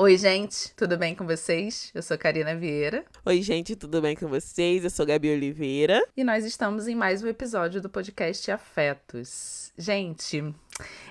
Oi, 0.00 0.16
gente, 0.16 0.72
tudo 0.76 0.96
bem 0.96 1.12
com 1.12 1.26
vocês? 1.26 1.90
Eu 1.92 2.04
sou 2.04 2.16
Karina 2.16 2.54
Vieira. 2.54 3.04
Oi, 3.26 3.42
gente, 3.42 3.74
tudo 3.74 4.00
bem 4.00 4.14
com 4.14 4.28
vocês? 4.28 4.84
Eu 4.84 4.90
sou 4.90 5.04
Gabi 5.04 5.28
Oliveira. 5.28 6.00
E 6.16 6.22
nós 6.22 6.44
estamos 6.44 6.86
em 6.86 6.94
mais 6.94 7.20
um 7.20 7.26
episódio 7.26 7.82
do 7.82 7.90
podcast 7.90 8.48
Afetos. 8.48 9.72
Gente, 9.76 10.54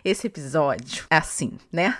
esse 0.05 0.27
episódio 0.27 1.05
é 1.09 1.17
assim, 1.17 1.59
né? 1.69 1.99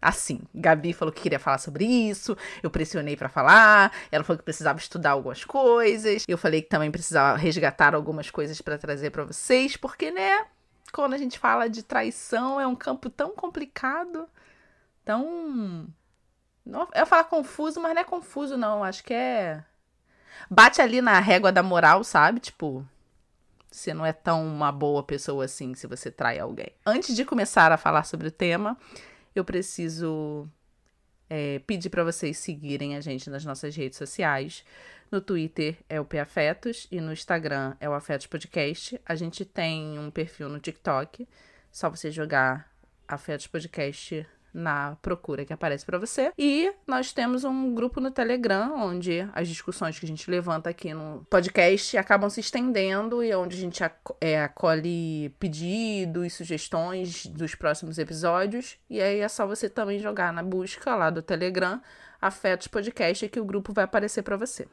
Assim, 0.00 0.40
Gabi 0.54 0.94
falou 0.94 1.12
que 1.12 1.20
queria 1.20 1.38
falar 1.38 1.58
sobre 1.58 1.84
isso, 1.84 2.34
eu 2.62 2.70
pressionei 2.70 3.14
para 3.14 3.28
falar, 3.28 3.92
ela 4.10 4.24
falou 4.24 4.38
que 4.38 4.44
precisava 4.44 4.78
estudar 4.78 5.10
algumas 5.10 5.44
coisas, 5.44 6.24
eu 6.26 6.38
falei 6.38 6.62
que 6.62 6.68
também 6.70 6.90
precisava 6.90 7.36
resgatar 7.36 7.94
algumas 7.94 8.30
coisas 8.30 8.58
para 8.62 8.78
trazer 8.78 9.10
para 9.10 9.24
vocês, 9.24 9.76
porque, 9.76 10.10
né, 10.10 10.46
quando 10.94 11.12
a 11.12 11.18
gente 11.18 11.38
fala 11.38 11.68
de 11.68 11.82
traição 11.82 12.58
é 12.58 12.66
um 12.66 12.74
campo 12.74 13.10
tão 13.10 13.32
complicado, 13.32 14.26
tão 15.04 15.92
eu 16.94 17.06
falar 17.06 17.24
confuso, 17.24 17.80
mas 17.80 17.94
não 17.94 18.02
é 18.02 18.04
confuso, 18.04 18.56
não. 18.56 18.84
Acho 18.84 19.02
que 19.02 19.14
é. 19.14 19.64
Bate 20.50 20.80
ali 20.80 21.00
na 21.00 21.18
régua 21.20 21.52
da 21.52 21.62
moral, 21.62 22.04
sabe? 22.04 22.40
Tipo, 22.40 22.86
você 23.70 23.94
não 23.94 24.04
é 24.04 24.12
tão 24.12 24.46
uma 24.46 24.70
boa 24.70 25.02
pessoa 25.02 25.44
assim 25.44 25.74
se 25.74 25.86
você 25.86 26.10
trai 26.10 26.38
alguém. 26.38 26.70
Antes 26.84 27.16
de 27.16 27.24
começar 27.24 27.72
a 27.72 27.76
falar 27.76 28.04
sobre 28.04 28.28
o 28.28 28.30
tema, 28.30 28.76
eu 29.34 29.44
preciso 29.44 30.48
é, 31.28 31.58
pedir 31.60 31.88
para 31.88 32.04
vocês 32.04 32.36
seguirem 32.38 32.96
a 32.96 33.00
gente 33.00 33.30
nas 33.30 33.44
nossas 33.44 33.74
redes 33.74 33.98
sociais. 33.98 34.64
No 35.10 35.20
Twitter 35.20 35.78
é 35.88 36.00
o 36.00 36.06
Afetos 36.20 36.86
e 36.90 37.00
no 37.00 37.12
Instagram 37.12 37.74
é 37.80 37.88
o 37.88 37.94
Afetos 37.94 38.26
Podcast. 38.26 39.00
A 39.04 39.14
gente 39.14 39.44
tem 39.44 39.98
um 39.98 40.10
perfil 40.10 40.48
no 40.48 40.60
TikTok. 40.60 41.26
Só 41.70 41.88
você 41.88 42.10
jogar 42.10 42.70
Afetos 43.08 43.46
Podcast 43.46 44.26
na 44.52 44.96
procura 45.00 45.44
que 45.44 45.52
aparece 45.52 45.84
para 45.84 45.98
você. 45.98 46.32
E 46.38 46.72
nós 46.86 47.12
temos 47.12 47.44
um 47.44 47.74
grupo 47.74 48.00
no 48.00 48.10
Telegram, 48.10 48.74
onde 48.76 49.26
as 49.32 49.48
discussões 49.48 49.98
que 49.98 50.04
a 50.04 50.08
gente 50.08 50.30
levanta 50.30 50.70
aqui 50.70 50.92
no 50.92 51.26
podcast 51.30 51.96
acabam 51.96 52.28
se 52.28 52.40
estendendo 52.40 53.22
e 53.22 53.34
onde 53.34 53.56
a 53.56 53.60
gente 53.60 53.82
é, 54.20 54.42
acolhe 54.42 55.34
pedidos, 55.38 56.34
sugestões 56.34 57.26
dos 57.26 57.54
próximos 57.54 57.98
episódios. 57.98 58.76
E 58.90 59.00
aí 59.00 59.20
é 59.20 59.28
só 59.28 59.46
você 59.46 59.68
também 59.68 59.98
jogar 59.98 60.32
na 60.32 60.42
busca 60.42 60.94
lá 60.94 61.10
do 61.10 61.22
Telegram 61.22 61.80
Afetos 62.20 62.68
Podcast 62.68 63.28
que 63.28 63.40
o 63.40 63.44
grupo 63.44 63.72
vai 63.72 63.84
aparecer 63.84 64.22
para 64.22 64.36
você. 64.36 64.68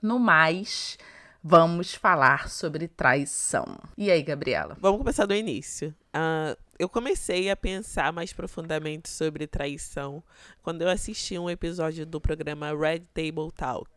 No 0.00 0.18
mais, 0.18 0.96
vamos 1.42 1.94
falar 1.94 2.48
sobre 2.48 2.88
traição. 2.88 3.78
E 3.96 4.10
aí, 4.10 4.22
Gabriela? 4.22 4.76
Vamos 4.80 4.98
começar 4.98 5.26
do 5.26 5.34
início. 5.34 5.94
Uh, 6.14 6.56
eu 6.78 6.88
comecei 6.88 7.50
a 7.50 7.56
pensar 7.56 8.12
mais 8.12 8.32
profundamente 8.32 9.08
sobre 9.08 9.46
traição 9.46 10.22
quando 10.62 10.82
eu 10.82 10.88
assisti 10.88 11.38
um 11.38 11.48
episódio 11.48 12.04
do 12.04 12.20
programa 12.20 12.72
Red 12.76 13.00
Table 13.14 13.52
Talk. 13.56 13.90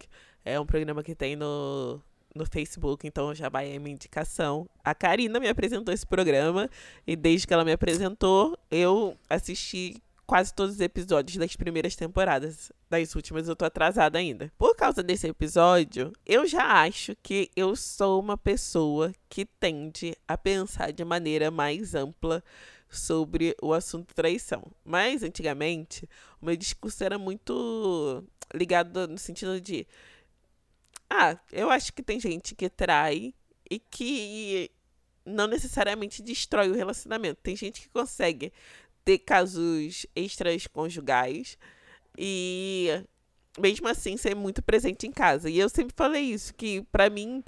É 0.44 0.60
um 0.60 0.66
programa 0.66 1.04
que 1.04 1.16
tem 1.16 1.36
no, 1.36 2.02
no 2.36 2.46
Facebook, 2.46 3.08
então 3.08 3.34
já 3.34 3.50
vai 3.50 3.76
a 3.76 3.80
minha 3.80 3.94
indicação. 3.94 4.68
A 4.84 4.94
Karina 4.94 5.40
me 5.40 5.48
apresentou 5.48 5.94
esse 5.94 6.06
programa 6.06 6.70
e 7.08 7.16
desde 7.16 7.48
que 7.48 7.54
ela 7.54 7.66
me 7.66 7.72
apresentou, 7.72 8.58
eu 8.70 9.18
assisti 9.30 10.02
quase 10.26 10.54
todos 10.54 10.76
os 10.76 10.82
episódios 10.82 11.38
das 11.38 11.56
primeiras 11.56 11.96
temporadas. 11.96 12.72
Das 12.90 13.16
últimas 13.16 13.48
eu 13.48 13.56
tô 13.56 13.66
atrasada 13.66 14.18
ainda. 14.18 14.52
Por 14.58 14.76
causa 14.76 15.04
desse 15.04 15.28
episódio, 15.28 16.12
eu 16.26 16.46
já 16.48 16.82
acho 16.82 17.16
que 17.22 17.50
eu 17.56 17.76
sou 17.76 18.20
uma 18.20 18.38
pessoa 18.38 19.14
que 19.30 19.46
tende 19.46 20.16
a 20.28 20.38
pensar 20.38 20.92
de 20.92 21.04
maneira 21.04 21.52
mais 21.52 21.96
ampla 21.96 22.44
sobre 22.90 23.56
o 23.62 23.74
assunto 23.74 24.14
traição. 24.14 24.64
Mas 24.84 25.24
antigamente, 25.24 26.08
o 26.42 26.46
meu 26.46 26.56
discurso 26.56 27.04
era 27.04 27.18
muito 27.18 28.24
ligado 28.54 29.08
no 29.08 29.18
sentido 29.18 29.60
de 29.60 29.86
ah, 31.10 31.38
eu 31.52 31.70
acho 31.70 31.94
que 31.94 32.02
tem 32.02 32.20
gente 32.20 32.56
que 32.56 32.70
trai 32.70 33.34
e 33.70 33.80
que 33.80 34.72
não 35.26 35.48
necessariamente 35.48 36.22
destrói 36.22 36.70
o 36.70 36.76
relacionamento. 36.76 37.42
Tem 37.42 37.56
gente 37.56 37.82
que 37.82 37.90
consegue 37.90 38.54
ter 39.06 39.20
casos 39.20 40.06
extras 40.16 40.68
conjugais 40.68 41.58
e 42.18 42.90
mesmo 43.60 43.88
assim 43.88 44.18
ser 44.18 44.36
muito 44.36 44.62
presente 44.62 45.08
em 45.08 45.12
casa. 45.12 45.50
E 45.50 45.58
eu 45.60 45.70
sempre 45.70 45.94
falei 45.96 46.24
isso, 46.24 46.54
que 46.54 46.82
para 46.92 47.10
mim 47.10 47.44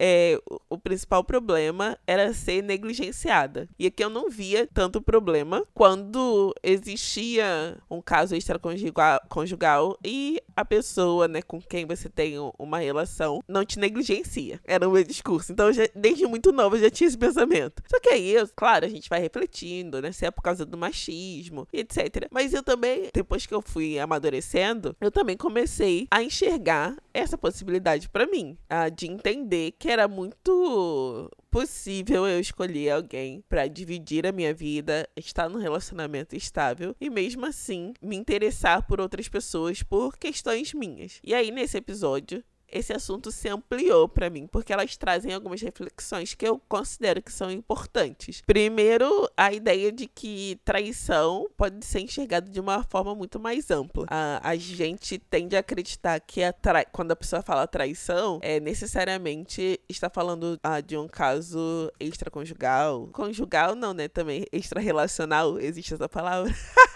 é, 0.00 0.40
o 0.68 0.78
principal 0.78 1.24
problema 1.24 1.98
era 2.06 2.32
ser 2.32 2.62
negligenciada. 2.62 3.68
E 3.78 3.86
aqui 3.86 4.02
eu 4.02 4.10
não 4.10 4.28
via 4.28 4.68
tanto 4.72 5.00
problema 5.00 5.64
quando 5.74 6.54
existia 6.62 7.78
um 7.90 8.00
caso 8.00 8.34
extraconjugal 8.34 9.20
conjugal, 9.28 9.98
e 10.04 10.40
a 10.56 10.64
pessoa 10.64 11.28
né, 11.28 11.42
com 11.42 11.60
quem 11.60 11.86
você 11.86 12.08
tem 12.08 12.34
uma 12.58 12.78
relação 12.78 13.42
não 13.46 13.64
te 13.64 13.78
negligencia. 13.78 14.60
Era 14.64 14.88
o 14.88 14.92
meu 14.92 15.04
discurso. 15.04 15.52
Então, 15.52 15.72
já, 15.72 15.86
desde 15.94 16.26
muito 16.26 16.52
novo 16.52 16.76
eu 16.76 16.80
já 16.80 16.90
tinha 16.90 17.08
esse 17.08 17.18
pensamento. 17.18 17.82
Só 17.86 18.00
que 18.00 18.08
aí, 18.08 18.34
claro, 18.54 18.86
a 18.86 18.88
gente 18.88 19.08
vai 19.08 19.20
refletindo, 19.20 20.00
né? 20.00 20.12
Se 20.12 20.26
é 20.26 20.30
por 20.30 20.42
causa 20.42 20.64
do 20.64 20.76
machismo, 20.76 21.68
etc. 21.72 22.28
Mas 22.30 22.52
eu 22.52 22.62
também, 22.62 23.10
depois 23.12 23.46
que 23.46 23.54
eu 23.54 23.62
fui 23.62 23.98
amadurecendo, 23.98 24.96
eu 25.00 25.10
também 25.10 25.36
comecei 25.36 26.06
a 26.10 26.22
enxergar 26.22 26.96
essa 27.12 27.38
possibilidade 27.38 28.08
para 28.08 28.26
mim, 28.26 28.56
a, 28.68 28.88
de 28.88 29.06
entender 29.06 29.72
que 29.78 29.85
era 29.90 30.08
muito 30.08 31.30
possível 31.50 32.26
eu 32.26 32.40
escolher 32.40 32.90
alguém 32.90 33.42
para 33.48 33.66
dividir 33.66 34.26
a 34.26 34.32
minha 34.32 34.52
vida, 34.52 35.08
estar 35.16 35.48
num 35.48 35.58
relacionamento 35.58 36.36
estável 36.36 36.94
e 37.00 37.08
mesmo 37.08 37.46
assim 37.46 37.94
me 38.02 38.16
interessar 38.16 38.86
por 38.86 39.00
outras 39.00 39.28
pessoas 39.28 39.82
por 39.82 40.16
questões 40.16 40.74
minhas. 40.74 41.20
E 41.24 41.34
aí 41.34 41.50
nesse 41.50 41.78
episódio 41.78 42.44
esse 42.70 42.92
assunto 42.92 43.30
se 43.30 43.48
ampliou 43.48 44.08
para 44.08 44.30
mim, 44.30 44.46
porque 44.46 44.72
elas 44.72 44.96
trazem 44.96 45.32
algumas 45.32 45.60
reflexões 45.60 46.34
que 46.34 46.46
eu 46.46 46.60
considero 46.68 47.22
que 47.22 47.32
são 47.32 47.50
importantes. 47.50 48.42
Primeiro, 48.46 49.28
a 49.36 49.52
ideia 49.52 49.92
de 49.92 50.06
que 50.06 50.60
traição 50.64 51.48
pode 51.56 51.84
ser 51.84 52.00
enxergada 52.00 52.50
de 52.50 52.60
uma 52.60 52.82
forma 52.84 53.14
muito 53.14 53.38
mais 53.38 53.70
ampla. 53.70 54.06
A, 54.08 54.40
a 54.42 54.56
gente 54.56 55.18
tende 55.18 55.56
a 55.56 55.60
acreditar 55.60 56.20
que 56.20 56.42
a 56.42 56.54
quando 56.92 57.12
a 57.12 57.16
pessoa 57.16 57.42
fala 57.42 57.66
traição, 57.66 58.38
é 58.42 58.58
necessariamente 58.60 59.80
está 59.88 60.10
falando 60.10 60.58
ah, 60.62 60.80
de 60.80 60.96
um 60.96 61.08
caso 61.08 61.90
extraconjugal. 61.98 63.08
Conjugal 63.12 63.74
não, 63.74 63.94
né? 63.94 64.08
Também 64.08 64.44
extra-relacional, 64.52 65.58
existe 65.58 65.94
essa 65.94 66.08
palavra. 66.08 66.52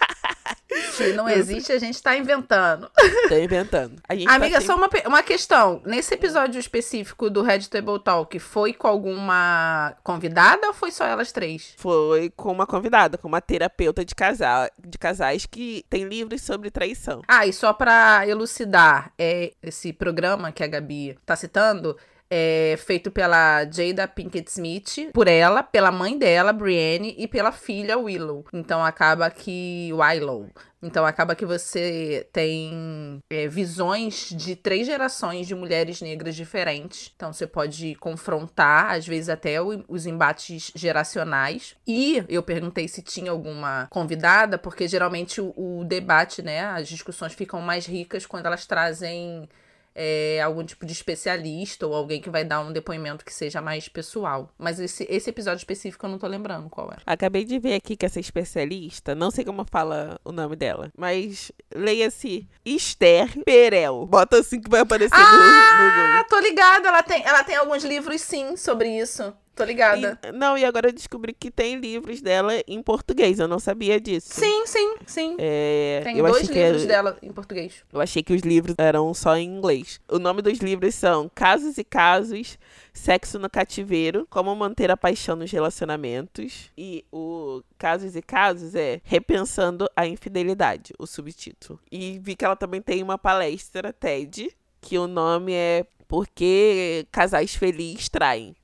Se 0.91 1.13
não 1.13 1.27
existe, 1.27 1.71
a 1.71 1.79
gente 1.79 2.01
tá 2.01 2.15
inventando. 2.15 2.89
Tá 3.27 3.39
inventando. 3.39 4.01
Amiga, 4.07 4.59
tá 4.59 4.61
só 4.61 4.75
uma, 4.75 4.89
uma 5.05 5.23
questão. 5.23 5.81
Nesse 5.85 6.13
episódio 6.13 6.59
específico 6.59 7.29
do 7.29 7.41
Red 7.41 7.61
Table 7.61 7.99
Talk, 8.03 8.37
foi 8.39 8.73
com 8.73 8.87
alguma 8.87 9.95
convidada 10.03 10.67
ou 10.67 10.73
foi 10.73 10.91
só 10.91 11.05
elas 11.05 11.31
três? 11.31 11.73
Foi 11.77 12.29
com 12.35 12.51
uma 12.51 12.65
convidada, 12.65 13.17
com 13.17 13.27
uma 13.27 13.41
terapeuta 13.41 14.03
de, 14.05 14.15
casal, 14.15 14.69
de 14.79 14.97
casais 14.97 15.45
que 15.45 15.85
tem 15.89 16.05
livros 16.05 16.41
sobre 16.41 16.71
traição. 16.71 17.21
Ah, 17.27 17.45
e 17.45 17.53
só 17.53 17.73
pra 17.73 18.27
elucidar, 18.27 19.11
é, 19.17 19.53
esse 19.61 19.91
programa 19.93 20.51
que 20.51 20.63
a 20.63 20.67
Gabi 20.67 21.17
tá 21.25 21.35
citando 21.35 21.97
é 22.33 22.77
feito 22.77 23.11
pela 23.11 23.65
Jada 23.65 24.07
Pinkett 24.07 24.49
Smith, 24.49 25.11
por 25.13 25.27
ela, 25.27 25.61
pela 25.61 25.91
mãe 25.91 26.17
dela, 26.17 26.53
Brienne, 26.53 27.13
e 27.17 27.27
pela 27.27 27.51
filha 27.51 27.97
Willow. 27.97 28.45
Então 28.53 28.83
acaba 28.83 29.29
que. 29.29 29.91
Willow. 29.93 30.49
Então 30.83 31.05
acaba 31.05 31.35
que 31.35 31.45
você 31.45 32.27
tem 32.33 33.21
é, 33.29 33.47
visões 33.47 34.29
de 34.31 34.55
três 34.55 34.87
gerações 34.87 35.45
de 35.45 35.53
mulheres 35.53 36.01
negras 36.01 36.35
diferentes. 36.35 37.11
Então 37.15 37.31
você 37.31 37.45
pode 37.45 37.93
confrontar, 37.95 38.95
às 38.95 39.05
vezes, 39.05 39.29
até 39.29 39.61
o, 39.61 39.83
os 39.87 40.07
embates 40.07 40.71
geracionais. 40.73 41.75
E 41.85 42.23
eu 42.27 42.41
perguntei 42.41 42.87
se 42.87 43.03
tinha 43.03 43.29
alguma 43.29 43.87
convidada, 43.91 44.57
porque 44.57 44.87
geralmente 44.87 45.39
o, 45.39 45.53
o 45.55 45.83
debate, 45.83 46.41
né, 46.41 46.61
as 46.61 46.87
discussões 46.87 47.33
ficam 47.33 47.61
mais 47.61 47.85
ricas 47.85 48.25
quando 48.25 48.47
elas 48.47 48.65
trazem 48.65 49.47
é, 49.93 50.41
algum 50.41 50.63
tipo 50.63 50.85
de 50.85 50.93
especialista 50.93 51.85
ou 51.85 51.93
alguém 51.93 52.21
que 52.21 52.29
vai 52.29 52.43
dar 52.43 52.61
um 52.61 52.71
depoimento 52.71 53.25
que 53.25 53.33
seja 53.33 53.61
mais 53.61 53.87
pessoal. 53.87 54.49
Mas 54.57 54.79
esse, 54.79 55.05
esse 55.09 55.29
episódio 55.29 55.59
específico 55.59 56.05
eu 56.05 56.09
não 56.09 56.17
tô 56.17 56.27
lembrando 56.27 56.69
qual 56.69 56.91
era. 56.91 57.01
Acabei 57.05 57.43
de 57.43 57.59
ver 57.59 57.75
aqui 57.75 57.95
que 57.95 58.05
essa 58.05 58.19
especialista, 58.19 59.13
não 59.15 59.31
sei 59.31 59.43
como 59.45 59.65
fala 59.69 60.19
o 60.23 60.31
nome 60.31 60.55
dela, 60.55 60.91
mas 60.97 61.51
leia-se 61.73 62.47
Esther 62.65 63.43
Perel. 63.43 64.05
Bota 64.05 64.39
assim 64.39 64.61
que 64.61 64.69
vai 64.69 64.81
aparecer 64.81 65.13
ah, 65.13 65.31
no, 65.31 65.37
no 65.37 66.19
Ah, 66.19 66.25
tô 66.29 66.39
ligada, 66.39 66.87
ela 66.87 67.03
tem, 67.03 67.23
ela 67.23 67.43
tem 67.43 67.55
alguns 67.55 67.83
livros 67.83 68.21
sim 68.21 68.55
sobre 68.55 68.89
isso. 68.89 69.33
Tô 69.61 69.65
ligada. 69.65 70.19
E, 70.23 70.31
não, 70.31 70.57
e 70.57 70.65
agora 70.65 70.89
eu 70.89 70.91
descobri 70.91 71.33
que 71.33 71.51
tem 71.51 71.79
livros 71.79 72.19
dela 72.19 72.53
em 72.67 72.81
português. 72.81 73.39
Eu 73.39 73.47
não 73.47 73.59
sabia 73.59 74.01
disso. 74.01 74.29
Sim, 74.33 74.65
sim, 74.65 74.95
sim. 75.05 75.35
É, 75.37 76.01
Tem 76.03 76.17
dois 76.17 76.49
livros 76.49 76.81
que, 76.81 76.87
dela 76.87 77.15
em 77.21 77.31
português. 77.31 77.83
Eu 77.93 78.01
achei 78.01 78.23
que 78.23 78.33
os 78.33 78.41
livros 78.41 78.73
eram 78.79 79.13
só 79.13 79.37
em 79.37 79.47
inglês. 79.47 80.01
O 80.09 80.17
nome 80.17 80.41
dos 80.41 80.57
livros 80.57 80.95
são 80.95 81.29
Casos 81.35 81.77
e 81.77 81.83
Casos, 81.83 82.57
Sexo 82.91 83.37
no 83.37 83.51
Cativeiro, 83.51 84.25
Como 84.31 84.55
Manter 84.55 84.89
a 84.89 84.97
Paixão 84.97 85.35
nos 85.35 85.51
Relacionamentos. 85.51 86.71
E 86.75 87.05
o 87.11 87.61
Casos 87.77 88.15
e 88.15 88.21
Casos 88.23 88.73
é 88.73 88.99
Repensando 89.03 89.87
a 89.95 90.07
Infidelidade, 90.07 90.91
o 90.97 91.05
subtítulo. 91.05 91.79
E 91.91 92.19
vi 92.19 92.35
que 92.35 92.43
ela 92.43 92.55
também 92.55 92.81
tem 92.81 93.03
uma 93.03 93.19
palestra 93.19 93.93
TED, 93.93 94.49
que 94.81 94.97
o 94.97 95.05
nome 95.05 95.53
é 95.53 95.85
Por 96.07 96.27
que 96.27 97.05
Casais 97.11 97.53
Felizes 97.53 98.09
Traem. 98.09 98.55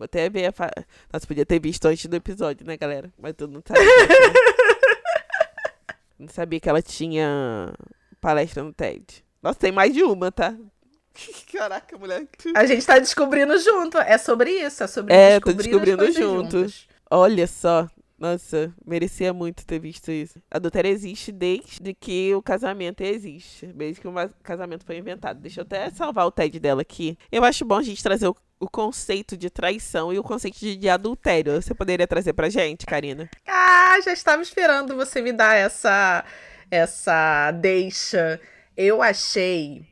Vou 0.00 0.06
até 0.06 0.30
ver 0.30 0.46
a. 0.46 0.52
Fa... 0.52 0.70
Nossa, 1.12 1.26
podia 1.26 1.44
ter 1.44 1.60
visto 1.60 1.84
antes 1.84 2.06
do 2.06 2.16
episódio, 2.16 2.66
né, 2.66 2.74
galera? 2.74 3.12
Mas 3.18 3.34
tu 3.36 3.46
não 3.46 3.62
sabe. 3.62 3.80
não 6.18 6.26
sabia 6.26 6.58
que 6.58 6.70
ela 6.70 6.80
tinha 6.80 7.70
palestra 8.18 8.62
no 8.62 8.72
TED. 8.72 9.22
Nossa, 9.42 9.58
tem 9.58 9.70
mais 9.70 9.92
de 9.92 10.02
uma, 10.02 10.32
tá? 10.32 10.56
Caraca, 11.52 11.98
mulher. 11.98 12.26
A 12.56 12.64
gente 12.64 12.86
tá 12.86 12.98
descobrindo 12.98 13.58
junto. 13.58 13.98
É 13.98 14.16
sobre 14.16 14.50
isso, 14.50 14.82
é 14.82 14.86
sobre 14.86 15.12
É, 15.12 15.38
tô 15.38 15.52
descobrir 15.52 15.58
as 15.58 15.66
descobrindo 15.66 15.98
coisas 15.98 16.16
junto. 16.16 16.58
juntas. 16.60 16.88
Olha 17.10 17.46
só. 17.46 17.86
Nossa, 18.18 18.72
merecia 18.86 19.34
muito 19.34 19.66
ter 19.66 19.78
visto 19.78 20.10
isso. 20.10 20.40
Adultério 20.50 20.90
existe 20.90 21.30
desde 21.30 21.92
que 21.92 22.34
o 22.34 22.40
casamento 22.40 23.02
existe. 23.02 23.66
Desde 23.66 24.00
que 24.00 24.08
o 24.08 24.14
casamento 24.42 24.86
foi 24.86 24.96
inventado. 24.96 25.40
Deixa 25.40 25.60
eu 25.60 25.64
até 25.64 25.90
salvar 25.90 26.26
o 26.26 26.30
TED 26.30 26.58
dela 26.58 26.80
aqui. 26.80 27.18
Eu 27.30 27.44
acho 27.44 27.66
bom 27.66 27.76
a 27.76 27.82
gente 27.82 28.02
trazer 28.02 28.28
o, 28.28 28.36
o 28.60 28.68
conceito 28.68 29.36
de 29.36 29.48
traição 29.48 30.12
e 30.12 30.18
o 30.18 30.22
conceito 30.22 30.58
de, 30.58 30.76
de 30.76 30.88
adultério. 30.88 31.60
Você 31.60 31.74
poderia 31.74 32.06
trazer 32.06 32.34
pra 32.34 32.50
gente, 32.50 32.84
Karina? 32.84 33.28
Ah, 33.48 33.98
já 34.04 34.12
estava 34.12 34.42
esperando 34.42 34.94
você 34.94 35.22
me 35.22 35.32
dar 35.32 35.56
essa 35.56 36.24
essa 36.70 37.50
deixa. 37.52 38.40
Eu 38.76 39.02
achei 39.02 39.84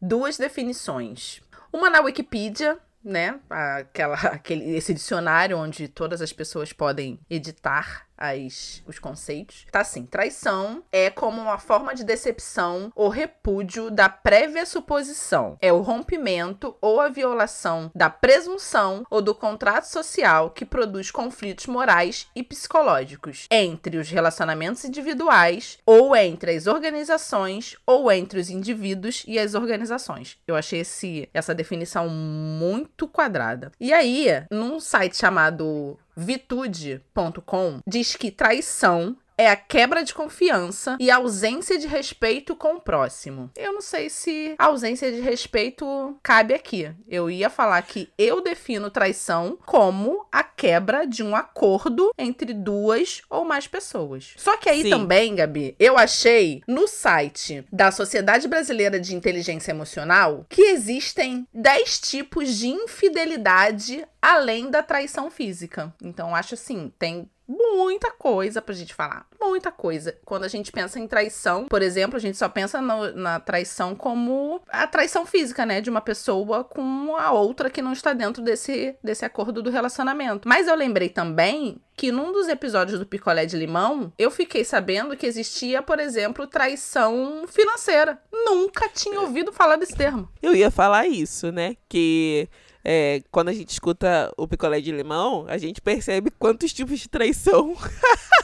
duas 0.00 0.36
definições. 0.36 1.40
Uma 1.72 1.90
na 1.90 2.00
Wikipedia, 2.00 2.78
né? 3.04 3.38
Aquela, 3.48 4.14
aquele, 4.16 4.74
esse 4.74 4.92
dicionário 4.92 5.58
onde 5.58 5.86
todas 5.86 6.20
as 6.20 6.32
pessoas 6.32 6.72
podem 6.72 7.20
editar 7.30 8.05
as, 8.16 8.82
os 8.86 8.98
conceitos. 8.98 9.66
Tá 9.70 9.80
assim: 9.80 10.04
traição 10.04 10.82
é 10.90 11.10
como 11.10 11.40
uma 11.40 11.58
forma 11.58 11.94
de 11.94 12.04
decepção 12.04 12.90
ou 12.94 13.08
repúdio 13.08 13.90
da 13.90 14.08
prévia 14.08 14.64
suposição. 14.66 15.56
É 15.60 15.72
o 15.72 15.80
rompimento 15.80 16.76
ou 16.80 17.00
a 17.00 17.08
violação 17.08 17.90
da 17.94 18.08
presunção 18.08 19.04
ou 19.10 19.20
do 19.20 19.34
contrato 19.34 19.84
social 19.84 20.50
que 20.50 20.64
produz 20.64 21.10
conflitos 21.10 21.66
morais 21.66 22.28
e 22.34 22.42
psicológicos 22.42 23.46
entre 23.50 23.96
os 23.98 24.08
relacionamentos 24.08 24.84
individuais 24.84 25.78
ou 25.84 26.14
entre 26.16 26.56
as 26.56 26.66
organizações 26.66 27.76
ou 27.86 28.10
entre 28.10 28.40
os 28.40 28.50
indivíduos 28.50 29.24
e 29.26 29.38
as 29.38 29.54
organizações. 29.54 30.38
Eu 30.46 30.56
achei 30.56 30.80
esse, 30.80 31.28
essa 31.32 31.54
definição 31.54 32.08
muito 32.08 33.08
quadrada. 33.08 33.72
E 33.80 33.92
aí, 33.92 34.26
num 34.50 34.80
site 34.80 35.16
chamado 35.16 35.98
vitude.com 36.16 37.80
diz 37.86 38.16
que 38.16 38.30
traição 38.30 39.16
é 39.38 39.48
a 39.48 39.56
quebra 39.56 40.02
de 40.02 40.14
confiança 40.14 40.96
e 40.98 41.10
ausência 41.10 41.78
de 41.78 41.86
respeito 41.86 42.56
com 42.56 42.74
o 42.74 42.80
próximo. 42.80 43.50
Eu 43.56 43.72
não 43.72 43.80
sei 43.80 44.08
se 44.08 44.54
a 44.58 44.66
ausência 44.66 45.12
de 45.12 45.20
respeito 45.20 46.18
cabe 46.22 46.54
aqui. 46.54 46.90
Eu 47.06 47.30
ia 47.30 47.50
falar 47.50 47.80
que 47.82 48.08
eu 48.16 48.40
defino 48.40 48.90
traição 48.90 49.58
como 49.66 50.26
a 50.32 50.42
quebra 50.42 51.06
de 51.06 51.22
um 51.22 51.36
acordo 51.36 52.10
entre 52.16 52.54
duas 52.54 53.22
ou 53.28 53.44
mais 53.44 53.66
pessoas. 53.66 54.32
Só 54.36 54.56
que 54.56 54.68
aí 54.68 54.82
Sim. 54.82 54.90
também, 54.90 55.34
Gabi, 55.34 55.76
eu 55.78 55.98
achei 55.98 56.62
no 56.66 56.88
site 56.88 57.64
da 57.70 57.90
Sociedade 57.90 58.48
Brasileira 58.48 58.98
de 58.98 59.14
Inteligência 59.14 59.70
Emocional 59.70 60.46
que 60.48 60.62
existem 60.62 61.46
10 61.52 62.00
tipos 62.00 62.56
de 62.56 62.68
infidelidade 62.68 64.06
além 64.20 64.70
da 64.70 64.82
traição 64.82 65.30
física. 65.30 65.94
Então, 66.02 66.34
acho 66.34 66.54
assim, 66.54 66.92
tem 66.98 67.30
muita 67.48 68.10
coisa 68.10 68.60
pra 68.60 68.74
gente 68.74 68.94
falar. 68.94 69.26
Muita 69.40 69.70
coisa. 69.70 70.16
Quando 70.24 70.44
a 70.44 70.48
gente 70.48 70.72
pensa 70.72 70.98
em 70.98 71.06
traição, 71.06 71.66
por 71.66 71.82
exemplo, 71.82 72.16
a 72.16 72.20
gente 72.20 72.36
só 72.36 72.48
pensa 72.48 72.80
no- 72.80 73.12
na 73.12 73.38
traição 73.40 73.94
como 73.94 74.60
a 74.68 74.86
traição 74.86 75.24
física, 75.24 75.64
né? 75.64 75.80
De 75.80 75.88
uma 75.90 76.00
pessoa 76.00 76.64
com 76.64 77.16
a 77.16 77.30
outra 77.32 77.70
que 77.70 77.80
não 77.82 77.92
está 77.92 78.12
dentro 78.12 78.42
desse, 78.42 78.96
desse 79.02 79.24
acordo 79.24 79.62
do 79.62 79.70
relacionamento. 79.70 80.48
Mas 80.48 80.66
eu 80.66 80.74
lembrei 80.74 81.08
também 81.08 81.80
que 81.96 82.12
num 82.12 82.30
dos 82.32 82.46
episódios 82.48 82.98
do 82.98 83.06
Picolé 83.06 83.46
de 83.46 83.56
Limão, 83.56 84.12
eu 84.18 84.30
fiquei 84.30 84.64
sabendo 84.64 85.16
que 85.16 85.26
existia, 85.26 85.80
por 85.80 85.98
exemplo, 85.98 86.46
traição 86.46 87.44
financeira. 87.48 88.20
Nunca 88.30 88.86
tinha 88.88 89.20
ouvido 89.20 89.50
falar 89.52 89.76
desse 89.76 89.96
termo. 89.96 90.28
Eu 90.42 90.54
ia 90.54 90.70
falar 90.70 91.06
isso, 91.06 91.50
né? 91.50 91.76
Que 91.88 92.48
é, 92.88 93.20
quando 93.32 93.48
a 93.48 93.52
gente 93.52 93.70
escuta 93.70 94.32
o 94.36 94.46
picolé 94.46 94.80
de 94.80 94.92
limão, 94.92 95.44
a 95.48 95.58
gente 95.58 95.80
percebe 95.80 96.30
quantos 96.30 96.72
tipos 96.72 97.00
de 97.00 97.08
traição 97.08 97.76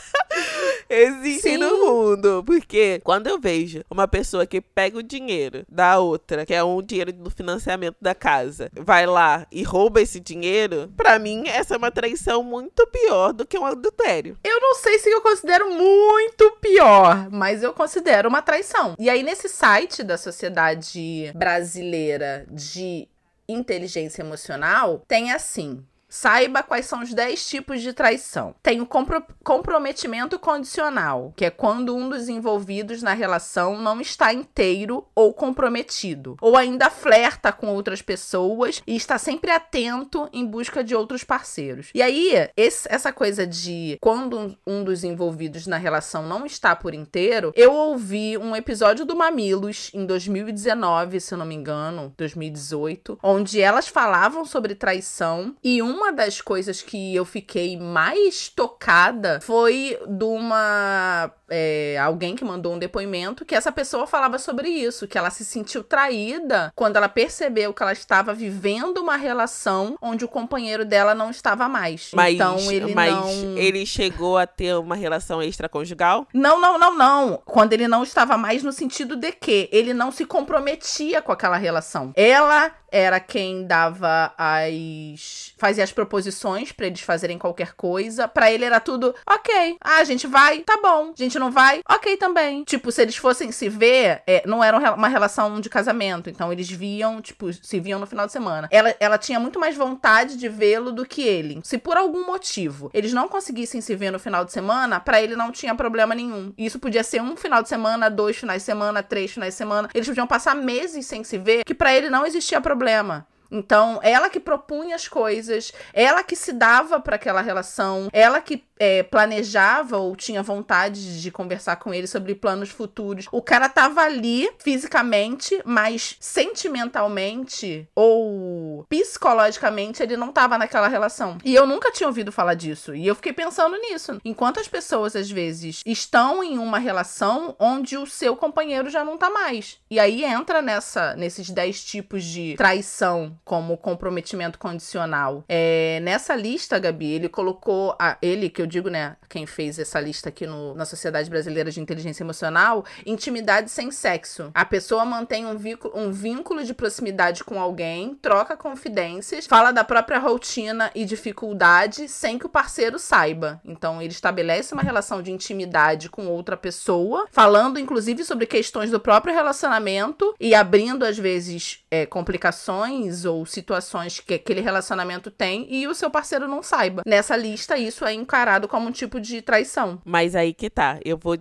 existem 0.91 1.53
Sim. 1.53 1.59
no 1.59 1.79
mundo. 1.79 2.43
Porque 2.45 3.01
quando 3.05 3.29
eu 3.29 3.39
vejo 3.39 3.85
uma 3.89 4.09
pessoa 4.09 4.45
que 4.45 4.61
pega 4.61 4.99
o 4.99 5.03
dinheiro 5.03 5.65
da 5.69 6.01
outra, 6.01 6.45
que 6.45 6.53
é 6.53 6.65
um 6.65 6.83
dinheiro 6.83 7.13
do 7.13 7.31
financiamento 7.31 7.97
da 8.01 8.17
casa, 8.17 8.69
vai 8.75 9.07
lá 9.07 9.47
e 9.53 9.63
rouba 9.63 10.01
esse 10.01 10.19
dinheiro, 10.19 10.93
pra 10.97 11.21
mim 11.21 11.45
essa 11.47 11.75
é 11.75 11.79
uma 11.79 11.93
traição 11.93 12.43
muito 12.43 12.85
pior 12.89 13.33
do 13.33 13.47
que 13.47 13.57
um 13.57 13.65
adultério. 13.65 14.37
Eu 14.43 14.61
não 14.61 14.75
sei 14.75 14.99
se 14.99 15.09
eu 15.09 15.21
considero 15.21 15.71
muito 15.71 16.51
pior, 16.61 17.31
mas 17.31 17.63
eu 17.63 17.73
considero 17.73 18.29
uma 18.29 18.43
traição. 18.43 18.97
E 18.99 19.09
aí, 19.09 19.23
nesse 19.23 19.49
site 19.49 20.03
da 20.03 20.19
Sociedade 20.19 21.31
Brasileira 21.37 22.45
de 22.51 23.09
Inteligência 23.49 24.23
Emocional, 24.23 25.05
tem 25.07 25.33
assim. 25.33 25.85
Saiba 26.15 26.63
quais 26.63 26.85
são 26.85 27.01
os 27.03 27.15
10 27.15 27.49
tipos 27.49 27.81
de 27.81 27.95
traição. 27.95 28.55
Tem 28.63 28.83
o 28.83 28.87
compro- 28.87 29.25
comprometimento 29.43 30.39
condicional, 30.39 31.33
que 31.35 31.47
é 31.47 31.51
quando 31.51 31.97
um 31.97 32.07
dos 32.11 32.29
envolvidos 32.29 33.03
na 33.03 33.15
relação 33.15 33.79
não 33.81 33.99
está 33.99 34.31
inteiro 34.31 35.07
ou 35.15 35.33
comprometido, 35.33 36.37
ou 36.39 36.55
ainda 36.55 36.91
flerta 36.91 37.51
com 37.51 37.69
outras 37.69 38.03
pessoas 38.03 38.83
e 38.87 38.95
está 38.95 39.17
sempre 39.17 39.51
atento 39.51 40.29
em 40.35 40.45
busca 40.45 40.85
de 40.85 40.95
outros 40.95 41.25
parceiros. 41.25 41.89
E 41.95 42.03
aí, 42.03 42.33
esse- 42.59 42.87
essa 42.91 43.11
coisa 43.11 43.47
de 43.47 43.97
quando 44.01 44.39
um, 44.39 44.57
um 44.67 44.85
dos 44.85 45.05
envolvidos 45.05 45.67
na 45.67 45.79
relação 45.79 46.27
não 46.27 46.45
está 46.45 46.77
por 46.77 46.93
inteiro, 46.93 47.53
eu 47.57 47.73
ouvi 47.73 48.37
um 48.37 48.55
episódio 48.55 49.07
do 49.07 49.17
Mamilos 49.17 49.91
em 49.95 50.05
2019, 50.05 51.21
se 51.21 51.33
eu 51.33 51.39
não 51.39 51.47
me 51.47 51.55
engano, 51.55 52.13
2018, 52.19 53.19
onde 53.23 53.61
elas 53.63 53.89
falavam 53.89 54.45
sobre 54.45 54.75
traição 54.75 55.55
e 55.65 55.81
uma 55.81 56.02
das 56.11 56.41
coisas 56.41 56.83
que 56.83 57.15
eu 57.15 57.25
fiquei 57.25 57.77
mais 57.77 58.49
tocada 58.49 59.41
foi 59.43 59.99
de 60.09 60.25
uma 60.25 61.31
é, 61.55 61.99
alguém 61.99 62.35
que 62.35 62.45
mandou 62.45 62.73
um 62.73 62.79
depoimento 62.79 63.45
que 63.45 63.55
essa 63.55 63.71
pessoa 63.71 64.07
falava 64.07 64.39
sobre 64.39 64.71
isso, 64.71 65.07
que 65.07 65.19
ela 65.19 65.29
se 65.29 65.45
sentiu 65.45 65.85
traída 65.85 66.73
quando 66.75 66.97
ela 66.97 67.11
percebeu 67.11 67.75
que 67.75 67.83
ela 67.83 67.93
estava 67.93 68.33
vivendo 68.33 68.99
uma 68.99 69.17
relação 69.17 69.97
onde 70.01 70.25
o 70.25 70.29
companheiro 70.29 70.85
dela 70.85 71.15
não 71.15 71.31
estava 71.31 71.69
mais. 71.69 72.11
Mas, 72.15 72.35
então 72.35 72.59
ele 72.71 72.95
mas 72.95 73.13
não 73.13 73.59
ele 73.59 73.85
chegou 73.85 74.39
a 74.39 74.47
ter 74.47 74.75
uma 74.77 74.97
relação 74.97 75.43
extraconjugal? 75.43 76.27
não, 76.33 76.59
não, 76.59 76.79
não, 76.79 76.97
não. 76.97 77.43
Quando 77.45 77.75
ele 77.75 77.87
não 77.87 78.03
estava 78.03 78.39
mais 78.39 78.63
no 78.63 78.73
sentido 78.73 79.15
de 79.15 79.33
que 79.33 79.69
ele 79.71 79.93
não 79.93 80.11
se 80.11 80.25
comprometia 80.25 81.21
com 81.21 81.33
aquela 81.33 81.59
relação. 81.59 82.13
Ela 82.17 82.73
era 82.91 83.19
quem 83.19 83.67
dava 83.67 84.35
as 84.37 85.55
fazia 85.57 85.83
as 85.83 85.93
proposições 85.93 86.73
pra 86.73 86.87
eles 86.87 87.01
fazerem 87.01 87.39
qualquer 87.39 87.73
coisa. 87.73 88.29
Pra 88.29 88.53
ele 88.53 88.65
era 88.65 88.79
tudo 88.79 89.15
ok. 89.27 89.77
Ah, 89.81 89.97
a 89.97 90.05
gente 90.05 90.27
vai, 90.27 90.61
tá 90.61 90.79
bom. 90.83 91.13
A 91.17 91.23
gente 91.23 91.39
não 91.43 91.51
vai, 91.51 91.81
ok 91.89 92.17
também. 92.17 92.63
Tipo, 92.65 92.93
se 92.93 93.03
eles 93.03 93.17
fossem 93.17 93.51
se 93.51 93.69
ver, 93.69 94.23
é, 94.27 94.43
não 94.47 94.63
era 94.63 94.95
uma 94.95 95.09
relação 95.09 95.61
de 95.61 95.69
casamento. 95.69 96.31
Então 96.31 96.53
eles 96.53 96.71
viam, 96.71 97.21
tipo, 97.21 97.53
se 97.53 97.81
viam 97.81 97.99
no 97.99 98.07
final 98.07 98.27
de 98.27 98.33
semana. 98.33 98.69
Ela, 98.71 98.95
ela 99.01 99.19
tinha 99.19 99.41
muito 99.41 99.59
mais 99.59 99.77
vontade 99.77 100.37
de 100.37 100.49
vê-lo 100.49 100.93
do 100.93 101.05
que 101.05 101.23
ele. 101.23 101.61
Se 101.65 101.79
por 101.79 101.97
algum 101.97 102.25
motivo 102.25 102.91
eles 102.95 103.13
não 103.13 103.29
conseguissem 103.29 103.81
se 103.81 103.97
ver 103.97 104.11
no 104.13 104.19
final 104.19 104.45
de 104.45 104.53
semana, 104.53 105.01
pra 105.01 105.21
ele 105.21 105.35
não 105.35 105.51
tinha 105.51 105.75
problema 105.75 106.15
nenhum. 106.15 106.53
Isso 106.57 106.79
podia 106.79 107.03
ser 107.03 107.21
um 107.21 107.37
final 107.37 107.63
de 107.63 107.69
semana, 107.69 108.09
dois 108.09 108.37
finais 108.37 108.63
de 108.63 108.67
semana, 108.67 109.03
três 109.03 109.33
finais 109.33 109.55
de 109.55 109.59
semana. 109.59 109.89
Eles 109.93 110.07
podiam 110.07 110.27
passar 110.27 110.55
meses 110.55 111.07
sem 111.07 111.25
se 111.25 111.39
ver, 111.39 111.65
que 111.65 111.75
pra 111.75 111.93
ele 111.93 112.09
não 112.09 112.25
existia 112.25 112.61
problema. 112.61 113.27
Então, 113.53 114.01
ela 114.03 114.31
que 114.31 114.41
propunha 114.41 114.97
as 114.97 115.07
coisas, 115.07 115.73
ela 115.93 116.25
que 116.25 116.35
se 116.35 116.53
dava 116.53 116.99
para 116.99 117.17
aquela 117.17 117.43
relação, 117.43 118.09
ela 118.13 118.41
que 118.41 118.65
é, 118.83 119.05
planejava 119.05 119.97
ou 119.99 120.17
tinha 120.17 120.43
vontade 120.43 121.21
de 121.23 121.31
conversar 121.31 121.77
com 121.77 121.95
ele 121.95 122.09
sobre 122.09 122.35
planos 122.35 122.71
futuros. 122.71 123.29
O 123.31 123.41
cara 123.41 123.69
tava 123.69 124.01
ali 124.01 124.51
fisicamente, 124.59 125.61
mas 125.65 126.17
sentimentalmente 126.19 127.87
ou 127.95 128.85
psicologicamente 128.89 130.03
ele 130.03 130.17
não 130.17 130.33
tava 130.33 130.59
naquela 130.59 130.89
relação. 130.89 131.39
E 131.45 131.55
eu 131.55 131.65
nunca 131.65 131.93
tinha 131.93 132.09
ouvido 132.09 132.33
falar 132.33 132.55
disso. 132.55 132.93
E 132.93 133.07
eu 133.07 133.15
fiquei 133.15 133.33
pensando 133.33 133.77
nisso. 133.77 134.19
Enquanto 134.25 134.59
as 134.59 134.67
pessoas 134.67 135.15
às 135.15 135.31
vezes 135.31 135.81
estão 135.87 136.43
em 136.43 136.59
uma 136.59 136.79
relação 136.79 137.55
onde 137.61 137.97
o 137.97 138.05
seu 138.05 138.35
companheiro 138.35 138.91
já 138.91 139.05
não 139.05 139.17
tá 139.17 139.31
mais. 139.31 139.79
E 139.89 140.01
aí 140.01 140.25
entra 140.25 140.61
nessa 140.61 141.15
nesses 141.15 141.51
10 141.51 141.85
tipos 141.85 142.25
de 142.25 142.57
traição, 142.57 143.39
como 143.45 143.77
comprometimento 143.77 144.59
condicional. 144.59 145.45
É, 145.49 146.01
nessa 146.03 146.35
lista, 146.35 146.79
Gabi, 146.79 147.13
ele 147.13 147.29
colocou 147.29 147.95
a, 147.99 148.17
ele 148.23 148.49
que 148.49 148.63
eu 148.63 148.67
digo, 148.67 148.89
né, 148.89 149.17
quem 149.29 149.47
fez 149.47 149.79
essa 149.79 150.01
lista 150.01 150.29
aqui 150.29 150.47
no, 150.47 150.75
na 150.75 150.85
Sociedade 150.85 151.29
Brasileira 151.29 151.71
de 151.71 151.81
Inteligência 151.81 152.23
Emocional, 152.23 152.85
intimidade 153.05 153.71
sem 153.71 153.91
sexo. 153.91 154.51
A 154.55 154.65
pessoa 154.65 155.05
mantém 155.05 155.47
um 155.47 155.57
vínculo, 155.57 155.95
um 155.97 156.13
vínculo 156.13 156.65
de 156.65 156.75
proximidade 156.75 157.43
com 157.43 157.61
alguém, 157.61 158.15
troca 158.21 158.57
confidências, 158.57 159.47
fala 159.47 159.73
da 159.73 159.85
própria 159.85 160.19
rotina 160.19 160.91
e 160.95 161.05
dificuldade 161.05 162.09
sem 162.09 162.39
que 162.39 162.47
o 162.47 162.51
parceiro 162.51 162.99
saiba. 162.99 163.61
Então, 163.65 164.01
ele 164.01 164.13
estabelece 164.13 164.75
uma 164.75 164.83
relação 164.83 165.23
de 165.23 165.33
intimidade 165.33 166.09
com 166.09 166.27
outra 166.27 166.57
pessoa, 166.57 167.27
falando 167.31 167.79
inclusive 167.79 168.25
sobre 168.25 168.47
questões 168.47 168.91
do 168.91 169.01
próprio 169.01 169.35
relacionamento 169.35 170.35
e 170.39 170.55
abrindo, 170.55 171.05
às 171.05 171.19
vezes, 171.19 171.85
é, 171.91 172.07
complicações 172.07 173.25
ou 173.33 173.47
situações 173.47 174.21
que 174.21 174.35
aquele 174.35 174.61
relacionamento 174.61 175.31
tem 175.31 175.67
e 175.69 175.87
o 175.87 175.95
seu 175.95 176.11
parceiro 176.11 176.47
não 176.47 176.63
saiba. 176.63 177.03
Nessa 177.07 177.37
lista, 177.37 177.79
isso 177.79 178.05
é 178.05 178.13
encarado 178.13 178.69
como 178.69 178.89
um 178.89 178.93
tipo 178.93 179.21
de 179.21 179.43
traição. 179.43 180.01
Mas 180.05 180.35
aí 180.35 180.53
que 180.53 180.71
tá. 180.71 180.99
Eu 181.05 181.19
vou, 181.19 181.37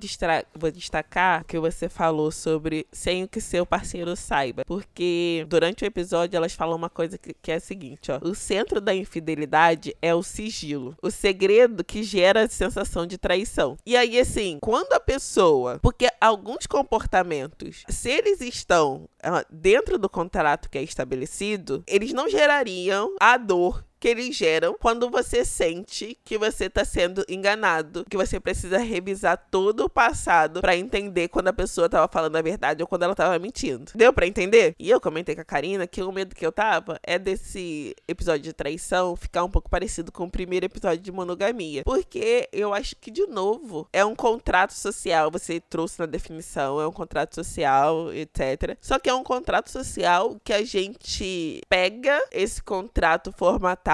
vou 0.55 0.71
destacar 0.71 1.43
que 1.45 1.60
você 1.60 1.89
falou 1.89 2.31
sobre 2.31 2.88
sem 2.91 3.27
que 3.27 3.41
seu 3.41 3.65
parceiro 3.65 4.15
saiba. 4.15 4.63
Porque 4.65 5.45
durante 5.48 5.83
o 5.83 5.88
episódio 5.88 6.38
elas 6.38 6.53
falam 6.53 6.77
uma 6.77 6.89
coisa 6.89 7.17
que, 7.17 7.33
que 7.33 7.51
é 7.51 7.55
a 7.55 7.60
seguinte: 7.60 8.12
ó. 8.12 8.19
O 8.21 8.33
centro 8.36 8.79
da 8.79 8.93
infidelidade 8.93 9.95
é 10.01 10.13
o 10.13 10.24
sigilo. 10.24 10.95
O 11.01 11.12
segredo 11.12 11.83
que 11.83 12.03
gera 12.03 12.45
a 12.45 12.50
sensação 12.50 13.05
de 13.05 13.17
traição. 13.17 13.77
E 13.86 13.95
aí, 13.95 14.19
assim, 14.19 14.57
quando 14.62 14.93
a 14.93 15.00
pessoa. 15.00 15.79
Porque 15.81 16.10
alguns 16.19 16.65
comportamentos, 16.67 17.83
se 17.89 18.10
eles 18.10 18.41
estão 18.41 19.10
uh, 19.25 19.45
dentro 19.50 19.98
do 19.98 20.10
contrato 20.10 20.69
que 20.69 20.77
é 20.77 20.83
estabelecido, 20.83 21.70
eles 21.87 22.13
não 22.13 22.29
gerariam 22.29 23.15
a 23.19 23.37
dor 23.37 23.83
que 24.01 24.08
eles 24.08 24.36
geram 24.36 24.75
quando 24.81 25.12
você 25.12 25.46
sente 25.46 26.17
que 26.25 26.36
você 26.36 26.65
está 26.65 26.84
sendo 26.84 27.24
enganado, 27.29 28.03
que 28.10 28.17
você 28.17 28.39
precisa 28.39 28.79
revisar 28.79 29.38
todo 29.51 29.86
o 29.86 29.89
passado 29.89 30.60
para 30.60 30.75
entender 30.75 31.27
quando 31.27 31.50
a 31.50 31.53
pessoa 31.53 31.86
estava 31.86 32.08
falando 32.12 32.36
a 32.36 32.41
verdade 32.41 32.81
ou 32.81 32.88
quando 32.88 33.03
ela 33.03 33.13
estava 33.13 33.38
mentindo. 33.38 33.91
Deu 33.93 34.12
para 34.12 34.25
entender? 34.25 34.74
E 34.79 34.89
eu 34.89 35.00
comentei 35.00 35.36
com 35.36 35.41
a 35.41 35.46
Karina 35.46 35.86
que 35.86 36.01
o 36.01 36.12
medo 36.12 36.36
que 36.36 36.43
eu 36.43 36.51
tava 36.51 37.00
é 37.03 37.20
desse 37.20 37.96
episódio 38.08 38.41
de 38.41 38.53
traição 38.53 39.15
ficar 39.15 39.43
um 39.43 39.51
pouco 39.51 39.70
parecido 39.70 40.12
com 40.12 40.24
o 40.24 40.31
primeiro 40.31 40.65
episódio 40.65 41.03
de 41.03 41.12
monogamia, 41.12 41.84
porque 41.84 42.50
eu 42.51 42.74
acho 42.74 42.96
que 42.96 43.12
de 43.12 43.27
novo 43.27 43.88
é 43.93 44.03
um 44.03 44.15
contrato 44.15 44.74
social, 44.74 45.29
você 45.29 45.60
trouxe 45.60 46.00
na 46.00 46.08
definição, 46.08 46.81
é 46.81 46.88
um 46.88 46.91
contrato 46.91 47.36
social, 47.36 48.12
etc. 48.12 48.75
Só 48.81 48.98
que 48.98 49.12
é 49.12 49.13
um 49.13 49.24
contrato 49.24 49.70
social 49.70 50.38
que 50.43 50.53
a 50.53 50.63
gente 50.63 51.62
pega 51.70 52.20
esse 52.31 52.63
contrato 52.63 53.31
formatado 53.31 53.90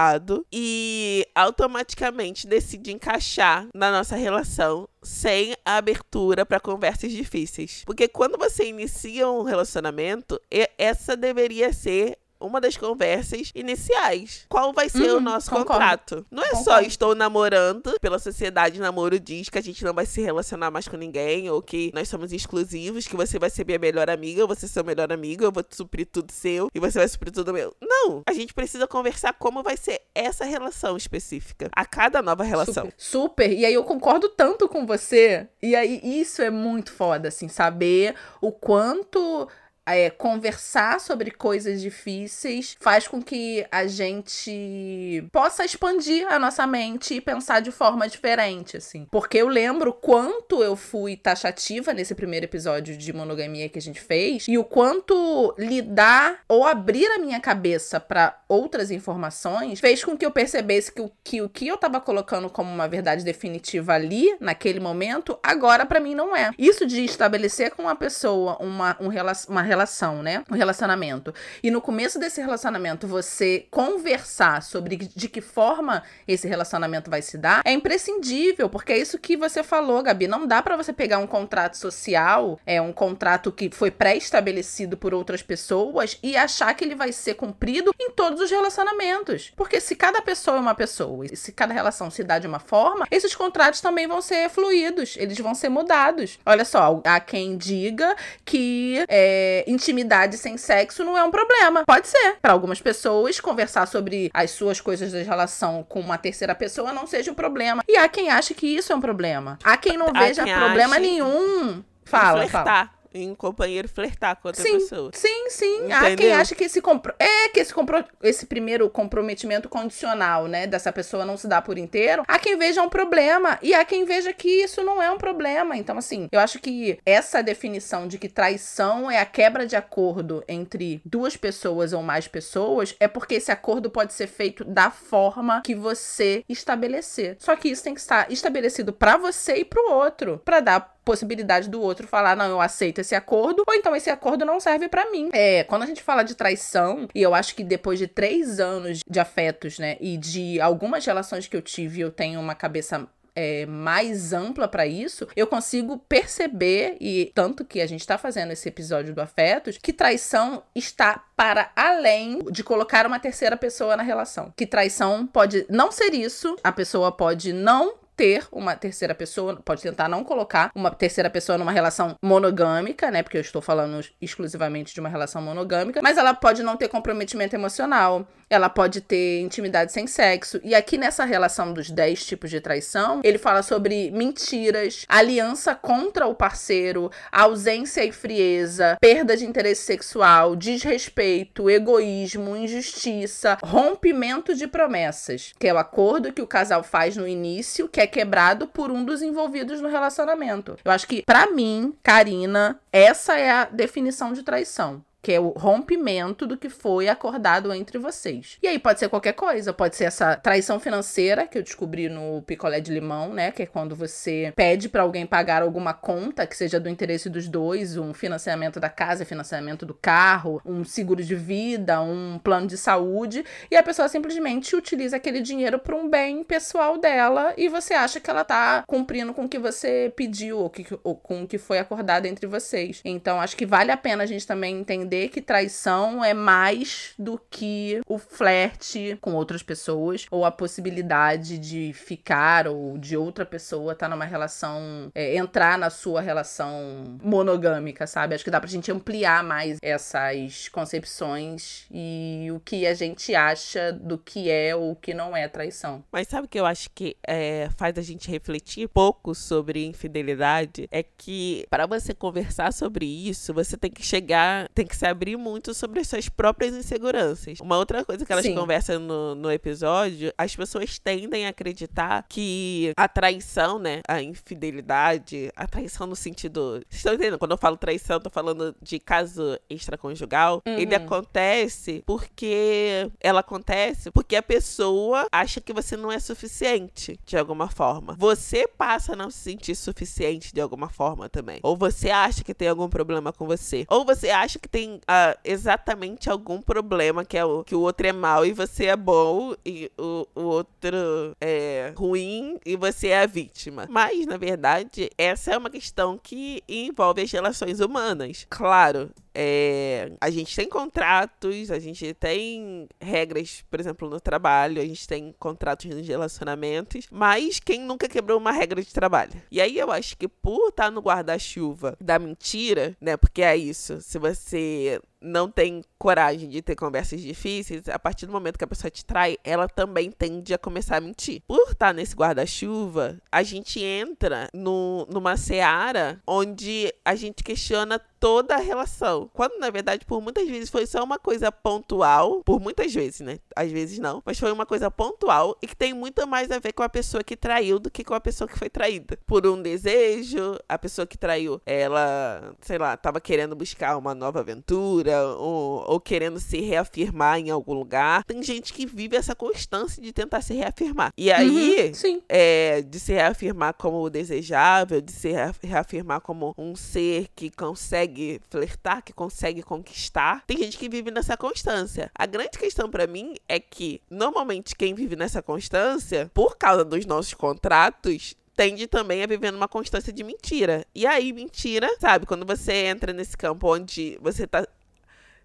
e 0.52 1.26
automaticamente 1.34 2.46
decide 2.46 2.92
encaixar 2.92 3.66
na 3.74 3.90
nossa 3.90 4.16
relação 4.16 4.88
sem 5.02 5.54
a 5.64 5.76
abertura 5.76 6.46
para 6.46 6.60
conversas 6.60 7.10
difíceis. 7.12 7.82
Porque 7.84 8.06
quando 8.06 8.38
você 8.38 8.66
inicia 8.68 9.28
um 9.28 9.42
relacionamento, 9.42 10.40
essa 10.78 11.16
deveria 11.16 11.72
ser 11.72 12.18
uma 12.40 12.60
das 12.60 12.76
conversas 12.76 13.50
iniciais. 13.54 14.46
Qual 14.48 14.72
vai 14.72 14.88
ser 14.88 15.10
uhum, 15.10 15.18
o 15.18 15.20
nosso 15.20 15.50
concordo. 15.50 15.72
contrato? 15.72 16.26
Não 16.30 16.42
é 16.42 16.50
concordo. 16.50 16.64
só 16.64 16.80
estou 16.80 17.14
namorando, 17.14 17.98
pela 18.00 18.18
sociedade 18.18 18.80
namoro 18.80 19.18
diz 19.18 19.48
que 19.48 19.58
a 19.58 19.62
gente 19.62 19.84
não 19.84 19.92
vai 19.92 20.06
se 20.06 20.20
relacionar 20.20 20.70
mais 20.70 20.88
com 20.88 20.96
ninguém, 20.96 21.50
ou 21.50 21.60
que 21.60 21.90
nós 21.94 22.08
somos 22.08 22.32
exclusivos, 22.32 23.06
que 23.06 23.16
você 23.16 23.38
vai 23.38 23.50
ser 23.50 23.64
minha 23.66 23.78
melhor 23.78 24.08
amiga, 24.10 24.42
ou 24.42 24.48
você 24.48 24.66
é 24.66 24.68
seu 24.68 24.84
melhor 24.84 25.12
amigo, 25.12 25.44
eu 25.44 25.52
vou 25.52 25.64
suprir 25.70 26.06
tudo 26.06 26.32
seu 26.32 26.68
e 26.74 26.80
você 26.80 26.98
vai 26.98 27.08
suprir 27.08 27.32
tudo 27.32 27.52
meu. 27.52 27.74
Não! 27.80 28.22
A 28.26 28.32
gente 28.32 28.54
precisa 28.54 28.86
conversar 28.86 29.32
como 29.34 29.62
vai 29.62 29.76
ser 29.76 30.00
essa 30.14 30.44
relação 30.44 30.96
específica. 30.96 31.68
A 31.74 31.84
cada 31.84 32.22
nova 32.22 32.44
relação. 32.44 32.84
Super. 32.96 33.18
Super. 33.48 33.52
E 33.52 33.64
aí 33.64 33.74
eu 33.74 33.84
concordo 33.84 34.28
tanto 34.28 34.68
com 34.68 34.86
você. 34.86 35.48
E 35.62 35.74
aí 35.74 36.00
isso 36.02 36.42
é 36.42 36.50
muito 36.50 36.92
foda, 36.92 37.28
assim, 37.28 37.48
saber 37.48 38.14
o 38.40 38.52
quanto 38.52 39.48
é, 39.88 40.10
conversar 40.10 41.00
sobre 41.00 41.30
coisas 41.30 41.80
difíceis 41.80 42.76
faz 42.78 43.08
com 43.08 43.22
que 43.22 43.66
a 43.70 43.86
gente 43.86 45.24
possa 45.32 45.64
expandir 45.64 46.30
a 46.30 46.38
nossa 46.38 46.66
mente 46.66 47.14
e 47.14 47.20
pensar 47.20 47.60
de 47.60 47.70
forma 47.70 48.06
diferente, 48.08 48.76
assim. 48.76 49.06
Porque 49.10 49.38
eu 49.38 49.48
lembro 49.48 49.92
quanto 49.92 50.62
eu 50.62 50.76
fui 50.76 51.16
taxativa 51.16 51.92
nesse 51.92 52.14
primeiro 52.14 52.46
episódio 52.46 52.96
de 52.96 53.12
monogamia 53.12 53.68
que 53.68 53.78
a 53.78 53.82
gente 53.82 54.00
fez 54.00 54.46
e 54.48 54.58
o 54.58 54.64
quanto 54.64 55.54
lidar 55.58 56.40
ou 56.48 56.66
abrir 56.66 57.06
a 57.06 57.18
minha 57.18 57.40
cabeça 57.40 57.98
para 57.98 58.38
outras 58.48 58.90
informações 58.90 59.80
fez 59.80 60.04
com 60.04 60.16
que 60.16 60.26
eu 60.26 60.30
percebesse 60.30 60.92
que 60.92 61.00
o 61.00 61.10
que, 61.24 61.42
o 61.42 61.48
que 61.48 61.66
eu 61.66 61.76
tava 61.76 62.00
colocando 62.00 62.50
como 62.50 62.70
uma 62.70 62.88
verdade 62.88 63.24
definitiva 63.24 63.94
ali, 63.94 64.36
naquele 64.40 64.80
momento, 64.80 65.38
agora 65.42 65.86
para 65.86 66.00
mim 66.00 66.14
não 66.14 66.36
é. 66.36 66.50
Isso 66.58 66.86
de 66.86 67.04
estabelecer 67.04 67.70
com 67.70 67.82
uma 67.82 67.96
pessoa 67.96 68.56
uma, 68.60 68.96
um, 69.00 69.08
uma 69.48 69.62
relação 69.62 69.77
relação, 69.78 70.22
né? 70.22 70.42
Um 70.50 70.54
relacionamento. 70.54 71.32
E 71.62 71.70
no 71.70 71.80
começo 71.80 72.18
desse 72.18 72.40
relacionamento, 72.40 73.06
você 73.06 73.66
conversar 73.70 74.62
sobre 74.62 74.96
de 74.96 75.28
que 75.28 75.40
forma 75.40 76.02
esse 76.26 76.48
relacionamento 76.48 77.08
vai 77.08 77.22
se 77.22 77.38
dar 77.38 77.62
é 77.64 77.72
imprescindível, 77.72 78.68
porque 78.68 78.92
é 78.92 78.98
isso 78.98 79.18
que 79.18 79.36
você 79.36 79.62
falou, 79.62 80.02
Gabi. 80.02 80.26
Não 80.26 80.46
dá 80.46 80.60
para 80.60 80.76
você 80.76 80.92
pegar 80.92 81.18
um 81.18 81.26
contrato 81.26 81.76
social, 81.76 82.58
é 82.66 82.80
um 82.82 82.92
contrato 82.92 83.52
que 83.52 83.70
foi 83.70 83.90
pré-estabelecido 83.90 84.96
por 84.96 85.14
outras 85.14 85.42
pessoas 85.42 86.18
e 86.22 86.36
achar 86.36 86.74
que 86.74 86.84
ele 86.84 86.96
vai 86.96 87.12
ser 87.12 87.34
cumprido 87.34 87.94
em 88.00 88.10
todos 88.10 88.40
os 88.40 88.50
relacionamentos. 88.50 89.52
Porque 89.54 89.80
se 89.80 89.94
cada 89.94 90.20
pessoa 90.20 90.56
é 90.56 90.60
uma 90.60 90.74
pessoa 90.74 91.24
e 91.24 91.36
se 91.36 91.52
cada 91.52 91.72
relação 91.72 92.10
se 92.10 92.24
dá 92.24 92.38
de 92.38 92.48
uma 92.48 92.58
forma, 92.58 93.06
esses 93.10 93.34
contratos 93.34 93.80
também 93.80 94.08
vão 94.08 94.20
ser 94.20 94.48
fluídos, 94.50 95.16
eles 95.16 95.38
vão 95.38 95.54
ser 95.54 95.68
mudados. 95.68 96.38
Olha 96.44 96.64
só, 96.64 97.00
há 97.04 97.20
quem 97.20 97.56
diga 97.56 98.16
que 98.44 99.04
é, 99.08 99.64
intimidade 99.68 100.36
sem 100.36 100.56
sexo 100.56 101.04
não 101.04 101.16
é 101.16 101.22
um 101.22 101.30
problema. 101.30 101.84
Pode 101.86 102.08
ser. 102.08 102.36
Para 102.40 102.52
algumas 102.52 102.80
pessoas, 102.80 103.40
conversar 103.40 103.86
sobre 103.86 104.30
as 104.32 104.50
suas 104.50 104.80
coisas 104.80 105.12
da 105.12 105.22
relação 105.22 105.84
com 105.88 106.00
uma 106.00 106.18
terceira 106.18 106.54
pessoa 106.54 106.92
não 106.92 107.06
seja 107.06 107.30
um 107.30 107.34
problema. 107.34 107.82
E 107.86 107.96
há 107.96 108.08
quem 108.08 108.30
ache 108.30 108.54
que 108.54 108.66
isso 108.66 108.92
é 108.92 108.96
um 108.96 109.00
problema. 109.00 109.58
Há 109.62 109.76
quem 109.76 109.96
não 109.96 110.08
há 110.08 110.18
veja 110.18 110.44
quem 110.44 110.54
problema 110.54 110.98
nenhum. 110.98 111.82
Fala, 112.04 112.48
fala 112.48 112.90
em 113.12 113.30
um 113.30 113.34
companheiro 113.34 113.88
flertar 113.88 114.36
com 114.36 114.48
outra 114.48 114.62
sim, 114.62 114.72
pessoa. 114.72 115.10
Sim, 115.14 115.50
sim. 115.50 115.76
Entendeu? 115.76 115.96
Há 115.96 116.16
quem 116.16 116.32
acha 116.32 116.54
que 116.54 116.64
esse 116.64 116.80
compro... 116.80 117.14
é 117.18 117.48
que 117.48 117.60
esse, 117.60 117.72
compro... 117.72 118.04
esse 118.22 118.46
primeiro 118.46 118.88
comprometimento 118.90 119.68
condicional, 119.68 120.46
né, 120.46 120.66
dessa 120.66 120.92
pessoa 120.92 121.24
não 121.24 121.36
se 121.36 121.46
dá 121.46 121.60
por 121.62 121.78
inteiro, 121.78 122.22
há 122.26 122.38
quem 122.38 122.56
veja 122.56 122.82
um 122.82 122.88
problema 122.88 123.58
e 123.62 123.74
há 123.74 123.84
quem 123.84 124.04
veja 124.04 124.32
que 124.32 124.48
isso 124.48 124.82
não 124.82 125.02
é 125.02 125.10
um 125.10 125.18
problema. 125.18 125.76
Então, 125.76 125.96
assim, 125.96 126.28
eu 126.30 126.40
acho 126.40 126.58
que 126.58 126.98
essa 127.04 127.42
definição 127.42 128.06
de 128.06 128.18
que 128.18 128.28
traição 128.28 129.10
é 129.10 129.18
a 129.18 129.26
quebra 129.26 129.66
de 129.66 129.76
acordo 129.76 130.44
entre 130.48 131.00
duas 131.04 131.36
pessoas 131.36 131.92
ou 131.92 132.02
mais 132.02 132.28
pessoas 132.28 132.94
é 133.00 133.08
porque 133.08 133.36
esse 133.36 133.50
acordo 133.50 133.90
pode 133.90 134.12
ser 134.12 134.26
feito 134.26 134.64
da 134.64 134.90
forma 134.90 135.62
que 135.64 135.74
você 135.74 136.44
estabelecer. 136.48 137.36
Só 137.38 137.56
que 137.56 137.68
isso 137.68 137.82
tem 137.82 137.94
que 137.94 138.00
estar 138.00 138.30
estabelecido 138.30 138.92
para 138.92 139.16
você 139.16 139.56
e 139.56 139.64
para 139.64 139.82
o 139.82 139.92
outro, 139.92 140.40
para 140.44 140.60
dar 140.60 140.97
possibilidade 141.08 141.70
do 141.70 141.80
outro 141.80 142.06
falar, 142.06 142.36
não, 142.36 142.50
eu 142.50 142.60
aceito 142.60 143.00
esse 143.00 143.14
acordo, 143.14 143.64
ou 143.66 143.74
então 143.74 143.96
esse 143.96 144.10
acordo 144.10 144.44
não 144.44 144.60
serve 144.60 144.90
para 144.90 145.10
mim. 145.10 145.30
É, 145.32 145.64
quando 145.64 145.84
a 145.84 145.86
gente 145.86 146.02
fala 146.02 146.22
de 146.22 146.34
traição, 146.34 147.08
e 147.14 147.22
eu 147.22 147.34
acho 147.34 147.54
que 147.54 147.64
depois 147.64 147.98
de 147.98 148.06
três 148.06 148.60
anos 148.60 149.00
de 149.08 149.18
afetos, 149.18 149.78
né, 149.78 149.96
e 150.02 150.18
de 150.18 150.60
algumas 150.60 151.06
relações 151.06 151.48
que 151.48 151.56
eu 151.56 151.62
tive, 151.62 152.02
eu 152.02 152.10
tenho 152.10 152.38
uma 152.38 152.54
cabeça 152.54 153.08
é, 153.38 153.64
mais 153.66 154.32
ampla 154.32 154.66
para 154.66 154.84
isso, 154.84 155.28
eu 155.36 155.46
consigo 155.46 155.96
perceber, 155.96 156.96
e 157.00 157.30
tanto 157.34 157.64
que 157.64 157.80
a 157.80 157.86
gente 157.86 158.00
está 158.00 158.18
fazendo 158.18 158.50
esse 158.50 158.68
episódio 158.68 159.14
do 159.14 159.20
Afetos, 159.20 159.78
que 159.78 159.92
traição 159.92 160.64
está 160.74 161.24
para 161.36 161.70
além 161.76 162.40
de 162.50 162.64
colocar 162.64 163.06
uma 163.06 163.20
terceira 163.20 163.56
pessoa 163.56 163.96
na 163.96 164.02
relação. 164.02 164.52
Que 164.56 164.66
traição 164.66 165.24
pode 165.24 165.64
não 165.70 165.92
ser 165.92 166.12
isso, 166.12 166.56
a 166.64 166.72
pessoa 166.72 167.12
pode 167.12 167.52
não 167.52 167.94
ter 168.18 168.48
uma 168.50 168.74
terceira 168.74 169.14
pessoa, 169.14 169.54
pode 169.64 169.80
tentar 169.80 170.08
não 170.08 170.24
colocar 170.24 170.72
uma 170.74 170.90
terceira 170.90 171.30
pessoa 171.30 171.56
numa 171.56 171.70
relação 171.70 172.16
monogâmica, 172.20 173.12
né? 173.12 173.22
Porque 173.22 173.36
eu 173.36 173.40
estou 173.40 173.62
falando 173.62 174.04
exclusivamente 174.20 174.92
de 174.92 174.98
uma 174.98 175.08
relação 175.08 175.40
monogâmica, 175.40 176.02
mas 176.02 176.18
ela 176.18 176.34
pode 176.34 176.64
não 176.64 176.76
ter 176.76 176.88
comprometimento 176.88 177.54
emocional, 177.54 178.26
ela 178.50 178.68
pode 178.68 179.00
ter 179.00 179.40
intimidade 179.40 179.92
sem 179.92 180.06
sexo. 180.06 180.60
E 180.62 180.74
aqui 180.74 180.96
nessa 180.96 181.24
relação 181.24 181.72
dos 181.72 181.90
10 181.90 182.24
tipos 182.24 182.50
de 182.50 182.60
traição, 182.60 183.20
ele 183.22 183.38
fala 183.38 183.62
sobre 183.62 184.10
mentiras, 184.10 185.04
aliança 185.08 185.74
contra 185.74 186.26
o 186.26 186.34
parceiro, 186.34 187.10
ausência 187.30 188.04
e 188.04 188.12
frieza, 188.12 188.96
perda 189.00 189.36
de 189.36 189.44
interesse 189.44 189.82
sexual, 189.82 190.56
desrespeito, 190.56 191.68
egoísmo, 191.68 192.56
injustiça, 192.56 193.58
rompimento 193.62 194.54
de 194.54 194.66
promessas, 194.66 195.52
que 195.58 195.68
é 195.68 195.74
o 195.74 195.78
acordo 195.78 196.32
que 196.32 196.42
o 196.42 196.46
casal 196.46 196.82
faz 196.82 197.16
no 197.16 197.26
início, 197.26 197.88
que 197.88 198.00
é 198.00 198.06
quebrado 198.06 198.66
por 198.66 198.90
um 198.90 199.04
dos 199.04 199.22
envolvidos 199.22 199.80
no 199.80 199.88
relacionamento. 199.88 200.76
Eu 200.84 200.92
acho 200.92 201.06
que, 201.06 201.22
para 201.22 201.50
mim, 201.50 201.94
Karina, 202.02 202.80
essa 202.92 203.38
é 203.38 203.50
a 203.50 203.64
definição 203.64 204.32
de 204.32 204.42
traição 204.42 205.02
que 205.22 205.32
é 205.32 205.40
o 205.40 205.48
rompimento 205.48 206.46
do 206.46 206.56
que 206.56 206.68
foi 206.68 207.08
acordado 207.08 207.72
entre 207.72 207.98
vocês. 207.98 208.56
E 208.62 208.68
aí 208.68 208.78
pode 208.78 208.98
ser 208.98 209.08
qualquer 209.08 209.32
coisa, 209.32 209.72
pode 209.72 209.96
ser 209.96 210.04
essa 210.04 210.36
traição 210.36 210.78
financeira 210.78 211.46
que 211.46 211.58
eu 211.58 211.62
descobri 211.62 212.08
no 212.08 212.42
picolé 212.42 212.80
de 212.80 212.92
limão, 212.92 213.32
né, 213.32 213.50
que 213.50 213.62
é 213.62 213.66
quando 213.66 213.96
você 213.96 214.52
pede 214.54 214.88
para 214.88 215.02
alguém 215.02 215.26
pagar 215.26 215.62
alguma 215.62 215.92
conta 215.92 216.46
que 216.46 216.56
seja 216.56 216.78
do 216.78 216.88
interesse 216.88 217.28
dos 217.28 217.48
dois, 217.48 217.96
um 217.96 218.14
financiamento 218.14 218.78
da 218.78 218.88
casa, 218.88 219.24
financiamento 219.24 219.84
do 219.84 219.94
carro, 219.94 220.60
um 220.64 220.84
seguro 220.84 221.22
de 221.22 221.34
vida, 221.34 222.00
um 222.00 222.38
plano 222.38 222.66
de 222.66 222.76
saúde, 222.76 223.44
e 223.70 223.76
a 223.76 223.82
pessoa 223.82 224.08
simplesmente 224.08 224.76
utiliza 224.76 225.16
aquele 225.16 225.40
dinheiro 225.40 225.78
para 225.78 225.96
um 225.96 226.08
bem 226.08 226.44
pessoal 226.44 226.96
dela 226.98 227.52
e 227.56 227.68
você 227.68 227.94
acha 227.94 228.20
que 228.20 228.30
ela 228.30 228.44
tá 228.44 228.84
cumprindo 228.86 229.34
com 229.34 229.44
o 229.44 229.48
que 229.48 229.58
você 229.58 230.12
pediu 230.14 230.58
ou, 230.58 230.70
que, 230.70 230.86
ou 231.02 231.16
com 231.16 231.42
o 231.42 231.46
que 231.46 231.58
foi 231.58 231.78
acordado 231.78 232.26
entre 232.26 232.46
vocês. 232.46 233.00
Então 233.04 233.40
acho 233.40 233.56
que 233.56 233.66
vale 233.66 233.90
a 233.90 233.96
pena 233.96 234.22
a 234.22 234.26
gente 234.26 234.46
também 234.46 234.78
entender 234.78 235.07
entender 235.08 235.28
que 235.28 235.40
traição 235.40 236.22
é 236.22 236.34
mais 236.34 237.14
do 237.18 237.40
que 237.50 238.00
o 238.06 238.18
flerte 238.18 239.18
com 239.20 239.34
outras 239.34 239.62
pessoas 239.62 240.26
ou 240.30 240.44
a 240.44 240.50
possibilidade 240.50 241.58
de 241.58 241.92
ficar 241.94 242.68
ou 242.68 242.98
de 242.98 243.16
outra 243.16 243.46
pessoa 243.46 243.92
estar 243.92 244.06
tá 244.06 244.10
numa 244.14 244.24
relação, 244.24 245.10
é, 245.14 245.36
entrar 245.36 245.78
na 245.78 245.88
sua 245.90 246.20
relação 246.20 247.18
monogâmica, 247.22 248.06
sabe? 248.06 248.34
Acho 248.34 248.44
que 248.44 248.50
dá 248.50 248.60
pra 248.60 248.68
gente 248.68 248.92
ampliar 248.92 249.42
mais 249.42 249.78
essas 249.82 250.68
concepções 250.68 251.86
e 251.90 252.48
o 252.52 252.60
que 252.60 252.86
a 252.86 252.94
gente 252.94 253.34
acha 253.34 253.92
do 253.92 254.18
que 254.18 254.50
é 254.50 254.76
ou 254.76 254.92
o 254.92 254.96
que 254.96 255.14
não 255.14 255.36
é 255.36 255.48
traição. 255.48 256.04
Mas 256.12 256.28
sabe 256.28 256.46
o 256.46 256.48
que 256.48 256.60
eu 256.60 256.66
acho 256.66 256.90
que 256.90 257.16
é, 257.26 257.68
faz 257.76 257.96
a 257.96 258.02
gente 258.02 258.30
refletir 258.30 258.88
pouco 258.88 259.34
sobre 259.34 259.86
infidelidade? 259.86 260.86
É 260.90 261.02
que 261.02 261.66
para 261.70 261.86
você 261.86 262.12
conversar 262.12 262.72
sobre 262.72 263.06
isso, 263.06 263.54
você 263.54 263.76
tem 263.76 263.90
que 263.90 264.04
chegar, 264.04 264.68
tem 264.74 264.86
que 264.86 264.97
se 264.98 265.06
abrir 265.06 265.36
muito 265.36 265.72
sobre 265.72 266.00
as 266.00 266.08
suas 266.08 266.28
próprias 266.28 266.74
inseguranças. 266.74 267.60
Uma 267.60 267.78
outra 267.78 268.04
coisa 268.04 268.26
que 268.26 268.32
elas 268.32 268.44
Sim. 268.44 268.54
conversam 268.54 268.98
no, 268.98 269.34
no 269.34 269.50
episódio, 269.50 270.32
as 270.36 270.54
pessoas 270.56 270.98
tendem 270.98 271.46
a 271.46 271.50
acreditar 271.50 272.26
que 272.28 272.92
a 272.96 273.06
traição, 273.06 273.78
né, 273.78 274.00
a 274.08 274.20
infidelidade, 274.20 275.52
a 275.54 275.66
traição 275.66 276.06
no 276.06 276.16
sentido. 276.16 276.80
Vocês 276.88 276.96
estão 276.96 277.14
entendendo? 277.14 277.38
Quando 277.38 277.52
eu 277.52 277.58
falo 277.58 277.76
traição, 277.76 278.16
eu 278.16 278.20
tô 278.20 278.30
falando 278.30 278.74
de 278.82 278.98
caso 278.98 279.58
extraconjugal. 279.70 280.62
Uhum. 280.66 280.78
Ele 280.78 280.94
acontece 280.94 282.02
porque. 282.04 283.08
Ela 283.20 283.40
acontece 283.40 284.10
porque 284.10 284.34
a 284.34 284.42
pessoa 284.42 285.28
acha 285.30 285.60
que 285.60 285.72
você 285.72 285.96
não 285.96 286.10
é 286.10 286.18
suficiente, 286.18 287.20
de 287.24 287.36
alguma 287.36 287.68
forma. 287.68 288.16
Você 288.18 288.66
passa 288.66 289.12
a 289.12 289.16
não 289.16 289.30
se 289.30 289.38
sentir 289.38 289.76
suficiente 289.76 290.52
de 290.52 290.60
alguma 290.60 290.88
forma 290.88 291.28
também. 291.28 291.60
Ou 291.62 291.76
você 291.76 292.10
acha 292.10 292.42
que 292.42 292.54
tem 292.54 292.68
algum 292.68 292.88
problema 292.88 293.32
com 293.32 293.46
você. 293.46 293.86
Ou 293.88 294.04
você 294.04 294.30
acha 294.30 294.58
que 294.58 294.68
tem 294.68 294.87
tem 294.88 294.96
uh, 294.96 295.38
exatamente 295.44 296.30
algum 296.30 296.62
problema, 296.62 297.24
que 297.24 297.36
é 297.36 297.44
o 297.44 297.62
que 297.62 297.74
o 297.74 297.80
outro 297.80 298.06
é 298.06 298.12
mal 298.12 298.46
e 298.46 298.52
você 298.52 298.86
é 298.86 298.96
bom, 298.96 299.54
e 299.64 299.90
o, 299.98 300.26
o 300.34 300.42
outro 300.42 301.36
é 301.40 301.92
ruim 301.96 302.58
e 302.64 302.76
você 302.76 303.08
é 303.08 303.22
a 303.22 303.26
vítima. 303.26 303.86
Mas, 303.90 304.26
na 304.26 304.36
verdade, 304.36 305.10
essa 305.18 305.52
é 305.52 305.58
uma 305.58 305.68
questão 305.68 306.18
que 306.18 306.62
envolve 306.68 307.22
as 307.22 307.30
relações 307.30 307.80
humanas. 307.80 308.46
Claro, 308.48 309.10
é, 309.40 310.10
a 310.20 310.30
gente 310.30 310.56
tem 310.56 310.68
contratos, 310.68 311.70
a 311.70 311.78
gente 311.78 312.12
tem 312.14 312.88
regras, 313.00 313.64
por 313.70 313.78
exemplo, 313.78 314.10
no 314.10 314.18
trabalho, 314.18 314.82
a 314.82 314.84
gente 314.84 315.06
tem 315.06 315.32
contratos 315.38 315.86
nos 315.86 316.08
relacionamentos, 316.08 317.06
mas 317.08 317.60
quem 317.60 317.80
nunca 317.80 318.08
quebrou 318.08 318.36
uma 318.36 318.50
regra 318.50 318.82
de 318.82 318.92
trabalho? 318.92 319.40
E 319.48 319.60
aí 319.60 319.78
eu 319.78 319.92
acho 319.92 320.16
que 320.16 320.26
por 320.26 320.70
estar 320.70 320.90
no 320.90 321.00
guarda-chuva 321.00 321.96
da 322.00 322.18
mentira, 322.18 322.96
né? 323.00 323.16
Porque 323.16 323.40
é 323.40 323.56
isso, 323.56 324.00
se 324.00 324.18
você 324.18 325.00
não 325.20 325.50
tem 325.50 325.82
coragem 325.98 326.48
de 326.48 326.62
ter 326.62 326.76
conversas 326.76 327.20
difíceis, 327.20 327.88
a 327.88 327.98
partir 327.98 328.26
do 328.26 328.32
momento 328.32 328.58
que 328.58 328.64
a 328.64 328.68
pessoa 328.68 328.90
te 328.90 329.04
trai, 329.04 329.36
ela 329.44 329.68
também 329.68 330.10
tende 330.10 330.54
a 330.54 330.58
começar 330.58 330.96
a 330.96 331.00
mentir. 331.00 331.42
Por 331.46 331.70
estar 331.70 331.92
nesse 331.92 332.14
guarda-chuva, 332.14 333.18
a 333.30 333.42
gente 333.42 333.82
entra 333.82 334.48
no, 334.52 335.06
numa 335.10 335.36
seara 335.36 336.20
onde 336.26 336.92
a 337.04 337.14
gente 337.14 337.42
questiona 337.42 338.00
toda 338.20 338.54
a 338.54 338.58
relação. 338.58 339.30
Quando, 339.32 339.58
na 339.58 339.70
verdade, 339.70 340.04
por 340.04 340.20
muitas 340.20 340.48
vezes 340.48 340.70
foi 340.70 340.86
só 340.86 341.02
uma 341.02 341.18
coisa 341.18 341.50
pontual, 341.50 342.42
por 342.42 342.60
muitas 342.60 342.92
vezes, 342.92 343.20
né? 343.20 343.38
Às 343.54 343.70
vezes 343.70 343.98
não, 343.98 344.22
mas 344.24 344.38
foi 344.38 344.50
uma 344.52 344.66
coisa 344.66 344.90
pontual 344.90 345.56
e 345.62 345.66
que 345.66 345.76
tem 345.76 345.92
muito 345.92 346.26
mais 346.26 346.50
a 346.50 346.58
ver 346.58 346.72
com 346.72 346.82
a 346.82 346.88
pessoa 346.88 347.22
que 347.22 347.36
traiu 347.36 347.78
do 347.78 347.90
que 347.90 348.04
com 348.04 348.14
a 348.14 348.20
pessoa 348.20 348.48
que 348.48 348.58
foi 348.58 348.68
traída. 348.68 349.18
Por 349.26 349.46
um 349.46 349.60
desejo, 349.60 350.58
a 350.68 350.78
pessoa 350.78 351.06
que 351.06 351.16
traiu, 351.16 351.60
ela, 351.64 352.54
sei 352.60 352.78
lá, 352.78 352.96
tava 352.96 353.20
querendo 353.20 353.54
buscar 353.54 353.96
uma 353.96 354.14
nova 354.14 354.40
aventura 354.40 355.26
ou, 355.36 355.84
ou 355.86 356.00
querendo 356.00 356.38
se 356.40 356.60
reafirmar 356.60 357.38
em 357.38 357.50
algum 357.50 357.74
lugar. 357.74 358.24
Tem 358.24 358.42
gente 358.42 358.72
que 358.72 358.86
vive 358.86 359.16
essa 359.16 359.34
constância 359.34 360.02
de 360.02 360.12
tentar 360.12 360.42
se 360.42 360.54
reafirmar. 360.54 361.12
E 361.16 361.30
aí, 361.30 361.92
uhum, 361.92 362.22
é, 362.28 362.82
de 362.82 362.98
se 362.98 363.12
reafirmar 363.12 363.74
como 363.74 364.08
desejável, 364.10 365.00
de 365.00 365.12
se 365.12 365.32
reafirmar 365.62 366.20
como 366.20 366.54
um 366.56 366.74
ser 366.74 367.28
que 367.34 367.50
consegue 367.50 368.07
flertar, 368.48 369.02
que 369.02 369.12
consegue 369.12 369.62
conquistar. 369.62 370.44
Tem 370.46 370.58
gente 370.58 370.78
que 370.78 370.88
vive 370.88 371.10
nessa 371.10 371.36
constância. 371.36 372.10
A 372.14 372.26
grande 372.26 372.58
questão 372.58 372.90
para 372.90 373.06
mim 373.06 373.34
é 373.48 373.58
que, 373.60 374.00
normalmente, 374.10 374.76
quem 374.76 374.94
vive 374.94 375.16
nessa 375.16 375.42
constância, 375.42 376.30
por 376.34 376.56
causa 376.56 376.84
dos 376.84 377.06
nossos 377.06 377.34
contratos, 377.34 378.34
tende 378.56 378.86
também 378.86 379.22
a 379.22 379.26
viver 379.26 379.52
numa 379.52 379.68
constância 379.68 380.12
de 380.12 380.24
mentira. 380.24 380.84
E 380.94 381.06
aí, 381.06 381.32
mentira, 381.32 381.88
sabe? 382.00 382.26
Quando 382.26 382.44
você 382.44 382.86
entra 382.86 383.12
nesse 383.12 383.36
campo 383.36 383.72
onde 383.72 384.18
você 384.20 384.46
tá 384.46 384.66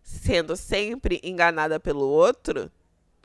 sendo 0.02 0.56
sempre 0.56 1.21
enganada 1.23 1.80
pelo 1.80 2.08
outro, 2.08 2.71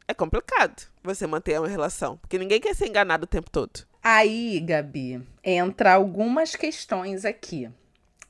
é 0.07 0.14
complicado 0.14 0.88
você 1.03 1.27
manter 1.27 1.59
uma 1.59 1.68
relação. 1.68 2.16
Porque 2.18 2.38
ninguém 2.38 2.61
quer 2.61 2.74
ser 2.74 2.87
enganado 2.87 3.24
o 3.24 3.27
tempo 3.27 3.51
todo. 3.51 3.87
Aí, 4.03 4.61
Gabi, 4.61 5.22
entra 5.42 5.94
algumas 5.94 6.55
questões 6.55 7.24
aqui. 7.24 7.68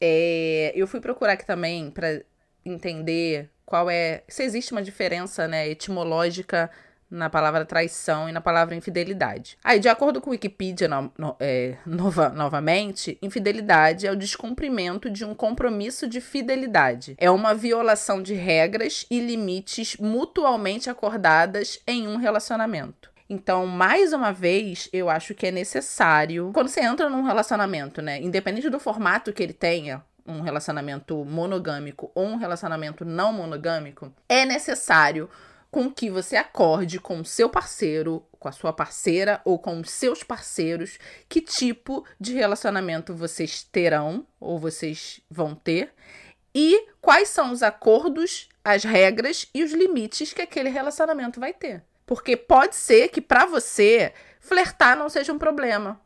É, 0.00 0.72
eu 0.74 0.86
fui 0.86 1.00
procurar 1.00 1.32
aqui 1.32 1.46
também 1.46 1.90
para 1.90 2.22
entender 2.64 3.50
qual 3.64 3.90
é. 3.90 4.22
Se 4.28 4.42
existe 4.42 4.72
uma 4.72 4.82
diferença 4.82 5.46
né, 5.48 5.68
etimológica 5.68 6.70
na 7.10 7.30
palavra 7.30 7.64
traição 7.64 8.28
e 8.28 8.32
na 8.32 8.40
palavra 8.40 8.74
infidelidade. 8.74 9.56
Aí, 9.64 9.78
de 9.78 9.88
acordo 9.88 10.20
com 10.20 10.30
Wikipedia, 10.30 10.88
no, 10.88 11.12
no, 11.16 11.36
é, 11.40 11.76
nova, 11.86 12.28
novamente, 12.28 13.18
infidelidade 13.22 14.06
é 14.06 14.12
o 14.12 14.16
descumprimento 14.16 15.08
de 15.08 15.24
um 15.24 15.34
compromisso 15.34 16.06
de 16.06 16.20
fidelidade. 16.20 17.14
É 17.18 17.30
uma 17.30 17.54
violação 17.54 18.22
de 18.22 18.34
regras 18.34 19.06
e 19.10 19.20
limites 19.20 19.96
mutualmente 19.96 20.90
acordadas 20.90 21.80
em 21.86 22.06
um 22.06 22.16
relacionamento. 22.16 23.07
Então, 23.28 23.66
mais 23.66 24.12
uma 24.12 24.32
vez, 24.32 24.88
eu 24.92 25.10
acho 25.10 25.34
que 25.34 25.46
é 25.46 25.50
necessário, 25.50 26.50
quando 26.54 26.68
você 26.68 26.80
entra 26.80 27.10
num 27.10 27.22
relacionamento, 27.22 28.00
né, 28.00 28.20
independente 28.22 28.70
do 28.70 28.80
formato 28.80 29.32
que 29.32 29.42
ele 29.42 29.52
tenha, 29.52 30.02
um 30.26 30.40
relacionamento 30.40 31.24
monogâmico 31.24 32.10
ou 32.14 32.26
um 32.26 32.36
relacionamento 32.36 33.04
não 33.04 33.32
monogâmico, 33.32 34.12
é 34.28 34.44
necessário 34.44 35.28
com 35.70 35.90
que 35.90 36.10
você 36.10 36.36
acorde 36.36 36.98
com 36.98 37.20
o 37.20 37.24
seu 37.24 37.48
parceiro, 37.48 38.24
com 38.38 38.48
a 38.48 38.52
sua 38.52 38.72
parceira 38.72 39.40
ou 39.44 39.58
com 39.58 39.80
os 39.80 39.90
seus 39.90 40.22
parceiros 40.22 40.98
que 41.28 41.40
tipo 41.40 42.04
de 42.18 42.34
relacionamento 42.34 43.14
vocês 43.14 43.62
terão 43.62 44.26
ou 44.40 44.58
vocês 44.58 45.20
vão 45.30 45.54
ter 45.54 45.92
e 46.54 46.88
quais 47.00 47.28
são 47.28 47.52
os 47.52 47.62
acordos, 47.62 48.48
as 48.64 48.84
regras 48.84 49.46
e 49.54 49.62
os 49.62 49.72
limites 49.72 50.32
que 50.32 50.42
aquele 50.42 50.70
relacionamento 50.70 51.38
vai 51.38 51.52
ter. 51.52 51.82
Porque 52.08 52.38
pode 52.38 52.74
ser 52.74 53.08
que 53.08 53.20
para 53.20 53.44
você 53.44 54.14
flertar 54.40 54.96
não 54.96 55.10
seja 55.10 55.30
um 55.30 55.38
problema. 55.38 56.00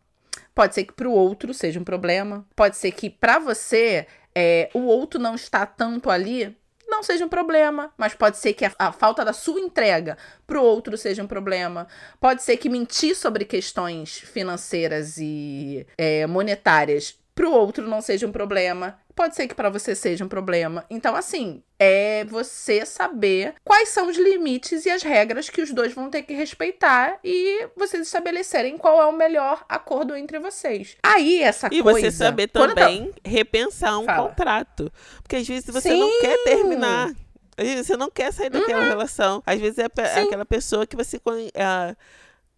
Pode 0.52 0.74
ser 0.74 0.84
que 0.84 0.92
para 0.92 1.08
o 1.08 1.12
outro 1.12 1.54
seja 1.54 1.78
um 1.78 1.84
problema. 1.84 2.44
Pode 2.56 2.76
ser 2.76 2.90
que 2.90 3.08
para 3.08 3.38
você 3.38 4.06
é, 4.34 4.68
o 4.74 4.80
outro 4.80 5.20
não 5.20 5.36
está 5.36 5.64
tanto 5.64 6.10
ali 6.10 6.54
não 6.88 7.02
seja 7.02 7.24
um 7.24 7.28
problema, 7.28 7.90
mas 7.96 8.14
pode 8.14 8.36
ser 8.36 8.52
que 8.52 8.66
a, 8.66 8.72
a 8.78 8.92
falta 8.92 9.24
da 9.24 9.32
sua 9.32 9.58
entrega 9.58 10.18
para 10.46 10.60
o 10.60 10.62
outro 10.62 10.98
seja 10.98 11.22
um 11.22 11.26
problema. 11.26 11.88
Pode 12.20 12.42
ser 12.42 12.58
que 12.58 12.68
mentir 12.68 13.16
sobre 13.16 13.46
questões 13.46 14.18
financeiras 14.18 15.16
e 15.16 15.86
é, 15.96 16.26
monetárias 16.26 17.18
para 17.34 17.48
o 17.48 17.52
outro 17.52 17.88
não 17.88 18.02
seja 18.02 18.26
um 18.26 18.32
problema. 18.32 18.98
Pode 19.14 19.36
ser 19.36 19.46
que 19.46 19.54
para 19.54 19.68
você 19.68 19.94
seja 19.94 20.24
um 20.24 20.28
problema. 20.28 20.84
Então, 20.88 21.14
assim, 21.14 21.62
é 21.78 22.24
você 22.24 22.86
saber 22.86 23.54
quais 23.64 23.90
são 23.90 24.08
os 24.08 24.16
limites 24.16 24.86
e 24.86 24.90
as 24.90 25.02
regras 25.02 25.50
que 25.50 25.60
os 25.60 25.72
dois 25.72 25.92
vão 25.92 26.08
ter 26.08 26.22
que 26.22 26.32
respeitar 26.32 27.18
e 27.22 27.68
vocês 27.76 28.06
estabelecerem 28.06 28.78
qual 28.78 29.02
é 29.02 29.06
o 29.06 29.12
melhor 29.12 29.64
acordo 29.68 30.16
entre 30.16 30.38
vocês. 30.38 30.96
Aí, 31.02 31.42
essa 31.42 31.68
e 31.70 31.82
coisa. 31.82 31.98
E 31.98 32.10
você 32.10 32.10
saber 32.10 32.48
também 32.48 33.12
repensar 33.24 33.98
um 33.98 34.04
Fala. 34.04 34.28
contrato. 34.28 34.90
Porque 35.22 35.36
às 35.36 35.46
vezes 35.46 35.68
você 35.68 35.90
Sim. 35.90 36.00
não 36.00 36.20
quer 36.20 36.44
terminar. 36.44 37.12
Às 37.56 37.68
vezes 37.68 37.86
você 37.86 37.96
não 37.96 38.10
quer 38.10 38.32
sair 38.32 38.48
daquela 38.48 38.82
uhum. 38.82 38.88
relação. 38.88 39.42
Às 39.44 39.60
vezes 39.60 39.78
é 39.78 39.84
aquela 39.84 40.46
pessoa 40.46 40.86
que 40.86 40.96
você 40.96 41.20
é, 41.54 41.96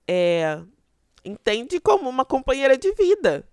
é, 0.06 0.58
entende 1.24 1.80
como 1.80 2.08
uma 2.08 2.24
companheira 2.24 2.78
de 2.78 2.92
vida 2.92 3.44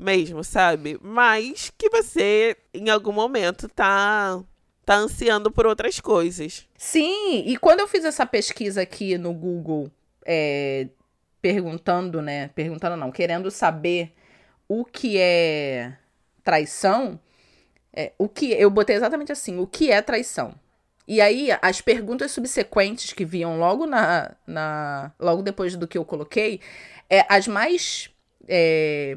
mesmo, 0.00 0.42
sabe? 0.42 0.98
Mas 1.02 1.70
que 1.76 1.90
você, 1.90 2.56
em 2.72 2.88
algum 2.88 3.12
momento, 3.12 3.68
tá, 3.68 4.42
tá 4.84 4.94
ansiando 4.94 5.50
por 5.50 5.66
outras 5.66 6.00
coisas. 6.00 6.66
Sim, 6.76 7.44
e 7.46 7.56
quando 7.56 7.80
eu 7.80 7.88
fiz 7.88 8.04
essa 8.04 8.24
pesquisa 8.24 8.82
aqui 8.82 9.18
no 9.18 9.32
Google, 9.32 9.90
é, 10.24 10.88
perguntando, 11.40 12.20
né? 12.22 12.48
Perguntando 12.48 12.96
não, 12.96 13.12
querendo 13.12 13.50
saber 13.50 14.12
o 14.68 14.84
que 14.84 15.18
é 15.18 15.96
traição, 16.42 17.20
é, 17.92 18.12
o 18.18 18.28
que 18.28 18.52
eu 18.52 18.70
botei 18.70 18.96
exatamente 18.96 19.32
assim, 19.32 19.58
o 19.58 19.66
que 19.66 19.90
é 19.90 20.00
traição? 20.00 20.54
E 21.06 21.20
aí, 21.20 21.48
as 21.60 21.80
perguntas 21.80 22.30
subsequentes 22.30 23.12
que 23.12 23.24
viam 23.24 23.58
logo 23.58 23.84
na, 23.84 24.36
na 24.46 25.12
logo 25.18 25.42
depois 25.42 25.74
do 25.74 25.88
que 25.88 25.98
eu 25.98 26.04
coloquei, 26.04 26.60
é, 27.08 27.26
as 27.28 27.48
mais 27.48 28.08
é, 28.46 29.16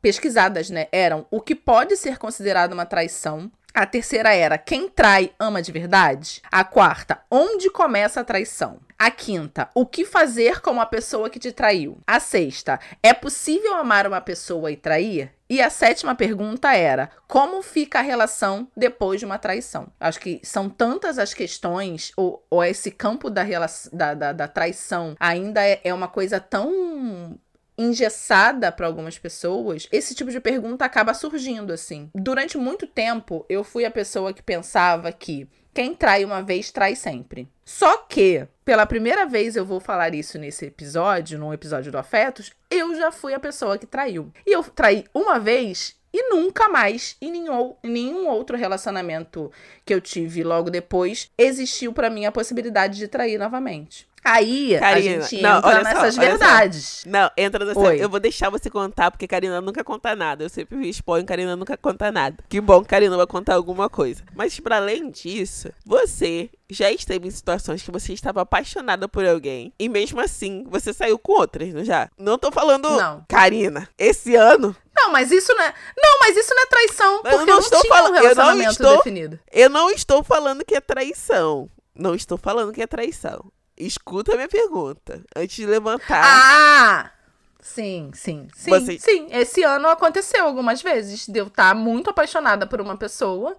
pesquisadas, 0.00 0.70
né, 0.70 0.88
eram 0.92 1.26
o 1.30 1.40
que 1.40 1.54
pode 1.54 1.96
ser 1.96 2.18
considerado 2.18 2.72
uma 2.72 2.86
traição. 2.86 3.50
A 3.74 3.86
terceira 3.86 4.34
era 4.34 4.58
quem 4.58 4.88
trai 4.88 5.30
ama 5.38 5.62
de 5.62 5.70
verdade. 5.70 6.42
A 6.50 6.64
quarta, 6.64 7.20
onde 7.30 7.70
começa 7.70 8.20
a 8.20 8.24
traição. 8.24 8.80
A 8.98 9.10
quinta, 9.10 9.70
o 9.74 9.86
que 9.86 10.04
fazer 10.04 10.60
com 10.60 10.80
a 10.80 10.86
pessoa 10.86 11.30
que 11.30 11.38
te 11.38 11.52
traiu. 11.52 11.98
A 12.04 12.18
sexta, 12.18 12.80
é 13.00 13.14
possível 13.14 13.76
amar 13.76 14.06
uma 14.08 14.20
pessoa 14.20 14.72
e 14.72 14.76
trair? 14.76 15.32
E 15.48 15.62
a 15.62 15.70
sétima 15.70 16.14
pergunta 16.14 16.74
era: 16.74 17.08
como 17.28 17.62
fica 17.62 18.00
a 18.00 18.02
relação 18.02 18.66
depois 18.76 19.20
de 19.20 19.26
uma 19.26 19.38
traição? 19.38 19.86
Acho 20.00 20.18
que 20.18 20.40
são 20.42 20.68
tantas 20.68 21.18
as 21.18 21.32
questões, 21.32 22.12
ou, 22.16 22.44
ou 22.50 22.64
esse 22.64 22.90
campo 22.90 23.30
da, 23.30 23.44
da, 23.92 24.14
da, 24.14 24.32
da 24.32 24.48
traição 24.48 25.14
ainda 25.20 25.64
é, 25.64 25.80
é 25.84 25.94
uma 25.94 26.08
coisa 26.08 26.40
tão 26.40 27.38
engessada 27.78 28.72
para 28.72 28.86
algumas 28.86 29.16
pessoas, 29.16 29.86
esse 29.92 30.14
tipo 30.14 30.30
de 30.30 30.40
pergunta 30.40 30.84
acaba 30.84 31.14
surgindo 31.14 31.72
assim. 31.72 32.10
Durante 32.14 32.58
muito 32.58 32.86
tempo, 32.86 33.46
eu 33.48 33.62
fui 33.62 33.84
a 33.84 33.90
pessoa 33.90 34.32
que 34.34 34.42
pensava 34.42 35.12
que 35.12 35.48
quem 35.72 35.94
trai 35.94 36.24
uma 36.24 36.42
vez 36.42 36.72
trai 36.72 36.96
sempre. 36.96 37.48
Só 37.64 37.98
que, 37.98 38.48
pela 38.64 38.84
primeira 38.84 39.24
vez 39.26 39.54
eu 39.54 39.64
vou 39.64 39.78
falar 39.78 40.12
isso 40.12 40.36
nesse 40.36 40.66
episódio, 40.66 41.38
num 41.38 41.54
episódio 41.54 41.92
do 41.92 41.98
Afetos, 41.98 42.50
eu 42.68 42.96
já 42.96 43.12
fui 43.12 43.32
a 43.32 43.38
pessoa 43.38 43.78
que 43.78 43.86
traiu. 43.86 44.32
E 44.44 44.50
eu 44.50 44.64
traí 44.64 45.04
uma 45.14 45.38
vez 45.38 45.96
e 46.12 46.30
nunca 46.30 46.68
mais, 46.68 47.16
em 47.20 47.30
nenhum, 47.30 47.76
nenhum 47.82 48.26
outro 48.26 48.56
relacionamento 48.56 49.52
que 49.84 49.92
eu 49.92 50.00
tive 50.00 50.42
logo 50.42 50.70
depois, 50.70 51.30
existiu 51.36 51.92
para 51.92 52.10
mim 52.10 52.24
a 52.24 52.32
possibilidade 52.32 52.98
de 52.98 53.06
trair 53.06 53.38
novamente. 53.38 54.07
Aí 54.24 54.78
Karina, 54.78 54.88
a 54.88 55.00
gente 55.00 55.42
não, 55.42 55.58
entra 55.58 55.82
nessas 55.82 56.14
só, 56.14 56.20
verdades. 56.20 57.04
Não, 57.06 57.30
entra 57.36 57.64
nessa. 57.64 57.78
Oi. 57.78 58.02
Eu 58.02 58.08
vou 58.08 58.20
deixar 58.20 58.50
você 58.50 58.68
contar, 58.68 59.10
porque 59.10 59.26
Karina 59.26 59.60
nunca 59.60 59.82
conta 59.82 60.14
nada. 60.14 60.44
Eu 60.44 60.48
sempre 60.48 60.76
me 60.76 60.88
exponho, 60.88 61.24
Karina 61.24 61.56
nunca 61.56 61.76
conta 61.76 62.10
nada. 62.12 62.36
Que 62.48 62.60
bom 62.60 62.82
que 62.82 62.88
Karina 62.88 63.16
vai 63.16 63.26
contar 63.26 63.54
alguma 63.54 63.88
coisa. 63.88 64.22
Mas 64.34 64.58
para 64.60 64.76
além 64.76 65.10
disso, 65.10 65.70
você 65.84 66.50
já 66.70 66.90
esteve 66.90 67.26
em 67.26 67.30
situações 67.30 67.82
que 67.82 67.90
você 67.90 68.12
estava 68.12 68.42
apaixonada 68.42 69.08
por 69.08 69.26
alguém 69.26 69.72
e 69.78 69.88
mesmo 69.88 70.20
assim 70.20 70.64
você 70.68 70.92
saiu 70.92 71.18
com 71.18 71.32
outras, 71.32 71.72
não 71.72 71.84
já? 71.84 72.10
Não 72.18 72.38
tô 72.38 72.52
falando, 72.52 72.90
não. 72.90 73.24
Karina, 73.28 73.88
esse 73.96 74.34
ano. 74.34 74.76
Não, 74.94 75.10
mas 75.12 75.30
isso 75.30 75.54
não 75.54 75.62
é. 75.62 75.74
Não, 75.96 76.18
mas 76.20 76.36
isso 76.36 76.54
não 76.54 76.62
é 76.62 76.66
traição, 76.66 77.22
porque 77.22 77.34
eu 77.34 77.46
não, 77.46 77.54
eu 77.54 77.60
estou 77.60 77.86
falando, 77.86 78.10
um 78.10 78.14
relacionamento 78.14 78.60
eu 78.60 78.64
não 78.64 78.70
estou, 78.72 78.96
definido. 78.96 79.40
Eu 79.50 79.70
não 79.70 79.90
estou 79.90 80.22
falando 80.22 80.64
que 80.64 80.74
é 80.74 80.80
traição. 80.80 81.70
Não 81.94 82.14
estou 82.14 82.38
falando 82.38 82.72
que 82.72 82.82
é 82.82 82.86
traição. 82.86 83.50
Escuta 83.78 84.32
a 84.32 84.36
minha 84.36 84.48
pergunta 84.48 85.22
antes 85.36 85.56
de 85.56 85.66
levantar. 85.66 86.24
Ah! 86.24 87.12
Sim, 87.60 88.10
sim, 88.14 88.48
sim. 88.54 88.70
Você... 88.70 88.98
Sim, 88.98 89.28
esse 89.30 89.62
ano 89.62 89.88
aconteceu 89.88 90.44
algumas 90.44 90.82
vezes. 90.82 91.28
Deu 91.28 91.46
estar 91.46 91.70
tá 91.70 91.74
muito 91.74 92.10
apaixonada 92.10 92.66
por 92.66 92.80
uma 92.80 92.96
pessoa 92.96 93.56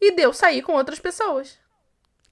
e 0.00 0.12
deu 0.12 0.32
sair 0.32 0.62
com 0.62 0.72
outras 0.72 0.98
pessoas 0.98 1.58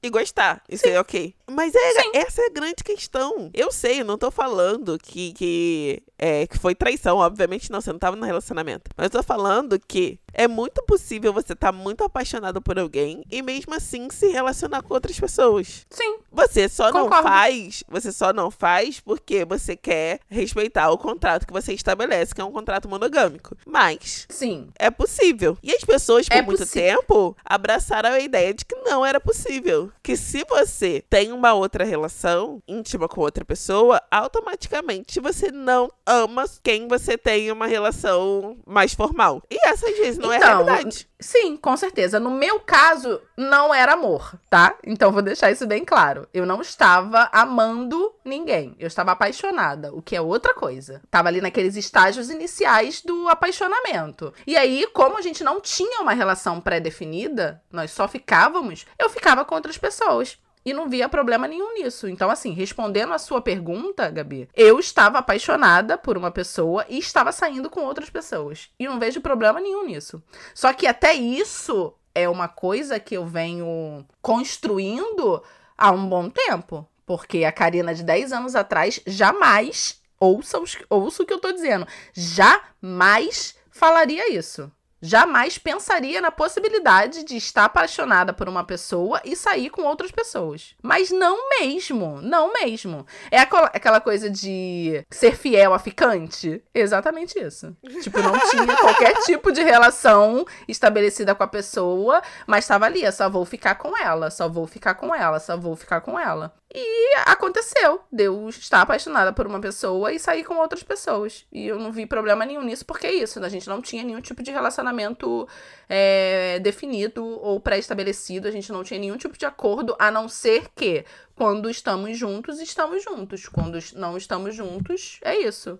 e 0.02 0.10
gostar. 0.10 0.62
Isso 0.68 0.84
Sim. 0.84 0.90
é 0.90 1.00
ok. 1.00 1.34
Mas 1.50 1.74
é, 1.74 2.18
essa 2.18 2.42
é 2.42 2.46
a 2.46 2.52
grande 2.52 2.82
questão. 2.82 3.50
Eu 3.54 3.70
sei, 3.70 4.00
eu 4.00 4.04
não 4.04 4.18
tô 4.18 4.30
falando 4.30 4.98
que, 4.98 5.32
que, 5.32 6.02
é, 6.18 6.46
que 6.46 6.58
foi 6.58 6.74
traição. 6.74 7.18
Obviamente 7.18 7.70
não, 7.70 7.80
você 7.80 7.92
não 7.92 7.98
tava 7.98 8.16
no 8.16 8.24
relacionamento. 8.24 8.90
Mas 8.96 9.04
eu 9.04 9.10
tô 9.10 9.22
falando 9.22 9.78
que 9.78 10.18
é 10.32 10.48
muito 10.48 10.82
possível 10.84 11.32
você 11.32 11.52
estar 11.52 11.70
tá 11.70 11.72
muito 11.72 12.02
apaixonado 12.02 12.60
por 12.60 12.78
alguém 12.78 13.22
e 13.30 13.42
mesmo 13.42 13.74
assim 13.74 14.08
se 14.10 14.28
relacionar 14.28 14.82
com 14.82 14.94
outras 14.94 15.18
pessoas. 15.20 15.86
Sim. 15.90 16.18
Você 16.32 16.68
só 16.68 16.90
Concordo. 16.90 17.16
não 17.16 17.22
faz, 17.22 17.84
você 17.86 18.10
só 18.10 18.32
não 18.32 18.50
faz 18.50 18.98
porque 18.98 19.44
você 19.44 19.76
quer 19.76 20.20
respeitar 20.28 20.90
o 20.90 20.98
contrato 20.98 21.46
que 21.46 21.52
você 21.52 21.74
estabelece, 21.74 22.34
que 22.34 22.40
é 22.40 22.44
um 22.44 22.52
contrato 22.52 22.88
monogâmico. 22.88 23.56
Mas 23.66 24.26
Sim. 24.30 24.68
É 24.78 24.90
possível. 24.90 25.58
E 25.62 25.70
as 25.72 25.84
pessoas 25.84 26.28
por 26.28 26.36
é 26.36 26.42
muito 26.42 26.66
tempo 26.66 27.36
abraçaram 27.44 28.10
a 28.10 28.20
ideia 28.20 28.54
de 28.54 28.64
que 28.64 28.74
não 28.76 29.04
era 29.04 29.20
possível 29.20 29.91
que 30.02 30.16
se 30.16 30.44
você 30.48 31.02
tem 31.08 31.32
uma 31.32 31.54
outra 31.54 31.84
relação 31.84 32.62
íntima 32.66 33.08
com 33.08 33.20
outra 33.20 33.44
pessoa, 33.44 34.00
automaticamente 34.10 35.20
você 35.20 35.50
não 35.50 35.90
ama 36.06 36.44
quem 36.62 36.88
você 36.88 37.16
tem 37.16 37.50
uma 37.50 37.66
relação 37.66 38.56
mais 38.66 38.94
formal. 38.94 39.42
E 39.50 39.56
essa 39.66 39.88
às 39.88 39.96
vezes 39.96 40.18
não 40.18 40.32
então, 40.32 40.48
é 40.48 40.52
a 40.52 40.56
realidade. 40.56 41.08
Sim, 41.22 41.56
com 41.56 41.76
certeza. 41.76 42.18
No 42.18 42.30
meu 42.30 42.58
caso, 42.60 43.20
não 43.36 43.72
era 43.72 43.92
amor, 43.92 44.34
tá? 44.50 44.76
Então 44.84 45.12
vou 45.12 45.22
deixar 45.22 45.50
isso 45.50 45.66
bem 45.66 45.84
claro. 45.84 46.28
Eu 46.34 46.44
não 46.44 46.60
estava 46.60 47.30
amando 47.32 48.12
ninguém. 48.24 48.74
Eu 48.78 48.88
estava 48.88 49.12
apaixonada, 49.12 49.94
o 49.94 50.02
que 50.02 50.16
é 50.16 50.20
outra 50.20 50.52
coisa. 50.52 51.00
Tava 51.10 51.28
ali 51.28 51.40
naqueles 51.40 51.76
estágios 51.76 52.28
iniciais 52.28 53.00
do 53.02 53.28
apaixonamento. 53.28 54.34
E 54.46 54.56
aí, 54.56 54.86
como 54.92 55.16
a 55.16 55.22
gente 55.22 55.44
não 55.44 55.60
tinha 55.60 56.02
uma 56.02 56.12
relação 56.12 56.60
pré-definida, 56.60 57.62
nós 57.70 57.92
só 57.92 58.08
ficávamos, 58.08 58.84
eu 58.98 59.08
ficava 59.08 59.44
com 59.44 59.54
outras 59.54 59.78
pessoas 59.78 60.38
e 60.64 60.72
não 60.72 60.88
via 60.88 61.08
problema 61.08 61.48
nenhum 61.48 61.74
nisso. 61.74 62.08
Então, 62.08 62.30
assim, 62.30 62.52
respondendo 62.52 63.12
a 63.12 63.18
sua 63.18 63.40
pergunta, 63.40 64.10
Gabi, 64.10 64.48
eu 64.54 64.78
estava 64.78 65.18
apaixonada 65.18 65.98
por 65.98 66.16
uma 66.16 66.30
pessoa 66.30 66.84
e 66.88 66.98
estava 66.98 67.32
saindo 67.32 67.68
com 67.68 67.80
outras 67.80 68.10
pessoas. 68.10 68.70
E 68.78 68.86
não 68.86 68.98
vejo 68.98 69.20
problema 69.20 69.60
nenhum 69.60 69.86
nisso. 69.86 70.22
Só 70.54 70.72
que 70.72 70.86
até 70.86 71.14
isso 71.14 71.94
é 72.14 72.28
uma 72.28 72.48
coisa 72.48 73.00
que 73.00 73.16
eu 73.16 73.26
venho 73.26 74.06
construindo 74.20 75.42
há 75.76 75.90
um 75.90 76.08
bom 76.08 76.28
tempo. 76.28 76.88
Porque 77.04 77.44
a 77.44 77.52
Karina 77.52 77.94
de 77.94 78.02
10 78.04 78.32
anos 78.32 78.54
atrás 78.54 79.00
jamais, 79.06 80.00
ouça, 80.20 80.58
ouça 80.88 81.22
o 81.22 81.26
que 81.26 81.32
eu 81.32 81.40
tô 81.40 81.50
dizendo, 81.52 81.86
jamais 82.12 83.56
falaria 83.70 84.32
isso 84.32 84.70
jamais 85.02 85.58
pensaria 85.58 86.20
na 86.20 86.30
possibilidade 86.30 87.24
de 87.24 87.36
estar 87.36 87.64
apaixonada 87.64 88.32
por 88.32 88.48
uma 88.48 88.62
pessoa 88.62 89.20
e 89.24 89.34
sair 89.34 89.68
com 89.68 89.82
outras 89.82 90.12
pessoas. 90.12 90.76
Mas 90.80 91.10
não 91.10 91.50
mesmo, 91.58 92.22
não 92.22 92.52
mesmo. 92.52 93.04
É 93.30 93.40
aquela 93.40 94.00
coisa 94.00 94.30
de 94.30 95.04
ser 95.10 95.36
fiel 95.36 95.74
a 95.74 95.78
ficante? 95.80 96.62
Exatamente 96.72 97.38
isso. 97.38 97.76
Tipo, 98.02 98.22
não 98.22 98.38
tinha 98.48 98.76
qualquer 98.78 99.14
tipo 99.24 99.50
de 99.50 99.62
relação 99.62 100.46
estabelecida 100.68 101.34
com 101.34 101.42
a 101.42 101.48
pessoa, 101.48 102.22
mas 102.46 102.64
estava 102.64 102.86
ali, 102.86 103.02
eu 103.02 103.12
só 103.12 103.28
vou 103.28 103.44
ficar 103.44 103.74
com 103.74 103.96
ela, 103.98 104.30
só 104.30 104.48
vou 104.48 104.66
ficar 104.66 104.94
com 104.94 105.12
ela, 105.12 105.40
só 105.40 105.56
vou 105.56 105.74
ficar 105.74 106.00
com 106.00 106.18
ela. 106.18 106.54
E 106.74 107.16
aconteceu. 107.26 108.00
Deus 108.10 108.56
está 108.56 108.80
apaixonada 108.80 109.30
por 109.30 109.46
uma 109.46 109.60
pessoa 109.60 110.10
e 110.10 110.18
sair 110.18 110.42
com 110.42 110.54
outras 110.54 110.82
pessoas. 110.82 111.44
E 111.52 111.66
eu 111.66 111.78
não 111.78 111.92
vi 111.92 112.06
problema 112.06 112.46
nenhum 112.46 112.62
nisso, 112.62 112.86
porque 112.86 113.06
é 113.06 113.12
isso, 113.12 113.38
né? 113.38 113.46
A 113.46 113.50
gente 113.50 113.68
não 113.68 113.82
tinha 113.82 114.02
nenhum 114.02 114.22
tipo 114.22 114.42
de 114.42 114.50
relacionamento 114.50 115.46
é, 115.86 116.58
definido 116.60 117.24
ou 117.24 117.60
pré-estabelecido. 117.60 118.48
A 118.48 118.50
gente 118.50 118.72
não 118.72 118.82
tinha 118.82 118.98
nenhum 118.98 119.18
tipo 119.18 119.36
de 119.36 119.44
acordo, 119.44 119.94
a 119.98 120.10
não 120.10 120.28
ser 120.28 120.68
que 120.74 121.04
quando 121.34 121.68
estamos 121.68 122.16
juntos, 122.16 122.58
estamos 122.58 123.04
juntos. 123.04 123.48
Quando 123.48 123.78
não 123.94 124.16
estamos 124.16 124.54
juntos, 124.54 125.20
é 125.22 125.36
isso. 125.36 125.78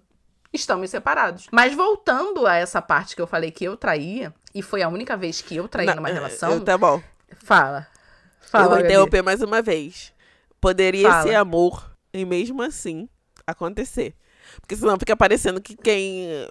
Estamos 0.52 0.90
separados. 0.90 1.46
Mas 1.50 1.72
voltando 1.72 2.46
a 2.46 2.56
essa 2.56 2.82
parte 2.82 3.16
que 3.16 3.22
eu 3.22 3.26
falei 3.26 3.50
que 3.50 3.64
eu 3.64 3.78
traía, 3.78 4.34
e 4.54 4.60
foi 4.60 4.82
a 4.82 4.88
única 4.88 5.16
vez 5.16 5.40
que 5.40 5.56
eu 5.56 5.66
traí 5.66 5.86
não, 5.86 5.96
numa 5.96 6.08
relação. 6.10 6.60
Tá 6.60 6.76
bom. 6.76 7.02
Fala. 7.42 7.86
eu 8.42 8.48
Fala, 8.48 8.64
vou 8.64 8.76
Gabi. 8.76 8.88
interromper 8.88 9.22
mais 9.22 9.40
uma 9.40 9.62
vez. 9.62 10.12
Poderia 10.62 11.10
Fala. 11.10 11.22
ser 11.24 11.34
amor 11.34 11.92
e 12.14 12.24
mesmo 12.24 12.62
assim 12.62 13.08
acontecer. 13.44 14.14
Porque 14.60 14.76
senão 14.76 14.96
fica 14.96 15.16
parecendo 15.16 15.60
que 15.60 15.76
quem. 15.76 16.48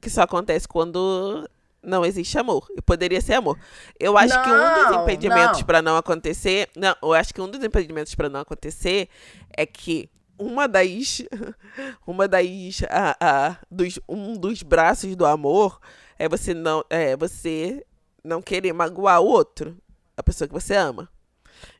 que 0.00 0.10
só 0.10 0.22
acontece 0.22 0.66
quando 0.66 1.48
não 1.80 2.04
existe 2.04 2.36
amor. 2.36 2.66
E 2.76 2.82
poderia 2.82 3.20
ser 3.20 3.34
amor. 3.34 3.56
Eu 4.00 4.18
acho 4.18 4.34
que 4.42 4.50
um 4.50 4.74
dos 4.74 4.90
Não, 4.90 5.02
impedimentos 5.04 5.60
não. 5.60 5.66
para 5.66 5.80
não 5.80 5.96
acontecer. 5.96 6.68
Não, 6.76 6.96
eu 7.00 7.12
acho 7.12 7.32
que 7.32 7.40
um 7.40 7.48
dos 7.48 7.62
impedimentos 7.62 8.16
para 8.16 8.28
não 8.28 8.40
acontecer 8.40 9.08
é 9.56 9.64
que 9.64 10.10
uma 10.36 10.66
das. 10.66 11.22
Uma 12.04 12.26
das. 12.26 12.82
A, 12.90 13.16
a, 13.20 13.56
dos, 13.70 14.00
um 14.08 14.36
dos 14.36 14.64
braços 14.64 15.14
do 15.14 15.24
amor 15.24 15.78
é 16.18 16.28
você 16.28 16.52
não. 16.52 16.84
É 16.90 17.16
você 17.16 17.86
não 18.24 18.42
querer 18.42 18.72
magoar 18.72 19.20
o 19.20 19.26
outro. 19.26 19.76
A 20.16 20.22
pessoa 20.22 20.48
que 20.48 20.54
você 20.54 20.74
ama. 20.74 21.08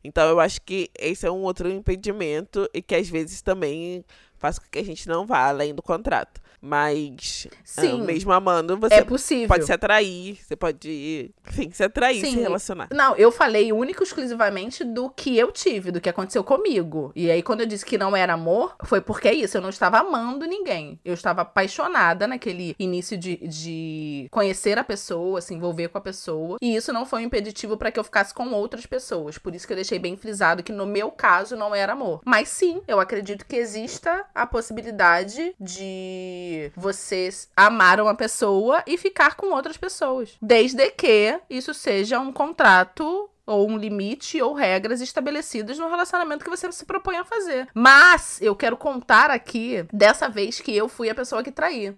Então 0.02 0.28
eu 0.28 0.40
acho 0.40 0.60
que 0.62 0.90
esse 0.98 1.26
é 1.26 1.30
um 1.30 1.42
outro 1.42 1.68
impedimento 1.68 2.68
e 2.74 2.82
que 2.82 2.94
às 2.94 3.08
vezes 3.08 3.42
também 3.42 4.04
faz 4.36 4.58
com 4.58 4.66
que 4.70 4.78
a 4.78 4.84
gente 4.84 5.08
não 5.08 5.26
vá 5.26 5.48
além 5.48 5.74
do 5.74 5.82
contrato. 5.82 6.40
Mas 6.64 7.48
Sim. 7.64 8.00
ah, 8.02 8.04
mesmo 8.04 8.32
amando, 8.32 8.78
você 8.78 8.94
É 8.94 9.02
possível. 9.04 9.48
pode 9.48 9.66
se 9.66 9.72
atrair, 9.72 10.38
você 10.40 10.54
pode, 10.54 11.34
enfim, 11.48 11.70
se 11.72 11.82
atrair, 11.82 12.20
se 12.20 12.30
Sim. 12.30 12.40
relacionar. 12.40 12.88
Não, 12.92 13.16
eu 13.16 13.32
falei 13.32 13.72
único 13.72 14.02
e 14.02 14.06
exclusivamente 14.06 14.84
do 14.84 15.10
que 15.10 15.36
eu 15.36 15.50
tive, 15.50 15.90
do 15.90 16.00
que 16.00 16.08
aconteceu 16.08 16.44
comigo. 16.44 17.10
E 17.16 17.28
aí, 17.30 17.42
quando 17.42 17.62
eu 17.62 17.66
disse 17.66 17.84
que 17.84 17.98
não 17.98 18.14
era 18.16 18.34
amor, 18.34 18.76
foi 18.84 19.00
porque 19.00 19.26
é 19.26 19.34
isso. 19.34 19.56
Eu 19.56 19.60
não 19.60 19.70
estava 19.70 19.98
amando 19.98 20.46
ninguém. 20.46 21.00
Eu 21.04 21.14
estava 21.14 21.42
apaixonada 21.42 22.28
naquele 22.28 22.76
início 22.78 23.18
de, 23.18 23.36
de 23.38 24.28
conhecer 24.30 24.78
a 24.78 24.84
pessoa, 24.84 25.40
se 25.40 25.52
envolver 25.52 25.88
com 25.88 25.98
a 25.98 26.00
pessoa. 26.00 26.58
E 26.62 26.76
isso 26.76 26.92
não 26.92 27.04
foi 27.04 27.22
um 27.22 27.24
impeditivo 27.24 27.76
para 27.76 27.90
que 27.90 27.98
eu 27.98 28.04
ficasse 28.04 28.32
com 28.32 28.50
outras 28.52 28.86
pessoas. 28.86 29.36
Por 29.36 29.52
isso 29.52 29.66
que 29.66 29.72
eu 29.72 29.76
deixei 29.76 29.98
bem 29.98 30.16
frisado 30.16 30.62
que 30.62 30.70
no 30.70 30.86
meu 30.86 31.10
caso 31.10 31.56
não 31.56 31.74
era 31.74 31.92
amor. 31.92 32.20
Mas 32.24 32.48
sim, 32.48 32.82
eu 32.86 33.00
acredito 33.00 33.44
que 33.46 33.56
exista 33.56 34.24
a 34.32 34.46
possibilidade 34.46 35.56
de 35.58 36.51
você 36.76 37.28
amar 37.56 38.00
uma 38.00 38.14
pessoa 38.14 38.82
e 38.86 38.96
ficar 38.96 39.36
com 39.36 39.54
outras 39.54 39.76
pessoas. 39.76 40.36
Desde 40.40 40.90
que 40.90 41.38
isso 41.48 41.72
seja 41.72 42.18
um 42.18 42.32
contrato 42.32 43.28
ou 43.46 43.68
um 43.68 43.76
limite 43.76 44.40
ou 44.40 44.54
regras 44.54 45.00
estabelecidas 45.00 45.78
no 45.78 45.88
relacionamento 45.88 46.44
que 46.44 46.50
você 46.50 46.70
se 46.70 46.84
propõe 46.84 47.16
a 47.16 47.24
fazer. 47.24 47.68
Mas 47.74 48.40
eu 48.40 48.54
quero 48.54 48.76
contar 48.76 49.30
aqui 49.30 49.84
dessa 49.92 50.28
vez 50.28 50.60
que 50.60 50.74
eu 50.74 50.88
fui 50.88 51.10
a 51.10 51.14
pessoa 51.14 51.42
que 51.42 51.50
traí. 51.50 51.94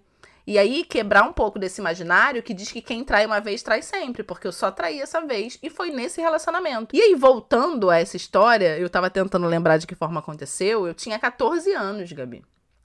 E 0.47 0.59
aí 0.59 0.85
quebrar 0.85 1.23
um 1.23 1.33
pouco 1.33 1.59
desse 1.59 1.81
imaginário 1.81 2.43
que 2.43 2.53
diz 2.53 2.71
que 2.71 2.83
quem 2.83 3.03
trai 3.03 3.25
uma 3.25 3.40
vez 3.40 3.62
trai 3.62 3.81
sempre, 3.81 4.23
porque 4.23 4.47
eu 4.47 4.53
só 4.53 4.71
traí 4.71 5.01
essa 5.01 5.23
vez 5.23 5.59
e 5.62 5.71
foi 5.71 5.90
nesse 5.90 6.21
relacionamento. 6.21 6.95
E 6.95 7.01
aí 7.01 7.14
voltando 7.14 7.88
a 7.88 7.99
essa 7.99 8.17
história, 8.17 8.79
eu 8.79 8.90
tava 8.90 9.09
tentando 9.09 9.47
lembrar 9.47 9.79
de 9.79 9.87
que 9.87 9.95
forma 9.95 10.21
aconteceu, 10.21 10.87
eu 10.87 10.93
tinha 10.93 11.19
14 11.19 11.73
anos, 11.73 12.12
Gabi. 12.12 12.45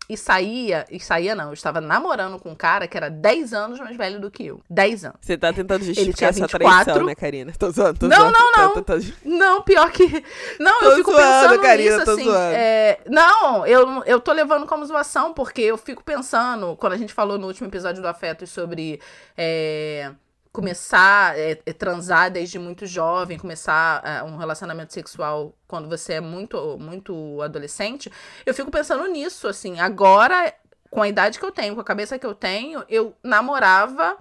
E 0.09 0.17
saía, 0.17 0.85
e 0.89 0.99
saía 0.99 1.35
não, 1.35 1.49
eu 1.49 1.53
estava 1.53 1.79
namorando 1.79 2.39
com 2.39 2.49
um 2.49 2.55
cara 2.55 2.87
que 2.87 2.97
era 2.97 3.11
10 3.11 3.53
anos 3.53 3.79
mais 3.79 3.95
velho 3.95 4.19
do 4.19 4.31
que 4.31 4.47
eu. 4.47 4.59
10 4.67 5.05
anos. 5.05 5.17
Você 5.21 5.37
tá 5.37 5.53
tentando 5.53 5.85
justificar 5.85 6.33
24. 6.33 6.57
traição, 6.85 7.05
né, 7.05 7.13
Karina? 7.13 7.53
Tô 7.59 7.69
zoando, 7.69 7.99
tô 7.99 8.07
Não, 8.07 8.17
zoando. 8.17 8.33
não, 8.33 8.51
Tá 8.51 8.61
não. 8.63 8.73
tentando 8.73 9.01
ju- 9.01 9.13
Não, 9.23 9.61
pior 9.61 9.91
que. 9.91 10.23
Não, 10.59 10.79
Tô 10.79 10.85
eu 10.87 10.95
fico 10.97 11.11
zoando, 11.11 11.27
pensando 11.41 11.61
Karina, 11.61 11.91
nisso, 11.93 12.05
tô 12.05 12.11
assim. 12.11 12.23
zoando. 12.23 12.55
é, 12.55 12.99
Não, 13.07 13.67
eu, 13.67 14.03
eu 14.05 14.19
tô 14.19 14.31
levando 14.33 14.65
como 14.65 14.83
zoação, 14.83 15.31
porque 15.31 15.61
eu 15.61 15.77
fico 15.77 16.03
pensando, 16.03 16.75
quando 16.77 16.93
a 16.93 16.97
gente 16.97 17.13
falou 17.13 17.37
no 17.37 17.45
último 17.45 17.67
episódio 17.67 18.01
do 18.01 18.07
Afetos 18.07 18.49
sobre. 18.49 18.99
é, 19.37 20.11
Começar 20.51 21.35
a 21.35 21.73
transar 21.73 22.31
desde 22.31 22.57
muito 22.57 22.85
jovem, 22.85 23.37
começar 23.37 24.01
é, 24.03 24.23
um 24.23 24.37
relacionamento 24.37 24.93
sexual 24.93 25.55
quando 25.67 25.87
você 25.87 26.13
é 26.13 26.19
muito, 26.19 26.77
muito 26.79 27.41
adolescente, 27.41 28.11
eu 28.45 28.53
fico 28.53 28.71
pensando 28.71 29.05
nisso, 29.07 29.47
assim. 29.47 29.79
Agora, 29.79 30.51
com 30.89 31.01
a 31.03 31.07
idade 31.07 31.37
que 31.37 31.45
eu 31.45 31.51
tenho, 31.51 31.75
com 31.75 31.81
a 31.81 31.83
cabeça 31.83 32.17
que 32.17 32.25
eu 32.25 32.33
tenho, 32.33 32.83
eu 32.89 33.15
namorava 33.23 34.17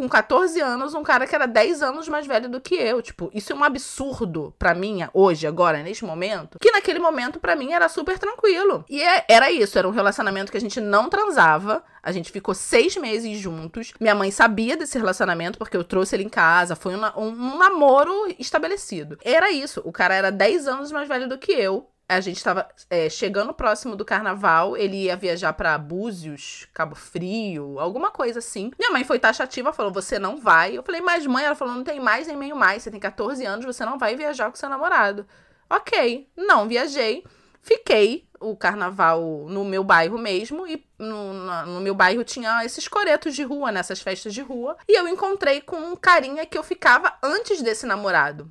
com 0.00 0.08
14 0.08 0.58
anos 0.60 0.94
um 0.94 1.02
cara 1.02 1.26
que 1.26 1.34
era 1.34 1.46
10 1.46 1.82
anos 1.82 2.08
mais 2.08 2.26
velho 2.26 2.48
do 2.48 2.60
que 2.60 2.74
eu. 2.74 3.02
Tipo, 3.02 3.30
isso 3.34 3.52
é 3.52 3.56
um 3.56 3.62
absurdo 3.62 4.54
pra 4.58 4.74
mim, 4.74 5.00
hoje, 5.12 5.46
agora, 5.46 5.82
neste 5.82 6.04
momento. 6.04 6.58
Que 6.58 6.70
naquele 6.72 6.98
momento, 6.98 7.38
pra 7.38 7.54
mim, 7.54 7.72
era 7.72 7.88
super 7.88 8.18
tranquilo. 8.18 8.84
E 8.88 9.02
é- 9.02 9.24
era 9.28 9.50
isso, 9.50 9.78
era 9.78 9.86
um 9.86 9.92
relacionamento 9.92 10.50
que 10.50 10.56
a 10.58 10.60
gente 10.60 10.80
não 10.80 11.08
transava. 11.08 11.82
A 12.02 12.12
gente 12.12 12.32
ficou 12.32 12.54
seis 12.54 12.96
meses 12.96 13.38
juntos. 13.38 13.92
Minha 14.00 14.14
mãe 14.14 14.30
sabia 14.30 14.76
desse 14.76 14.96
relacionamento, 14.98 15.58
porque 15.58 15.76
eu 15.76 15.84
trouxe 15.84 16.16
ele 16.16 16.24
em 16.24 16.28
casa. 16.30 16.74
Foi 16.74 16.96
um, 16.96 17.04
um- 17.16 17.28
um 17.54 17.58
namoro 17.58 18.12
estabelecido. 18.38 19.18
Era 19.22 19.50
isso. 19.50 19.82
O 19.84 19.92
cara 19.92 20.14
era 20.14 20.32
10 20.32 20.66
anos 20.66 20.90
mais 20.90 21.06
velho 21.08 21.28
do 21.28 21.36
que 21.38 21.52
eu. 21.52 21.86
A 22.10 22.20
gente 22.20 22.42
tava 22.42 22.68
é, 22.90 23.08
chegando 23.08 23.54
próximo 23.54 23.94
do 23.94 24.04
carnaval, 24.04 24.76
ele 24.76 25.04
ia 25.04 25.16
viajar 25.16 25.52
pra 25.52 25.78
Búzios, 25.78 26.66
Cabo 26.74 26.96
Frio, 26.96 27.78
alguma 27.78 28.10
coisa 28.10 28.40
assim. 28.40 28.72
Minha 28.76 28.90
mãe 28.90 29.04
foi 29.04 29.20
taxativa, 29.20 29.72
falou: 29.72 29.92
Você 29.92 30.18
não 30.18 30.36
vai. 30.36 30.76
Eu 30.76 30.82
falei: 30.82 31.00
Mas 31.00 31.24
mãe, 31.24 31.44
ela 31.44 31.54
falou: 31.54 31.72
Não 31.72 31.84
tem 31.84 32.00
mais 32.00 32.26
nem 32.26 32.36
meio 32.36 32.56
mais. 32.56 32.82
Você 32.82 32.90
tem 32.90 32.98
14 32.98 33.46
anos, 33.46 33.64
você 33.64 33.84
não 33.84 33.96
vai 33.96 34.16
viajar 34.16 34.50
com 34.50 34.56
seu 34.56 34.68
namorado. 34.68 35.24
Ok, 35.70 36.28
não 36.36 36.66
viajei. 36.66 37.22
Fiquei 37.62 38.26
o 38.40 38.56
carnaval 38.56 39.46
no 39.48 39.64
meu 39.64 39.84
bairro 39.84 40.18
mesmo, 40.18 40.66
e 40.66 40.84
no, 40.98 41.32
no 41.66 41.80
meu 41.80 41.94
bairro 41.94 42.24
tinha 42.24 42.64
esses 42.64 42.88
coretos 42.88 43.36
de 43.36 43.44
rua, 43.44 43.70
nessas 43.70 44.00
festas 44.00 44.34
de 44.34 44.40
rua. 44.40 44.76
E 44.88 44.98
eu 44.98 45.06
encontrei 45.06 45.60
com 45.60 45.76
um 45.76 45.94
carinha 45.94 46.44
que 46.44 46.58
eu 46.58 46.64
ficava 46.64 47.16
antes 47.22 47.62
desse 47.62 47.86
namorado. 47.86 48.50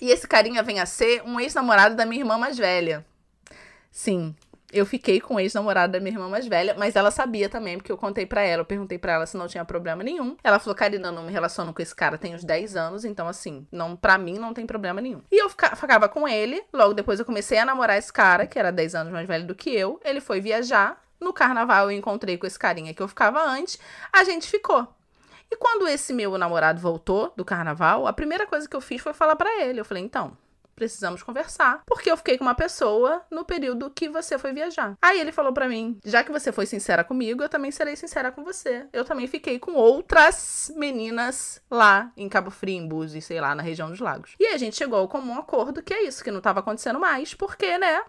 E 0.00 0.10
esse 0.10 0.26
carinha 0.28 0.62
vem 0.62 0.80
a 0.80 0.86
ser 0.86 1.22
um 1.24 1.40
ex-namorado 1.40 1.94
da 1.94 2.04
minha 2.04 2.20
irmã 2.20 2.36
mais 2.36 2.58
velha. 2.58 3.04
Sim, 3.90 4.34
eu 4.72 4.84
fiquei 4.84 5.20
com 5.20 5.36
o 5.36 5.40
ex-namorado 5.40 5.92
da 5.94 6.00
minha 6.00 6.12
irmã 6.14 6.28
mais 6.28 6.46
velha, 6.46 6.74
mas 6.78 6.96
ela 6.96 7.10
sabia 7.10 7.48
também, 7.48 7.78
porque 7.78 7.90
eu 7.90 7.96
contei 7.96 8.26
pra 8.26 8.42
ela, 8.42 8.60
eu 8.60 8.66
perguntei 8.66 8.98
pra 8.98 9.12
ela 9.12 9.26
se 9.26 9.36
não 9.36 9.46
tinha 9.48 9.64
problema 9.64 10.02
nenhum. 10.02 10.36
Ela 10.44 10.58
falou: 10.58 10.74
"Karina, 10.74 11.08
eu 11.08 11.12
não 11.12 11.22
me 11.22 11.32
relaciono 11.32 11.72
com 11.72 11.80
esse 11.80 11.94
cara 11.94 12.18
tem 12.18 12.34
uns 12.34 12.44
10 12.44 12.76
anos, 12.76 13.04
então 13.04 13.26
assim, 13.26 13.66
não 13.72 13.96
para 13.96 14.18
mim 14.18 14.38
não 14.38 14.52
tem 14.52 14.66
problema 14.66 15.00
nenhum". 15.00 15.22
E 15.32 15.42
eu 15.42 15.48
fica- 15.48 15.74
ficava 15.74 16.08
com 16.08 16.28
ele, 16.28 16.62
logo 16.72 16.92
depois 16.92 17.18
eu 17.18 17.24
comecei 17.24 17.56
a 17.58 17.64
namorar 17.64 17.96
esse 17.96 18.12
cara, 18.12 18.46
que 18.46 18.58
era 18.58 18.70
10 18.70 18.94
anos 18.94 19.12
mais 19.12 19.26
velho 19.26 19.46
do 19.46 19.54
que 19.54 19.70
eu. 19.70 19.98
Ele 20.04 20.20
foi 20.20 20.40
viajar, 20.40 21.02
no 21.18 21.32
carnaval 21.32 21.90
eu 21.90 21.96
encontrei 21.96 22.36
com 22.36 22.46
esse 22.46 22.58
carinha 22.58 22.92
que 22.92 23.02
eu 23.02 23.08
ficava 23.08 23.42
antes, 23.42 23.78
a 24.12 24.24
gente 24.24 24.46
ficou. 24.48 24.86
E 25.50 25.56
quando 25.56 25.86
esse 25.88 26.12
meu 26.12 26.36
namorado 26.36 26.80
voltou 26.80 27.32
do 27.36 27.44
carnaval, 27.44 28.06
a 28.06 28.12
primeira 28.12 28.46
coisa 28.46 28.68
que 28.68 28.76
eu 28.76 28.80
fiz 28.80 29.00
foi 29.00 29.12
falar 29.12 29.36
pra 29.36 29.62
ele. 29.62 29.80
Eu 29.80 29.84
falei, 29.84 30.02
então, 30.02 30.36
precisamos 30.76 31.22
conversar. 31.22 31.82
Porque 31.86 32.10
eu 32.10 32.16
fiquei 32.16 32.36
com 32.36 32.44
uma 32.44 32.54
pessoa 32.54 33.22
no 33.30 33.44
período 33.44 33.90
que 33.90 34.08
você 34.08 34.38
foi 34.38 34.52
viajar. 34.52 34.96
Aí 35.00 35.18
ele 35.18 35.32
falou 35.32 35.52
pra 35.52 35.66
mim: 35.66 35.98
já 36.04 36.22
que 36.22 36.30
você 36.30 36.52
foi 36.52 36.66
sincera 36.66 37.02
comigo, 37.02 37.42
eu 37.42 37.48
também 37.48 37.70
serei 37.70 37.96
sincera 37.96 38.30
com 38.30 38.44
você. 38.44 38.86
Eu 38.92 39.04
também 39.04 39.26
fiquei 39.26 39.58
com 39.58 39.72
outras 39.72 40.70
meninas 40.76 41.60
lá 41.70 42.12
em 42.16 42.28
Cabo 42.28 42.50
Frio, 42.50 42.76
em 42.76 42.86
Búzios, 42.86 43.24
sei 43.24 43.40
lá, 43.40 43.54
na 43.54 43.62
região 43.62 43.88
dos 43.88 43.98
lagos. 43.98 44.34
E 44.38 44.46
a 44.48 44.58
gente 44.58 44.76
chegou 44.76 44.98
ao 44.98 45.08
comum 45.08 45.38
acordo 45.38 45.82
que 45.82 45.94
é 45.94 46.04
isso, 46.04 46.22
que 46.22 46.30
não 46.30 46.40
tava 46.40 46.60
acontecendo 46.60 47.00
mais, 47.00 47.32
porque, 47.34 47.78
né? 47.78 48.02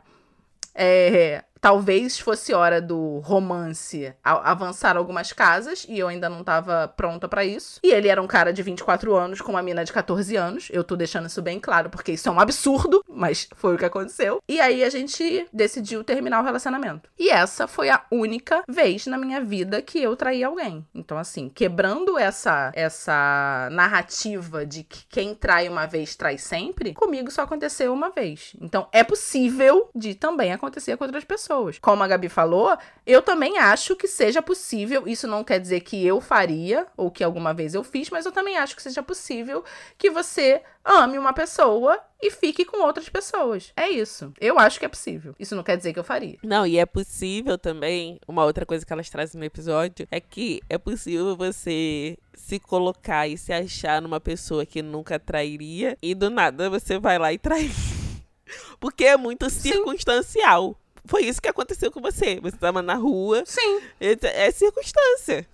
É, 0.75 1.43
talvez 1.59 2.19
fosse 2.19 2.53
hora 2.53 2.81
do 2.81 3.19
romance 3.19 4.13
avançar 4.23 4.97
algumas 4.97 5.33
casas 5.33 5.85
e 5.87 5.99
eu 5.99 6.07
ainda 6.07 6.29
não 6.29 6.43
tava 6.43 6.87
pronta 6.87 7.27
pra 7.27 7.45
isso. 7.45 7.79
E 7.83 7.91
ele 7.91 8.07
era 8.07 8.21
um 8.21 8.27
cara 8.27 8.51
de 8.53 8.61
24 8.61 9.15
anos 9.15 9.41
com 9.41 9.51
uma 9.51 9.61
mina 9.61 9.83
de 9.83 9.93
14 9.93 10.35
anos. 10.35 10.69
Eu 10.71 10.83
tô 10.83 10.95
deixando 10.95 11.27
isso 11.27 11.41
bem 11.41 11.59
claro 11.59 11.89
porque 11.89 12.13
isso 12.13 12.29
é 12.29 12.31
um 12.31 12.39
absurdo, 12.39 13.03
mas 13.07 13.47
foi 13.55 13.75
o 13.75 13.77
que 13.77 13.85
aconteceu. 13.85 14.41
E 14.47 14.59
aí 14.59 14.83
a 14.83 14.89
gente 14.89 15.47
decidiu 15.51 16.03
terminar 16.03 16.41
o 16.41 16.45
relacionamento. 16.45 17.09
E 17.17 17.29
essa 17.29 17.67
foi 17.67 17.89
a 17.89 18.03
única 18.11 18.63
vez 18.67 19.07
na 19.07 19.17
minha 19.17 19.41
vida 19.41 19.81
que 19.81 20.01
eu 20.01 20.15
traí 20.15 20.43
alguém. 20.43 20.85
Então 20.93 21.17
assim, 21.17 21.49
quebrando 21.49 22.17
essa 22.17 22.71
essa 22.73 23.69
narrativa 23.71 24.65
de 24.65 24.83
que 24.83 25.05
quem 25.09 25.33
trai 25.33 25.67
uma 25.67 25.85
vez 25.85 26.15
trai 26.15 26.37
sempre, 26.37 26.93
comigo 26.93 27.31
só 27.31 27.43
aconteceu 27.43 27.93
uma 27.93 28.09
vez. 28.09 28.55
Então 28.61 28.87
é 28.91 29.03
possível 29.03 29.89
de 29.95 30.15
também 30.15 30.51
acontecer 30.51 30.97
com 30.97 31.03
outras 31.03 31.23
pessoas. 31.23 31.46
Como 31.79 32.03
a 32.03 32.07
Gabi 32.07 32.29
falou, 32.29 32.77
eu 33.05 33.21
também 33.21 33.57
acho 33.57 33.95
que 33.95 34.07
seja 34.07 34.41
possível. 34.41 35.07
Isso 35.07 35.27
não 35.27 35.43
quer 35.43 35.59
dizer 35.59 35.81
que 35.81 36.05
eu 36.05 36.19
faria 36.19 36.87
ou 36.95 37.09
que 37.09 37.23
alguma 37.23 37.53
vez 37.53 37.73
eu 37.73 37.83
fiz, 37.83 38.09
mas 38.09 38.25
eu 38.25 38.31
também 38.31 38.57
acho 38.57 38.75
que 38.75 38.81
seja 38.81 39.01
possível 39.01 39.63
que 39.97 40.09
você 40.09 40.61
ame 40.83 41.17
uma 41.17 41.33
pessoa 41.33 41.99
e 42.21 42.31
fique 42.31 42.65
com 42.65 42.83
outras 42.83 43.09
pessoas. 43.09 43.71
É 43.75 43.89
isso. 43.89 44.33
Eu 44.39 44.57
acho 44.57 44.79
que 44.79 44.85
é 44.85 44.89
possível. 44.89 45.35
Isso 45.37 45.55
não 45.55 45.63
quer 45.63 45.77
dizer 45.77 45.93
que 45.93 45.99
eu 45.99 46.03
faria. 46.03 46.37
Não, 46.43 46.65
e 46.65 46.77
é 46.77 46.85
possível 46.85 47.57
também, 47.57 48.19
uma 48.27 48.45
outra 48.45 48.65
coisa 48.65 48.85
que 48.85 48.93
elas 48.93 49.09
trazem 49.09 49.37
no 49.37 49.45
episódio, 49.45 50.07
é 50.09 50.19
que 50.19 50.61
é 50.69 50.77
possível 50.77 51.35
você 51.35 52.17
se 52.33 52.59
colocar 52.59 53.27
e 53.27 53.37
se 53.37 53.51
achar 53.51 54.01
numa 54.01 54.19
pessoa 54.19 54.65
que 54.65 54.81
nunca 54.81 55.19
trairia 55.19 55.97
e 56.01 56.15
do 56.15 56.29
nada 56.29 56.69
você 56.69 56.97
vai 56.97 57.19
lá 57.19 57.33
e 57.33 57.37
trai. 57.37 57.69
Porque 58.79 59.05
é 59.05 59.17
muito 59.17 59.49
circunstancial. 59.49 60.77
Foi 61.07 61.23
isso 61.23 61.41
que 61.41 61.47
aconteceu 61.47 61.91
com 61.91 62.01
você. 62.01 62.39
Você 62.41 62.55
estava 62.55 62.81
na 62.81 62.95
rua, 62.95 63.43
Sim. 63.45 63.81
é 63.99 64.17
é 64.21 64.51
circunstância. 64.51 65.47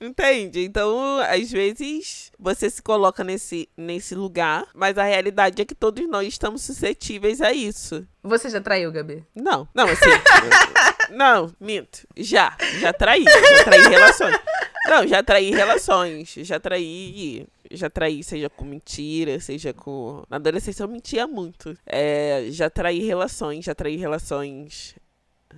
Entende? 0.00 0.64
Então, 0.64 1.18
às 1.18 1.50
vezes, 1.50 2.30
você 2.38 2.70
se 2.70 2.80
coloca 2.80 3.24
nesse, 3.24 3.68
nesse 3.76 4.14
lugar, 4.14 4.64
mas 4.72 4.96
a 4.96 5.02
realidade 5.02 5.60
é 5.60 5.64
que 5.64 5.74
todos 5.74 6.08
nós 6.08 6.28
estamos 6.28 6.62
suscetíveis 6.62 7.40
a 7.40 7.52
isso. 7.52 8.06
Você 8.22 8.48
já 8.48 8.60
traiu, 8.60 8.92
Gabi? 8.92 9.24
Não, 9.34 9.66
não, 9.74 9.88
assim. 9.88 10.10
não, 11.10 11.52
minto. 11.60 12.06
Já. 12.16 12.56
Já 12.78 12.92
traí. 12.92 13.24
Já 13.24 13.64
traí 13.64 13.82
relações. 13.88 14.38
Não, 14.86 15.06
já 15.06 15.22
traí 15.22 15.50
relações. 15.50 16.32
Já 16.38 16.60
traí. 16.60 17.44
Já 17.70 17.90
traí, 17.90 18.22
seja 18.22 18.48
com 18.48 18.64
mentira, 18.64 19.38
seja 19.40 19.72
com. 19.72 20.22
Na 20.28 20.36
adolescência 20.36 20.82
eu 20.82 20.88
mentia 20.88 21.26
muito. 21.26 21.76
É, 21.86 22.46
já 22.50 22.70
traí 22.70 23.00
relações, 23.00 23.64
já 23.64 23.74
traí 23.74 23.96
relações. 23.96 24.94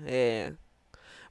É, 0.04 0.52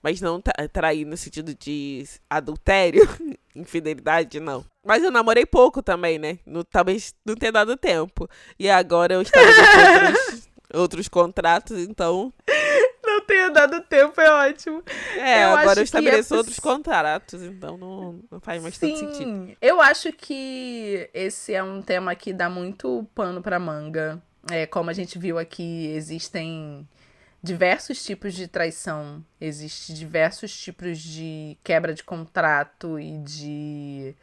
mas 0.02 0.22
não 0.22 0.42
trair 0.72 1.06
no 1.06 1.18
sentido 1.18 1.54
de 1.54 2.06
adultério, 2.30 3.08
infidelidade, 3.56 4.40
não. 4.40 4.66
Mas 4.86 5.04
eu 5.04 5.12
namorei 5.12 5.46
pouco 5.46 5.84
também, 5.84 6.18
né? 6.18 6.40
No, 6.46 6.64
talvez 6.64 7.14
não 7.26 7.36
tenha 7.36 7.52
dado 7.52 7.76
tempo. 7.76 8.28
E 8.58 8.70
agora 8.70 9.16
eu 9.16 9.22
estabeleço 9.22 9.80
outros, 9.80 10.50
outros 10.74 11.08
contratos, 11.08 11.78
então. 11.80 12.34
Tenha 13.30 13.52
dado 13.52 13.80
tempo, 13.82 14.20
é 14.20 14.50
ótimo. 14.50 14.84
É, 15.16 15.44
eu 15.44 15.50
agora 15.56 15.82
eu 15.82 15.84
estabeleço 15.84 16.34
é 16.34 16.38
outros 16.38 16.60
contratos, 16.60 17.44
então 17.44 17.78
não, 17.78 18.20
não 18.32 18.40
faz 18.40 18.60
mais 18.60 18.76
Sim, 18.76 18.92
tanto 18.96 19.00
sentido. 19.00 19.58
Eu 19.62 19.80
acho 19.80 20.12
que 20.12 21.08
esse 21.14 21.54
é 21.54 21.62
um 21.62 21.80
tema 21.80 22.16
que 22.16 22.34
dá 22.34 22.50
muito 22.50 23.08
pano 23.14 23.40
pra 23.40 23.60
manga. 23.60 24.20
É, 24.50 24.66
como 24.66 24.90
a 24.90 24.94
gente 24.94 25.20
viu 25.20 25.38
aqui, 25.38 25.92
existem 25.94 26.88
diversos 27.42 28.04
tipos 28.04 28.34
de 28.34 28.48
traição, 28.48 29.24
existe 29.40 29.94
diversos 29.94 30.52
tipos 30.60 30.98
de 30.98 31.56
quebra 31.64 31.94
de 31.94 32.04
contrato 32.04 33.00
e 33.00 33.20
de 33.20 34.16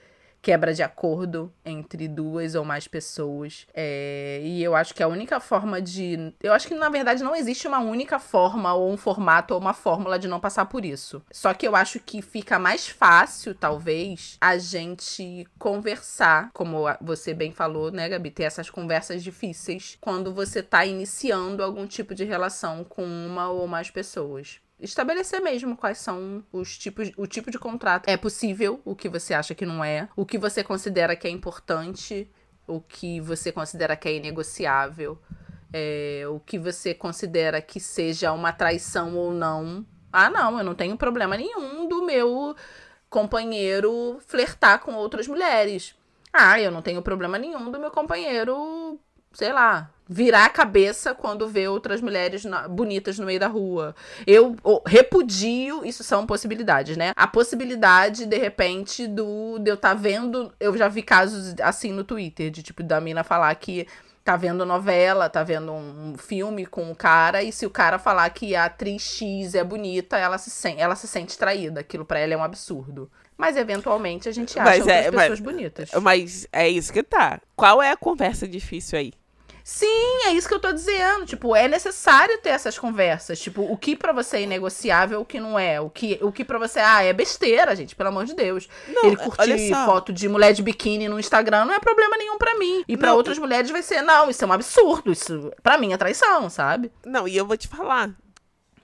quebra 0.47 0.73
de 0.73 0.81
acordo 0.81 1.53
entre 1.65 2.07
duas 2.07 2.55
ou 2.55 2.65
mais 2.65 2.87
pessoas. 2.87 3.67
É, 3.75 4.41
e 4.45 4.63
eu 4.63 4.77
acho 4.77 4.95
que 4.95 5.03
a 5.03 5.09
única 5.09 5.41
forma 5.41 5.83
de. 5.83 6.33
Eu 6.41 6.53
acho 6.53 6.69
que, 6.69 6.75
na 6.77 6.89
verdade, 6.89 7.25
não 7.25 7.35
existe 7.35 7.67
uma 7.67 7.81
única 7.81 8.21
forma, 8.21 8.73
ou 8.73 8.93
um 8.93 8.97
formato, 8.97 9.55
ou 9.55 9.61
uma 9.61 9.75
fórmula 9.75 10.21
de 10.21 10.29
não 10.29 10.39
passar 10.39 10.67
por 10.67 10.85
isso. 10.85 11.21
Só 11.33 11.53
que 11.53 11.67
eu 11.67 11.75
acho 11.75 11.99
que 11.99 12.23
fica 12.23 12.61
mais 12.61 12.87
fácil, 12.87 13.57
talvez, 13.57 14.39
a 14.41 14.57
gente 14.57 15.49
conversar, 15.59 16.51
como 16.53 16.85
você 17.01 17.35
bem 17.35 17.51
falou, 17.51 17.91
né, 17.91 18.09
Gabi? 18.09 18.31
Ter 18.31 18.45
essas 18.45 18.71
conversas 18.71 19.25
difíceis 19.25 19.99
quando 20.01 20.33
você 20.33 20.63
tá 20.63 20.87
iniciando 20.87 21.61
algum 21.61 21.89
tipo 21.89 22.15
de 22.15 22.23
relação 22.23 22.85
com 22.85 23.03
uma 23.03 23.49
ou 23.49 23.67
mais 23.67 23.91
pessoas 23.91 24.61
estabelecer 24.81 25.41
mesmo 25.41 25.77
quais 25.77 25.99
são 25.99 26.45
os 26.53 26.77
tipos, 26.77 27.11
o 27.17 27.27
tipo 27.27 27.51
de 27.51 27.59
contrato. 27.59 28.09
É 28.09 28.17
possível, 28.17 28.81
o 28.85 28.95
que 28.95 29.09
você 29.09 29.35
acha 29.35 29.55
que 29.55 29.67
não 29.67 29.85
é, 29.85 30.09
o 30.17 30.27
que 30.27 30.39
você 30.39 30.63
considera 30.63 31.17
que 31.17 31.27
é 31.27 31.31
importante, 31.31 32.31
o 32.67 32.81
que 32.81 33.21
você 33.21 33.51
considera 33.51 33.97
que 33.97 34.09
é 34.09 34.17
inegociável, 34.17 35.19
é, 35.73 36.25
o 36.29 36.41
que 36.41 36.59
você 36.59 36.95
considera 36.95 37.61
que 37.61 37.81
seja 37.81 38.33
uma 38.33 38.53
traição 38.53 39.17
ou 39.17 39.33
não. 39.33 39.85
Ah, 40.13 40.31
não, 40.31 40.59
eu 40.59 40.65
não 40.65 40.75
tenho 40.75 40.97
problema 40.97 41.37
nenhum 41.37 41.89
do 41.89 42.05
meu 42.05 42.55
companheiro 43.09 44.19
flertar 44.27 44.81
com 44.81 44.95
outras 44.95 45.27
mulheres. 45.27 45.95
Ah, 46.33 46.61
eu 46.61 46.71
não 46.71 46.83
tenho 46.83 47.01
problema 47.03 47.39
nenhum 47.39 47.71
do 47.71 47.79
meu 47.79 47.91
companheiro, 47.91 48.99
sei 49.33 49.53
lá, 49.53 49.91
virar 50.09 50.45
a 50.45 50.51
cabeça 50.51 51.15
quando 51.15 51.49
vê 51.49 51.67
outras 51.67 52.01
mulheres 52.01 52.45
bonitas 52.71 53.19
no 53.19 53.27
meio 53.27 53.41
da 53.41 53.49
rua. 53.49 53.95
Eu 54.27 54.57
repudio, 54.87 55.85
isso 55.85 56.05
são 56.05 56.27
possibilidades, 56.27 56.97
né? 56.97 57.13
A 57.17 57.27
possibilidade, 57.27 58.27
de 58.27 58.37
repente, 58.37 59.07
do 59.07 59.59
de 59.59 59.71
eu 59.71 59.75
estar 59.75 59.91
tá 59.91 59.95
vendo. 59.95 60.53
Eu 60.61 60.77
já 60.77 60.89
vi 60.89 61.03
casos 61.03 61.55
assim 61.61 61.93
no 61.93 62.05
Twitter, 62.05 62.51
de 62.51 62.63
tipo, 62.63 62.83
da 62.83 63.01
mina 63.01 63.25
falar 63.25 63.55
que 63.57 63.87
tá 64.25 64.37
vendo 64.37 64.67
novela, 64.67 65.29
tá 65.29 65.45
vendo 65.45 65.73
um 65.73 66.17
filme 66.19 66.67
com 66.67 66.91
o 66.91 66.97
cara, 66.97 67.45
e 67.45 67.53
se 67.53 67.65
o 67.65 67.71
cara 67.71 67.97
falar 67.97 68.29
que 68.31 68.57
a 68.57 68.65
atriz 68.65 69.03
X 69.03 69.55
é 69.55 69.63
bonita, 69.63 70.19
ela 70.19 70.37
se, 70.37 70.51
sente, 70.51 70.81
ela 70.81 70.97
se 70.97 71.07
sente 71.07 71.39
traída. 71.39 71.81
Aquilo 71.81 72.05
para 72.05 72.19
ela 72.19 72.35
é 72.35 72.37
um 72.37 72.43
absurdo. 72.43 73.09
Mas 73.37 73.57
eventualmente 73.57 74.29
a 74.29 74.33
gente 74.33 74.59
acha 74.59 74.71
mas 74.71 74.87
é, 74.89 75.11
pessoas 75.11 75.29
mas, 75.29 75.41
bonitas. 75.41 75.91
Mas 76.03 76.47
é 76.53 76.69
isso 76.69 76.93
que 76.93 77.03
tá. 77.03 77.41
Qual 77.55 77.81
é 77.81 77.91
a 77.91 77.97
conversa 77.97 78.49
difícil 78.49 78.99
aí? 78.99 79.13
Sim, 79.69 80.27
é 80.27 80.33
isso 80.33 80.47
que 80.47 80.55
eu 80.55 80.61
tô 80.61 80.73
dizendo. 80.73 81.27
Tipo, 81.27 81.57
é 81.57 81.67
necessário 81.67 82.39
ter 82.39 82.51
essas 82.51 82.79
conversas. 82.79 83.41
Tipo, 83.41 83.63
o 83.63 83.77
que 83.77 83.97
para 83.97 84.13
você 84.13 84.37
é 84.37 84.43
inegociável, 84.43 85.21
o 85.21 85.25
que 85.25 85.41
não 85.41 85.59
é. 85.59 85.81
O 85.81 85.91
que, 85.91 86.21
o 86.23 86.31
que 86.31 86.45
para 86.45 86.57
você, 86.57 86.79
ah, 86.79 87.03
é 87.03 87.13
besteira, 87.13 87.75
gente, 87.75 87.97
pelo 87.97 88.11
amor 88.11 88.27
de 88.27 88.35
Deus. 88.35 88.69
Não, 88.87 89.07
Ele 89.07 89.17
curtir 89.17 89.75
foto 89.85 90.13
de 90.13 90.29
mulher 90.29 90.53
de 90.53 90.63
biquíni 90.63 91.09
no 91.09 91.19
Instagram 91.19 91.65
não 91.65 91.75
é 91.75 91.81
problema 91.81 92.17
nenhum 92.17 92.39
para 92.39 92.57
mim. 92.57 92.85
E 92.87 92.97
para 92.97 93.13
outras 93.13 93.41
mulheres 93.41 93.69
vai 93.69 93.83
ser, 93.83 94.03
não, 94.03 94.31
isso 94.31 94.45
é 94.45 94.47
um 94.47 94.53
absurdo. 94.53 95.11
Isso, 95.11 95.51
para 95.65 95.77
mim, 95.77 95.93
é 95.93 95.97
traição, 95.97 96.49
sabe? 96.49 96.93
Não, 97.05 97.27
e 97.27 97.37
eu 97.37 97.45
vou 97.45 97.57
te 97.57 97.67
falar. 97.67 98.15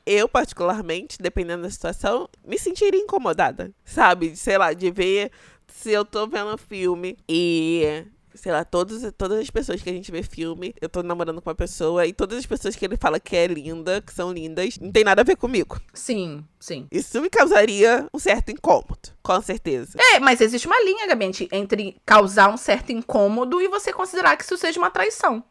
Eu, 0.04 0.28
particularmente, 0.28 1.16
dependendo 1.20 1.62
da 1.62 1.70
situação, 1.70 2.28
me 2.44 2.58
sentiria 2.58 3.00
incomodada, 3.00 3.70
sabe? 3.84 4.34
Sei 4.34 4.58
lá, 4.58 4.72
de 4.72 4.90
ver 4.90 5.30
se 5.68 5.92
eu 5.92 6.04
tô 6.04 6.26
vendo 6.26 6.52
um 6.52 6.58
filme 6.58 7.16
e 7.28 8.04
sei 8.34 8.52
lá, 8.52 8.64
todas, 8.64 9.12
todas 9.16 9.38
as 9.38 9.50
pessoas 9.50 9.82
que 9.82 9.90
a 9.90 9.92
gente 9.92 10.10
vê 10.10 10.22
filme, 10.22 10.74
eu 10.80 10.88
tô 10.88 11.02
namorando 11.02 11.40
com 11.40 11.50
uma 11.50 11.56
pessoa 11.56 12.06
e 12.06 12.12
todas 12.12 12.38
as 12.38 12.46
pessoas 12.46 12.76
que 12.76 12.84
ele 12.84 12.96
fala 12.96 13.20
que 13.20 13.36
é 13.36 13.46
linda, 13.46 14.00
que 14.00 14.12
são 14.12 14.32
lindas, 14.32 14.78
não 14.78 14.90
tem 14.90 15.04
nada 15.04 15.22
a 15.22 15.24
ver 15.24 15.36
comigo. 15.36 15.80
Sim, 15.92 16.44
sim. 16.58 16.86
Isso 16.90 17.20
me 17.20 17.28
causaria 17.30 18.06
um 18.12 18.18
certo 18.18 18.50
incômodo, 18.50 19.10
com 19.22 19.40
certeza. 19.40 19.98
É, 20.14 20.20
mas 20.20 20.40
existe 20.40 20.66
uma 20.66 20.82
linha, 20.82 21.06
Gabi, 21.06 21.30
entre 21.52 21.96
causar 22.04 22.48
um 22.52 22.56
certo 22.56 22.90
incômodo 22.92 23.60
e 23.60 23.68
você 23.68 23.92
considerar 23.92 24.36
que 24.36 24.44
isso 24.44 24.56
seja 24.56 24.78
uma 24.78 24.90
traição. 24.90 25.44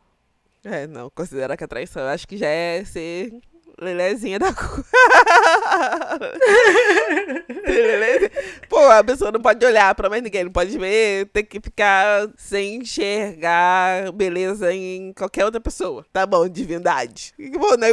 É, 0.63 0.85
não, 0.85 1.09
considerar 1.09 1.57
que 1.57 1.63
é 1.63 1.67
traição, 1.67 2.03
eu 2.03 2.09
acho 2.09 2.27
que 2.27 2.37
já 2.37 2.47
é 2.47 2.85
ser 2.85 3.33
Lelezinha 3.81 4.37
da. 4.37 4.53
Pô, 8.69 8.77
a 8.77 9.03
pessoa 9.03 9.31
não 9.31 9.41
pode 9.41 9.65
olhar 9.65 9.95
pra 9.95 10.07
mais 10.07 10.21
ninguém, 10.21 10.43
não 10.43 10.51
pode 10.51 10.77
ver, 10.77 11.25
tem 11.33 11.43
que 11.43 11.59
ficar 11.59 12.29
sem 12.37 12.75
enxergar 12.75 14.11
beleza 14.11 14.71
em 14.71 15.11
qualquer 15.13 15.45
outra 15.45 15.59
pessoa. 15.59 16.05
Tá 16.13 16.27
bom, 16.27 16.47
divindade. 16.47 17.33
Bom, 17.57 17.75
né? 17.75 17.87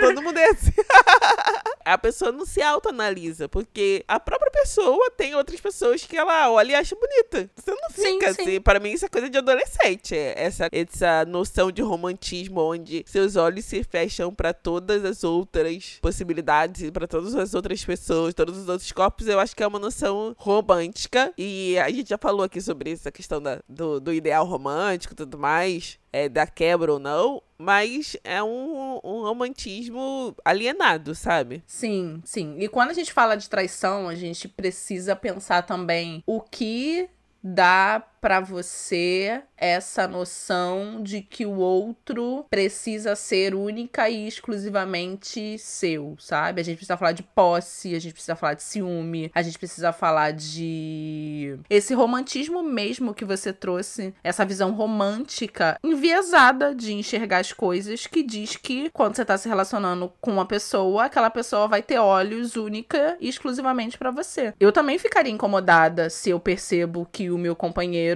Todo 0.00 0.22
mundo 0.22 0.38
é 0.38 0.50
assim. 0.50 0.70
a 1.84 1.98
pessoa 1.98 2.32
não 2.32 2.44
se 2.44 2.62
autoanalisa, 2.62 3.48
porque 3.48 4.04
a 4.06 4.18
própria 4.18 4.50
pessoa 4.50 5.10
tem 5.10 5.34
outras 5.34 5.60
pessoas 5.60 6.04
que 6.04 6.16
ela 6.16 6.50
olha 6.50 6.72
e 6.72 6.74
acha 6.74 6.96
bonita. 6.96 7.50
Você 7.56 7.70
não 7.70 7.90
fica 7.90 8.02
sim, 8.02 8.24
assim. 8.24 8.44
Sim. 8.44 8.60
Para 8.60 8.80
mim, 8.80 8.90
isso 8.90 9.06
é 9.06 9.08
coisa 9.08 9.30
de 9.30 9.38
adolescente. 9.38 10.14
Essa, 10.14 10.68
essa 10.72 11.24
noção 11.24 11.70
de 11.70 11.82
romantismo 11.82 12.60
onde 12.60 13.04
seus 13.06 13.36
olhos 13.36 13.64
se 13.64 13.82
fecham 13.84 14.34
para 14.34 14.52
todas 14.52 15.04
as 15.04 15.24
outras 15.24 15.98
possibilidades 16.00 16.82
e 16.82 16.90
para 16.90 17.06
todas 17.06 17.34
as 17.34 17.54
outras 17.54 17.84
pessoas, 17.84 18.34
todos 18.34 18.56
os 18.56 18.68
outros 18.68 18.90
corpos, 18.92 19.26
eu 19.28 19.38
acho 19.38 19.54
que 19.54 19.62
é 19.62 19.66
uma 19.66 19.78
noção 19.78 20.34
romântica. 20.38 21.32
E 21.36 21.78
a 21.78 21.90
gente 21.90 22.08
já 22.08 22.18
falou 22.18 22.42
aqui 22.42 22.60
sobre 22.60 22.92
essa 22.92 23.10
questão 23.10 23.40
da, 23.40 23.60
do, 23.68 24.00
do 24.00 24.12
ideal 24.12 24.44
romântico 24.44 25.14
e 25.14 25.16
tudo 25.16 25.38
mais 25.38 25.99
é, 26.12 26.28
da 26.28 26.46
quebra 26.46 26.92
ou 26.92 26.98
não, 26.98 27.42
mas 27.56 28.16
é 28.24 28.42
um, 28.42 29.00
um 29.04 29.22
romantismo 29.22 30.34
alienado, 30.44 31.14
sabe? 31.14 31.62
Sim, 31.66 32.20
sim. 32.24 32.56
E 32.58 32.68
quando 32.68 32.90
a 32.90 32.94
gente 32.94 33.12
fala 33.12 33.36
de 33.36 33.48
traição, 33.48 34.08
a 34.08 34.14
gente 34.14 34.48
precisa 34.48 35.14
pensar 35.14 35.62
também 35.62 36.22
o 36.26 36.40
que 36.40 37.08
dá 37.42 38.02
para 38.20 38.40
você 38.40 39.42
essa 39.56 40.08
noção 40.08 41.02
de 41.02 41.20
que 41.20 41.44
o 41.44 41.56
outro 41.56 42.46
precisa 42.48 43.14
ser 43.14 43.54
única 43.54 44.08
e 44.08 44.26
exclusivamente 44.26 45.58
seu, 45.58 46.16
sabe? 46.18 46.60
A 46.60 46.64
gente 46.64 46.76
precisa 46.76 46.96
falar 46.96 47.12
de 47.12 47.22
posse, 47.22 47.94
a 47.94 47.98
gente 47.98 48.12
precisa 48.12 48.34
falar 48.34 48.54
de 48.54 48.62
ciúme, 48.62 49.30
a 49.34 49.42
gente 49.42 49.58
precisa 49.58 49.92
falar 49.92 50.32
de 50.32 51.58
esse 51.68 51.92
romantismo 51.92 52.62
mesmo 52.62 53.14
que 53.14 53.24
você 53.24 53.52
trouxe, 53.52 54.14
essa 54.24 54.44
visão 54.44 54.72
romântica 54.72 55.78
enviesada 55.84 56.74
de 56.74 56.94
enxergar 56.94 57.38
as 57.38 57.52
coisas 57.52 58.06
que 58.06 58.22
diz 58.22 58.56
que 58.56 58.90
quando 58.90 59.16
você 59.16 59.24
tá 59.24 59.36
se 59.36 59.48
relacionando 59.48 60.12
com 60.20 60.32
uma 60.32 60.46
pessoa, 60.46 61.04
aquela 61.04 61.30
pessoa 61.30 61.68
vai 61.68 61.82
ter 61.82 61.98
olhos 61.98 62.56
única 62.56 63.16
e 63.20 63.28
exclusivamente 63.28 63.98
para 63.98 64.10
você. 64.10 64.54
Eu 64.58 64.72
também 64.72 64.98
ficaria 64.98 65.32
incomodada 65.32 66.08
se 66.08 66.30
eu 66.30 66.40
percebo 66.40 67.06
que 67.12 67.30
o 67.30 67.38
meu 67.38 67.54
companheiro 67.54 68.09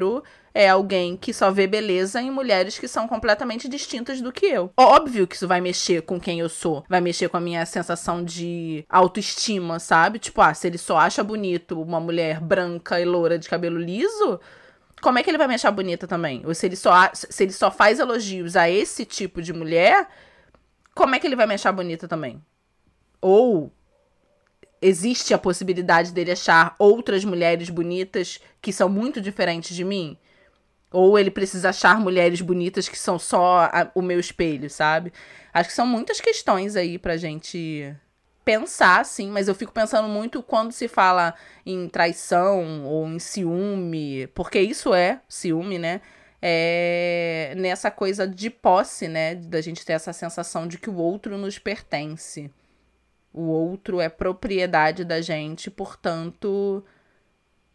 é 0.54 0.68
alguém 0.68 1.16
que 1.16 1.32
só 1.32 1.50
vê 1.50 1.66
beleza 1.66 2.22
em 2.22 2.30
mulheres 2.30 2.78
que 2.78 2.86
são 2.86 3.08
completamente 3.08 3.68
distintas 3.68 4.20
do 4.20 4.32
que 4.32 4.46
eu. 4.46 4.72
Óbvio 4.76 5.26
que 5.26 5.34
isso 5.34 5.48
vai 5.48 5.60
mexer 5.60 6.02
com 6.02 6.20
quem 6.20 6.40
eu 6.40 6.48
sou, 6.48 6.84
vai 6.88 7.00
mexer 7.00 7.28
com 7.28 7.36
a 7.36 7.40
minha 7.40 7.66
sensação 7.66 8.24
de 8.24 8.84
autoestima, 8.88 9.80
sabe? 9.80 10.18
Tipo, 10.18 10.40
ah, 10.40 10.54
se 10.54 10.66
ele 10.66 10.78
só 10.78 10.96
acha 10.96 11.24
bonito 11.24 11.80
uma 11.82 11.98
mulher 11.98 12.40
branca 12.40 13.00
e 13.00 13.04
loura 13.04 13.38
de 13.38 13.48
cabelo 13.48 13.78
liso, 13.78 14.40
como 15.02 15.18
é 15.18 15.22
que 15.22 15.30
ele 15.30 15.38
vai 15.38 15.48
me 15.48 15.54
achar 15.54 15.70
bonita 15.72 16.06
também? 16.06 16.42
Ou 16.46 16.54
se 16.54 16.66
ele 16.66 16.76
só, 16.76 17.10
se 17.12 17.42
ele 17.42 17.52
só 17.52 17.70
faz 17.70 17.98
elogios 17.98 18.56
a 18.56 18.70
esse 18.70 19.04
tipo 19.04 19.42
de 19.42 19.52
mulher, 19.52 20.08
como 20.94 21.14
é 21.14 21.18
que 21.18 21.26
ele 21.26 21.36
vai 21.36 21.46
me 21.46 21.54
achar 21.54 21.72
bonita 21.72 22.06
também? 22.06 22.40
Ou 23.20 23.72
existe 24.84 25.32
a 25.32 25.38
possibilidade 25.38 26.12
dele 26.12 26.32
achar 26.32 26.76
outras 26.78 27.24
mulheres 27.24 27.70
bonitas 27.70 28.38
que 28.60 28.70
são 28.70 28.86
muito 28.88 29.18
diferentes 29.18 29.74
de 29.74 29.82
mim? 29.82 30.18
Ou 30.92 31.18
ele 31.18 31.30
precisa 31.30 31.70
achar 31.70 31.98
mulheres 31.98 32.42
bonitas 32.42 32.86
que 32.86 32.98
são 32.98 33.18
só 33.18 33.70
a, 33.72 33.90
o 33.94 34.02
meu 34.02 34.20
espelho, 34.20 34.68
sabe? 34.68 35.10
Acho 35.52 35.70
que 35.70 35.74
são 35.74 35.86
muitas 35.86 36.20
questões 36.20 36.76
aí 36.76 36.98
pra 36.98 37.16
gente 37.16 37.96
pensar, 38.44 39.04
sim, 39.06 39.30
mas 39.30 39.48
eu 39.48 39.54
fico 39.54 39.72
pensando 39.72 40.06
muito 40.06 40.42
quando 40.42 40.70
se 40.70 40.86
fala 40.86 41.34
em 41.64 41.88
traição 41.88 42.84
ou 42.84 43.08
em 43.08 43.18
ciúme, 43.18 44.26
porque 44.34 44.60
isso 44.60 44.92
é 44.92 45.20
ciúme, 45.26 45.78
né? 45.78 46.02
É 46.42 47.54
nessa 47.56 47.90
coisa 47.90 48.28
de 48.28 48.50
posse, 48.50 49.08
né? 49.08 49.34
Da 49.34 49.62
gente 49.62 49.84
ter 49.84 49.94
essa 49.94 50.12
sensação 50.12 50.68
de 50.68 50.76
que 50.76 50.90
o 50.90 50.96
outro 50.96 51.38
nos 51.38 51.58
pertence. 51.58 52.50
O 53.34 53.42
outro 53.48 54.00
é 54.00 54.08
propriedade 54.08 55.04
da 55.04 55.20
gente, 55.20 55.68
portanto, 55.68 56.84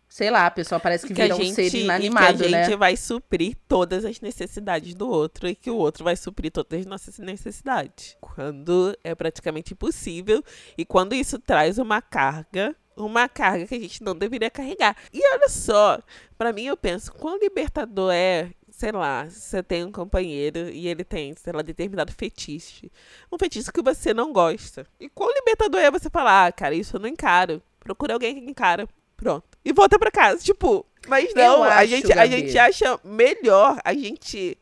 sei 0.08 0.32
lá, 0.32 0.46
a 0.46 0.52
pessoa 0.52 0.80
parece 0.80 1.06
que, 1.06 1.14
que 1.14 1.22
vira 1.22 1.36
gente, 1.36 1.52
um 1.52 1.54
ser 1.54 1.76
inanimado, 1.76 2.40
que 2.40 2.46
a 2.46 2.50
né? 2.50 2.64
gente 2.64 2.78
vai 2.78 2.96
suprir 2.96 3.58
todas 3.68 4.06
as 4.06 4.22
necessidades 4.22 4.96
do 4.96 5.08
outro 5.08 5.50
e 5.50 5.54
que 5.54 5.70
o 5.70 5.76
outro 5.76 6.06
vai 6.06 6.16
suprir 6.16 6.50
todas 6.50 6.80
as 6.80 6.86
nossas 6.86 7.20
necessidades. 7.20 8.16
Quando 8.22 8.98
é 9.04 9.14
praticamente 9.14 9.74
impossível 9.74 10.42
e 10.78 10.86
quando 10.86 11.14
isso 11.14 11.38
traz 11.38 11.78
uma 11.78 12.02
carga 12.02 12.76
uma 12.96 13.30
carga 13.30 13.66
que 13.66 13.76
a 13.76 13.80
gente 13.80 14.04
não 14.04 14.14
deveria 14.14 14.50
carregar. 14.50 14.96
E 15.14 15.22
olha 15.34 15.48
só, 15.48 16.00
para 16.38 16.52
mim 16.52 16.66
eu 16.66 16.76
penso, 16.76 17.14
quão 17.14 17.40
libertador 17.40 18.12
é, 18.12 18.52
sei 18.80 18.94
lá, 18.94 19.26
você 19.26 19.62
tem 19.62 19.84
um 19.84 19.92
companheiro 19.92 20.70
e 20.70 20.88
ele 20.88 21.04
tem, 21.04 21.36
sei 21.36 21.52
lá, 21.52 21.62
determinado 21.62 22.14
fetiche. 22.14 22.90
Um 23.30 23.38
fetiche 23.38 23.70
que 23.74 23.82
você 23.82 24.14
não 24.14 24.32
gosta. 24.32 24.88
E 24.98 25.10
quão 25.10 25.30
libertador 25.34 25.82
é 25.82 25.92
você 25.92 26.10
falar, 26.10 26.48
ah, 26.48 26.52
cara, 26.54 26.74
isso 26.74 26.96
eu 26.96 27.02
não 27.02 27.10
encaro. 27.10 27.62
Procura 27.78 28.14
alguém 28.14 28.36
que 28.36 28.50
encara. 28.50 28.88
Pronto. 29.18 29.44
E 29.66 29.74
volta 29.74 30.00
pra 30.00 30.10
casa. 30.10 30.42
Tipo, 30.42 30.86
mas 31.10 31.34
não, 31.34 31.62
a, 31.62 31.86
gente, 31.86 32.10
a 32.14 32.26
gente 32.26 32.58
acha 32.58 32.98
melhor 33.04 33.78
a 33.84 33.94
gente 33.94 34.58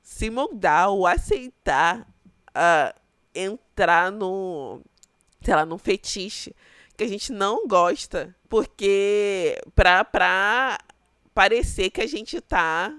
se 0.00 0.30
moldar 0.30 0.88
ou 0.88 1.06
aceitar 1.06 2.00
uh, 2.48 2.98
entrar 3.34 4.10
no, 4.10 4.80
sei 5.42 5.54
lá, 5.54 5.66
num 5.66 5.76
fetiche 5.76 6.56
que 6.96 7.04
a 7.04 7.08
gente 7.08 7.30
não 7.30 7.68
gosta, 7.68 8.34
porque 8.48 9.60
pra, 9.74 10.02
pra 10.02 10.78
parecer 11.34 11.90
que 11.90 12.00
a 12.00 12.06
gente 12.06 12.40
tá 12.40 12.90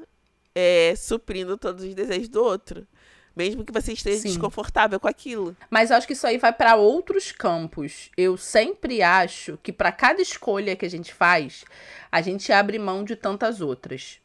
é, 0.55 0.95
suprindo 0.95 1.57
todos 1.57 1.83
os 1.83 1.93
desejos 1.93 2.29
do 2.29 2.41
outro. 2.41 2.87
Mesmo 3.35 3.65
que 3.65 3.73
você 3.73 3.91
esteja 3.91 4.19
Sim. 4.21 4.29
desconfortável 4.29 4.97
com 4.97 5.09
aquilo. 5.09 5.55
Mas 5.69 5.91
eu 5.91 5.97
acho 5.97 6.07
que 6.07 6.13
isso 6.13 6.25
aí 6.25 6.37
vai 6.37 6.53
para 6.53 6.77
outros 6.77 7.33
campos. 7.33 8.09
Eu 8.15 8.37
sempre 8.37 9.01
acho 9.03 9.59
que 9.61 9.73
para 9.73 9.91
cada 9.91 10.21
escolha 10.21 10.75
que 10.75 10.85
a 10.85 10.89
gente 10.89 11.13
faz, 11.13 11.65
a 12.09 12.21
gente 12.21 12.53
abre 12.53 12.79
mão 12.79 13.03
de 13.03 13.13
tantas 13.13 13.59
outras. 13.59 14.19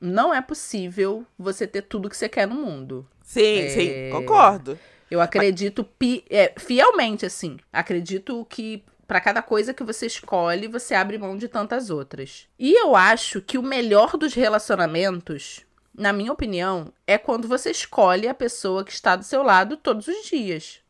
Não 0.00 0.32
é 0.32 0.40
possível 0.40 1.26
você 1.36 1.66
ter 1.66 1.82
tudo 1.82 2.08
que 2.08 2.16
você 2.16 2.28
quer 2.28 2.46
no 2.46 2.54
mundo. 2.54 3.04
Sim, 3.22 3.58
é... 3.58 3.68
sim, 3.70 4.10
concordo. 4.12 4.78
Eu 5.10 5.20
acredito 5.20 5.82
pi... 5.82 6.24
é, 6.30 6.52
fielmente, 6.56 7.26
assim. 7.26 7.56
Acredito 7.72 8.46
que 8.48 8.84
para 9.06 9.20
cada 9.20 9.42
coisa 9.42 9.74
que 9.74 9.84
você 9.84 10.06
escolhe, 10.06 10.68
você 10.68 10.94
abre 10.94 11.18
mão 11.18 11.36
de 11.36 11.48
tantas 11.48 11.90
outras. 11.90 12.46
E 12.58 12.72
eu 12.72 12.96
acho 12.96 13.40
que 13.40 13.58
o 13.58 13.62
melhor 13.62 14.16
dos 14.16 14.34
relacionamentos 14.34 15.64
na 15.96 16.12
minha 16.12 16.32
opinião, 16.32 16.92
é 17.06 17.16
quando 17.16 17.46
você 17.46 17.70
escolhe 17.70 18.26
a 18.26 18.34
pessoa 18.34 18.84
que 18.84 18.92
está 18.92 19.14
do 19.14 19.22
seu 19.22 19.42
lado 19.42 19.76
todos 19.76 20.08
os 20.08 20.26
dias. 20.26 20.80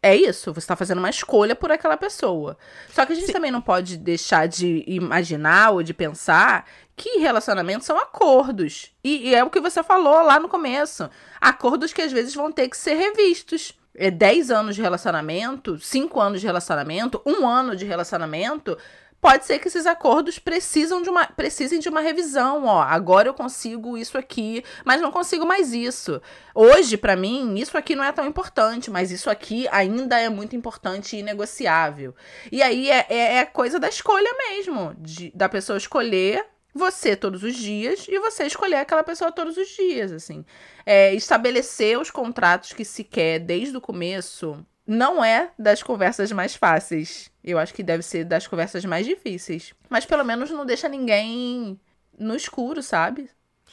É 0.00 0.16
isso, 0.16 0.52
você 0.52 0.60
está 0.60 0.74
fazendo 0.74 0.98
uma 0.98 1.10
escolha 1.10 1.54
por 1.54 1.70
aquela 1.70 1.96
pessoa. 1.96 2.56
Só 2.90 3.06
que 3.06 3.12
a 3.12 3.14
gente 3.14 3.26
Sim. 3.26 3.32
também 3.32 3.52
não 3.52 3.60
pode 3.60 3.96
deixar 3.96 4.48
de 4.48 4.84
imaginar 4.86 5.70
ou 5.70 5.82
de 5.82 5.94
pensar 5.94 6.66
que 6.96 7.18
relacionamentos 7.18 7.86
são 7.86 7.96
acordos. 7.98 8.92
E, 9.02 9.28
e, 9.28 9.34
é 9.34 9.44
o 9.44 9.50
que 9.50 9.60
você 9.60 9.82
falou 9.82 10.22
lá 10.22 10.40
no 10.40 10.48
começo. 10.48 11.08
Acordos 11.40 11.92
que 11.92 12.02
às 12.02 12.10
vezes 12.10 12.34
vão 12.34 12.50
ter 12.50 12.68
que 12.68 12.76
ser 12.76 12.94
revistos. 12.94 13.78
É 13.94 14.10
10 14.10 14.50
anos 14.50 14.74
de 14.74 14.82
relacionamento, 14.82 15.78
5 15.78 16.20
anos 16.20 16.40
de 16.40 16.46
relacionamento, 16.46 17.20
um 17.26 17.46
ano 17.46 17.76
de 17.76 17.84
relacionamento 17.84 18.76
pode 19.22 19.46
ser 19.46 19.60
que 19.60 19.68
esses 19.68 19.86
acordos 19.86 20.40
precisam 20.40 21.00
de 21.00 21.08
uma, 21.08 21.24
precisem 21.24 21.78
de 21.78 21.88
uma 21.88 22.00
revisão. 22.00 22.64
Ó, 22.64 22.82
agora 22.82 23.28
eu 23.28 23.32
consigo 23.32 23.96
isso 23.96 24.18
aqui, 24.18 24.64
mas 24.84 25.00
não 25.00 25.12
consigo 25.12 25.46
mais 25.46 25.72
isso. 25.72 26.20
Hoje, 26.52 26.96
para 26.96 27.14
mim, 27.14 27.54
isso 27.54 27.78
aqui 27.78 27.94
não 27.94 28.02
é 28.02 28.10
tão 28.10 28.26
importante, 28.26 28.90
mas 28.90 29.12
isso 29.12 29.30
aqui 29.30 29.68
ainda 29.70 30.18
é 30.18 30.28
muito 30.28 30.56
importante 30.56 31.16
e 31.16 31.22
negociável. 31.22 32.12
E 32.50 32.60
aí 32.60 32.90
é, 32.90 33.06
é, 33.08 33.36
é 33.36 33.44
coisa 33.44 33.78
da 33.78 33.88
escolha 33.88 34.30
mesmo, 34.48 34.92
de, 34.98 35.30
da 35.32 35.48
pessoa 35.48 35.78
escolher 35.78 36.44
você 36.74 37.14
todos 37.14 37.42
os 37.42 37.54
dias 37.54 38.06
e 38.08 38.18
você 38.18 38.44
escolher 38.44 38.76
aquela 38.76 39.02
pessoa 39.02 39.30
todos 39.30 39.56
os 39.56 39.68
dias, 39.68 40.10
assim. 40.10 40.44
É, 40.86 41.14
estabelecer 41.14 41.98
os 41.98 42.10
contratos 42.10 42.72
que 42.72 42.84
se 42.84 43.04
quer 43.04 43.38
desde 43.38 43.76
o 43.76 43.80
começo 43.80 44.64
não 44.86 45.24
é 45.24 45.50
das 45.58 45.82
conversas 45.82 46.32
mais 46.32 46.54
fáceis. 46.54 47.30
Eu 47.44 47.58
acho 47.58 47.74
que 47.74 47.82
deve 47.82 48.02
ser 48.02 48.24
das 48.24 48.46
conversas 48.46 48.84
mais 48.84 49.06
difíceis. 49.06 49.74
Mas 49.88 50.06
pelo 50.06 50.24
menos 50.24 50.50
não 50.50 50.64
deixa 50.64 50.88
ninguém 50.88 51.78
no 52.18 52.34
escuro, 52.34 52.82
sabe? 52.82 53.28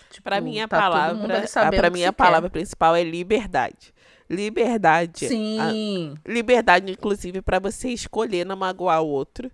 Tipo, 0.09 0.23
pra 0.23 0.41
mim 0.41 0.59
a 0.59 0.67
tá 0.67 0.79
palavra, 0.79 1.45
para 1.71 1.89
mim 1.89 2.03
a 2.03 2.13
palavra 2.13 2.49
principal 2.49 2.95
é 2.95 3.03
liberdade. 3.03 3.93
Liberdade. 4.29 5.27
Sim. 5.27 6.15
A, 6.25 6.29
liberdade 6.29 6.91
inclusive 6.91 7.41
para 7.41 7.59
você 7.59 7.89
escolher 7.89 8.45
não 8.45 8.55
magoar 8.55 9.01
o 9.01 9.07
outro. 9.07 9.51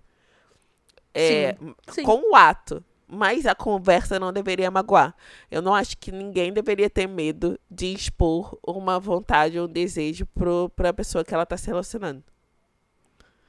É, 1.14 1.56
Sim. 1.58 1.74
Sim. 1.88 2.02
com 2.02 2.30
o 2.30 2.36
ato 2.36 2.84
mas 3.08 3.46
a 3.46 3.54
conversa 3.54 4.18
não 4.18 4.32
deveria 4.32 4.70
magoar. 4.70 5.14
Eu 5.50 5.62
não 5.62 5.74
acho 5.74 5.96
que 5.96 6.10
ninguém 6.10 6.52
deveria 6.52 6.90
ter 6.90 7.06
medo 7.06 7.58
de 7.70 7.92
expor 7.92 8.58
uma 8.66 8.98
vontade 8.98 9.58
ou 9.58 9.66
um 9.66 9.72
desejo 9.72 10.26
para 10.74 10.90
a 10.90 10.94
pessoa 10.94 11.24
que 11.24 11.32
ela 11.32 11.44
está 11.44 11.56
se 11.56 11.66
relacionando. 11.66 12.22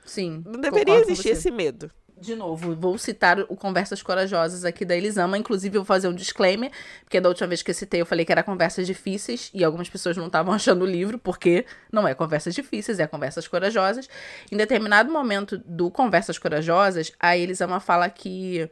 Sim. 0.05 0.43
Não 0.45 0.59
deveria 0.59 0.99
existir 0.99 1.29
esse 1.29 1.51
medo. 1.51 1.91
De 2.19 2.33
novo, 2.33 2.75
vou 2.75 2.97
citar 2.97 3.41
o 3.41 3.55
Conversas 3.55 4.01
Corajosas 4.01 4.65
aqui 4.65 4.83
da 4.83 4.95
Elisama. 4.95 5.37
Inclusive, 5.37 5.77
eu 5.77 5.81
vou 5.81 5.85
fazer 5.85 6.07
um 6.07 6.15
disclaimer, 6.15 6.71
porque 7.03 7.21
da 7.21 7.29
última 7.29 7.47
vez 7.47 7.61
que 7.61 7.69
eu 7.69 7.75
citei, 7.75 8.01
eu 8.01 8.07
falei 8.07 8.25
que 8.25 8.31
era 8.31 8.41
Conversas 8.41 8.87
Difíceis, 8.87 9.51
e 9.53 9.63
algumas 9.63 9.87
pessoas 9.87 10.17
não 10.17 10.25
estavam 10.25 10.51
achando 10.53 10.81
o 10.81 10.87
livro, 10.87 11.19
porque 11.19 11.63
não 11.91 12.07
é 12.07 12.15
Conversas 12.15 12.55
Difíceis, 12.55 12.99
é 12.99 13.05
Conversas 13.05 13.47
Corajosas. 13.47 14.09
Em 14.51 14.57
determinado 14.57 15.11
momento 15.11 15.59
do 15.59 15.91
Conversas 15.91 16.39
Corajosas, 16.39 17.11
a 17.19 17.37
Elisama 17.37 17.79
fala 17.79 18.09
que 18.09 18.67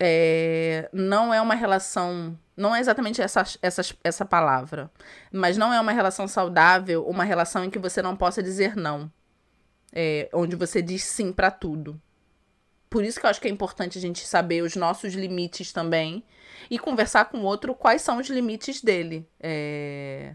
é, 0.00 0.88
não 0.92 1.32
é 1.32 1.40
uma 1.40 1.54
relação. 1.54 2.38
Não 2.56 2.74
é 2.74 2.80
exatamente 2.80 3.20
essa, 3.20 3.44
essa, 3.62 3.82
essa 4.02 4.24
palavra. 4.24 4.90
Mas 5.32 5.56
não 5.56 5.72
é 5.72 5.80
uma 5.80 5.92
relação 5.92 6.26
saudável, 6.26 7.06
uma 7.06 7.24
relação 7.24 7.64
em 7.64 7.70
que 7.70 7.78
você 7.78 8.02
não 8.02 8.16
possa 8.16 8.42
dizer 8.42 8.76
não. 8.76 9.10
É, 9.92 10.28
onde 10.32 10.56
você 10.56 10.82
diz 10.82 11.04
sim 11.04 11.32
para 11.32 11.50
tudo. 11.50 12.00
Por 12.90 13.04
isso 13.04 13.20
que 13.20 13.26
eu 13.26 13.30
acho 13.30 13.40
que 13.40 13.48
é 13.48 13.50
importante 13.50 13.98
a 13.98 14.00
gente 14.00 14.26
saber 14.26 14.62
os 14.62 14.74
nossos 14.76 15.14
limites 15.14 15.72
também. 15.72 16.24
E 16.70 16.78
conversar 16.78 17.26
com 17.26 17.38
o 17.38 17.44
outro 17.44 17.74
quais 17.74 18.02
são 18.02 18.18
os 18.18 18.28
limites 18.28 18.82
dele. 18.82 19.28
É... 19.40 20.34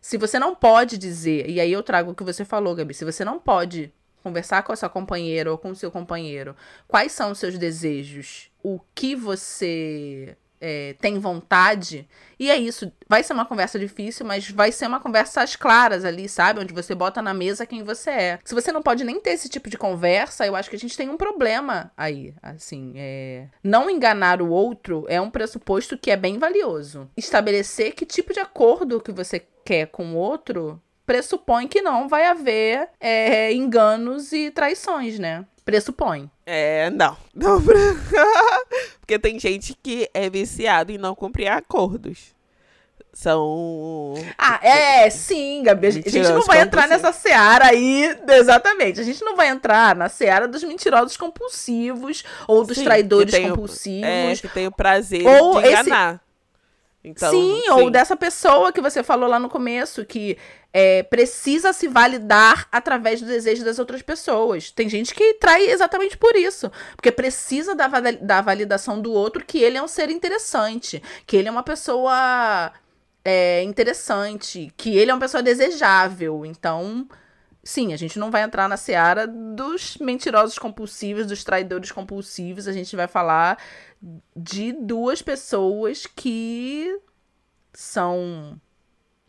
Se 0.00 0.18
você 0.18 0.36
não 0.38 0.54
pode 0.54 0.98
dizer, 0.98 1.48
e 1.48 1.60
aí 1.60 1.70
eu 1.70 1.82
trago 1.82 2.10
o 2.10 2.14
que 2.14 2.24
você 2.24 2.44
falou, 2.44 2.74
Gabi, 2.74 2.92
se 2.92 3.04
você 3.04 3.24
não 3.24 3.38
pode 3.38 3.92
conversar 4.22 4.62
com 4.62 4.72
a 4.72 4.76
sua 4.76 4.88
companheira 4.88 5.50
ou 5.50 5.58
com 5.58 5.70
o 5.70 5.76
seu 5.76 5.90
companheiro, 5.90 6.56
quais 6.88 7.12
são 7.12 7.30
os 7.30 7.38
seus 7.38 7.56
desejos, 7.56 8.51
o 8.62 8.80
que 8.94 9.14
você 9.14 10.36
é, 10.62 10.94
tem 11.00 11.18
vontade. 11.18 12.08
E 12.38 12.48
é 12.48 12.56
isso. 12.56 12.90
Vai 13.08 13.24
ser 13.24 13.32
uma 13.32 13.44
conversa 13.44 13.78
difícil, 13.78 14.24
mas 14.24 14.48
vai 14.48 14.70
ser 14.70 14.86
uma 14.86 15.00
conversa 15.00 15.42
às 15.42 15.56
claras 15.56 16.04
ali, 16.04 16.28
sabe? 16.28 16.60
Onde 16.60 16.72
você 16.72 16.94
bota 16.94 17.20
na 17.20 17.34
mesa 17.34 17.66
quem 17.66 17.82
você 17.82 18.10
é. 18.10 18.38
Se 18.44 18.54
você 18.54 18.70
não 18.70 18.80
pode 18.80 19.02
nem 19.02 19.20
ter 19.20 19.30
esse 19.30 19.48
tipo 19.48 19.68
de 19.68 19.76
conversa, 19.76 20.46
eu 20.46 20.54
acho 20.54 20.70
que 20.70 20.76
a 20.76 20.78
gente 20.78 20.96
tem 20.96 21.10
um 21.10 21.16
problema 21.16 21.90
aí. 21.96 22.32
Assim, 22.40 22.92
é... 22.96 23.48
não 23.62 23.90
enganar 23.90 24.40
o 24.40 24.50
outro 24.50 25.04
é 25.08 25.20
um 25.20 25.30
pressuposto 25.30 25.98
que 25.98 26.12
é 26.12 26.16
bem 26.16 26.38
valioso. 26.38 27.10
Estabelecer 27.16 27.92
que 27.94 28.06
tipo 28.06 28.32
de 28.32 28.38
acordo 28.38 29.00
que 29.00 29.10
você 29.10 29.44
quer 29.64 29.86
com 29.86 30.14
o 30.14 30.16
outro 30.16 30.80
pressupõe 31.04 31.66
que 31.66 31.82
não 31.82 32.08
vai 32.08 32.26
haver 32.26 32.88
é, 33.00 33.52
enganos 33.52 34.32
e 34.32 34.50
traições, 34.52 35.18
né? 35.18 35.44
Pressupõe. 35.64 36.30
É, 36.44 36.90
não. 36.90 37.16
não. 37.34 37.62
Porque 39.00 39.18
tem 39.18 39.38
gente 39.38 39.76
que 39.82 40.08
é 40.12 40.28
viciado 40.28 40.92
em 40.92 40.98
não 40.98 41.14
cumprir 41.14 41.48
acordos. 41.48 42.34
São. 43.12 44.14
Ah, 44.38 44.58
é, 44.62 45.10
sim, 45.10 45.62
Gabi. 45.62 45.86
A 45.86 45.90
gente, 45.90 46.08
a 46.08 46.10
gente 46.10 46.28
não 46.30 46.42
vai 46.42 46.60
entrar 46.60 46.88
nessa 46.88 47.12
seara 47.12 47.66
aí. 47.66 48.16
Exatamente. 48.26 49.00
A 49.00 49.04
gente 49.04 49.22
não 49.22 49.36
vai 49.36 49.48
entrar 49.48 49.94
na 49.94 50.08
seara 50.08 50.48
dos 50.48 50.64
mentirosos 50.64 51.16
compulsivos 51.16 52.24
ou 52.48 52.64
dos 52.64 52.78
sim, 52.78 52.84
traidores 52.84 53.38
compulsivos. 53.38 54.08
É, 54.08 54.34
que 54.36 54.48
tem 54.48 54.66
o 54.66 54.72
prazer 54.72 55.26
ou 55.26 55.60
de 55.60 55.68
enganar. 55.68 56.14
Esse 56.14 56.31
Então, 57.04 57.30
sim, 57.30 57.68
ou 57.70 57.90
dessa 57.90 58.16
pessoa 58.16 58.72
que 58.72 58.80
você 58.80 59.02
falou 59.02 59.28
lá 59.28 59.38
no 59.38 59.48
começo, 59.48 60.04
que 60.04 60.38
é, 60.72 61.02
precisa 61.02 61.72
se 61.72 61.88
validar 61.88 62.68
através 62.70 63.20
do 63.20 63.26
desejo 63.26 63.64
das 63.64 63.78
outras 63.78 64.02
pessoas. 64.02 64.70
Tem 64.70 64.88
gente 64.88 65.12
que 65.12 65.34
trai 65.34 65.68
exatamente 65.68 66.16
por 66.16 66.36
isso. 66.36 66.70
Porque 66.94 67.10
precisa 67.10 67.74
da, 67.74 67.88
da 67.88 68.40
validação 68.40 69.00
do 69.00 69.12
outro 69.12 69.44
que 69.44 69.58
ele 69.58 69.76
é 69.76 69.82
um 69.82 69.88
ser 69.88 70.10
interessante, 70.10 71.02
que 71.26 71.36
ele 71.36 71.48
é 71.48 71.50
uma 71.50 71.64
pessoa 71.64 72.72
é, 73.24 73.62
interessante, 73.64 74.72
que 74.76 74.96
ele 74.96 75.10
é 75.10 75.14
uma 75.14 75.20
pessoa 75.20 75.42
desejável. 75.42 76.46
Então, 76.46 77.06
sim, 77.62 77.92
a 77.92 77.96
gente 77.96 78.18
não 78.18 78.30
vai 78.30 78.42
entrar 78.42 78.68
na 78.68 78.76
seara 78.76 79.26
dos 79.26 79.96
mentirosos 79.98 80.58
compulsivos, 80.58 81.26
dos 81.26 81.44
traidores 81.44 81.92
compulsivos. 81.92 82.66
A 82.66 82.72
gente 82.72 82.96
vai 82.96 83.06
falar 83.06 83.58
de 84.36 84.72
duas 84.72 85.22
pessoas 85.22 86.06
que 86.06 86.98
são 87.72 88.60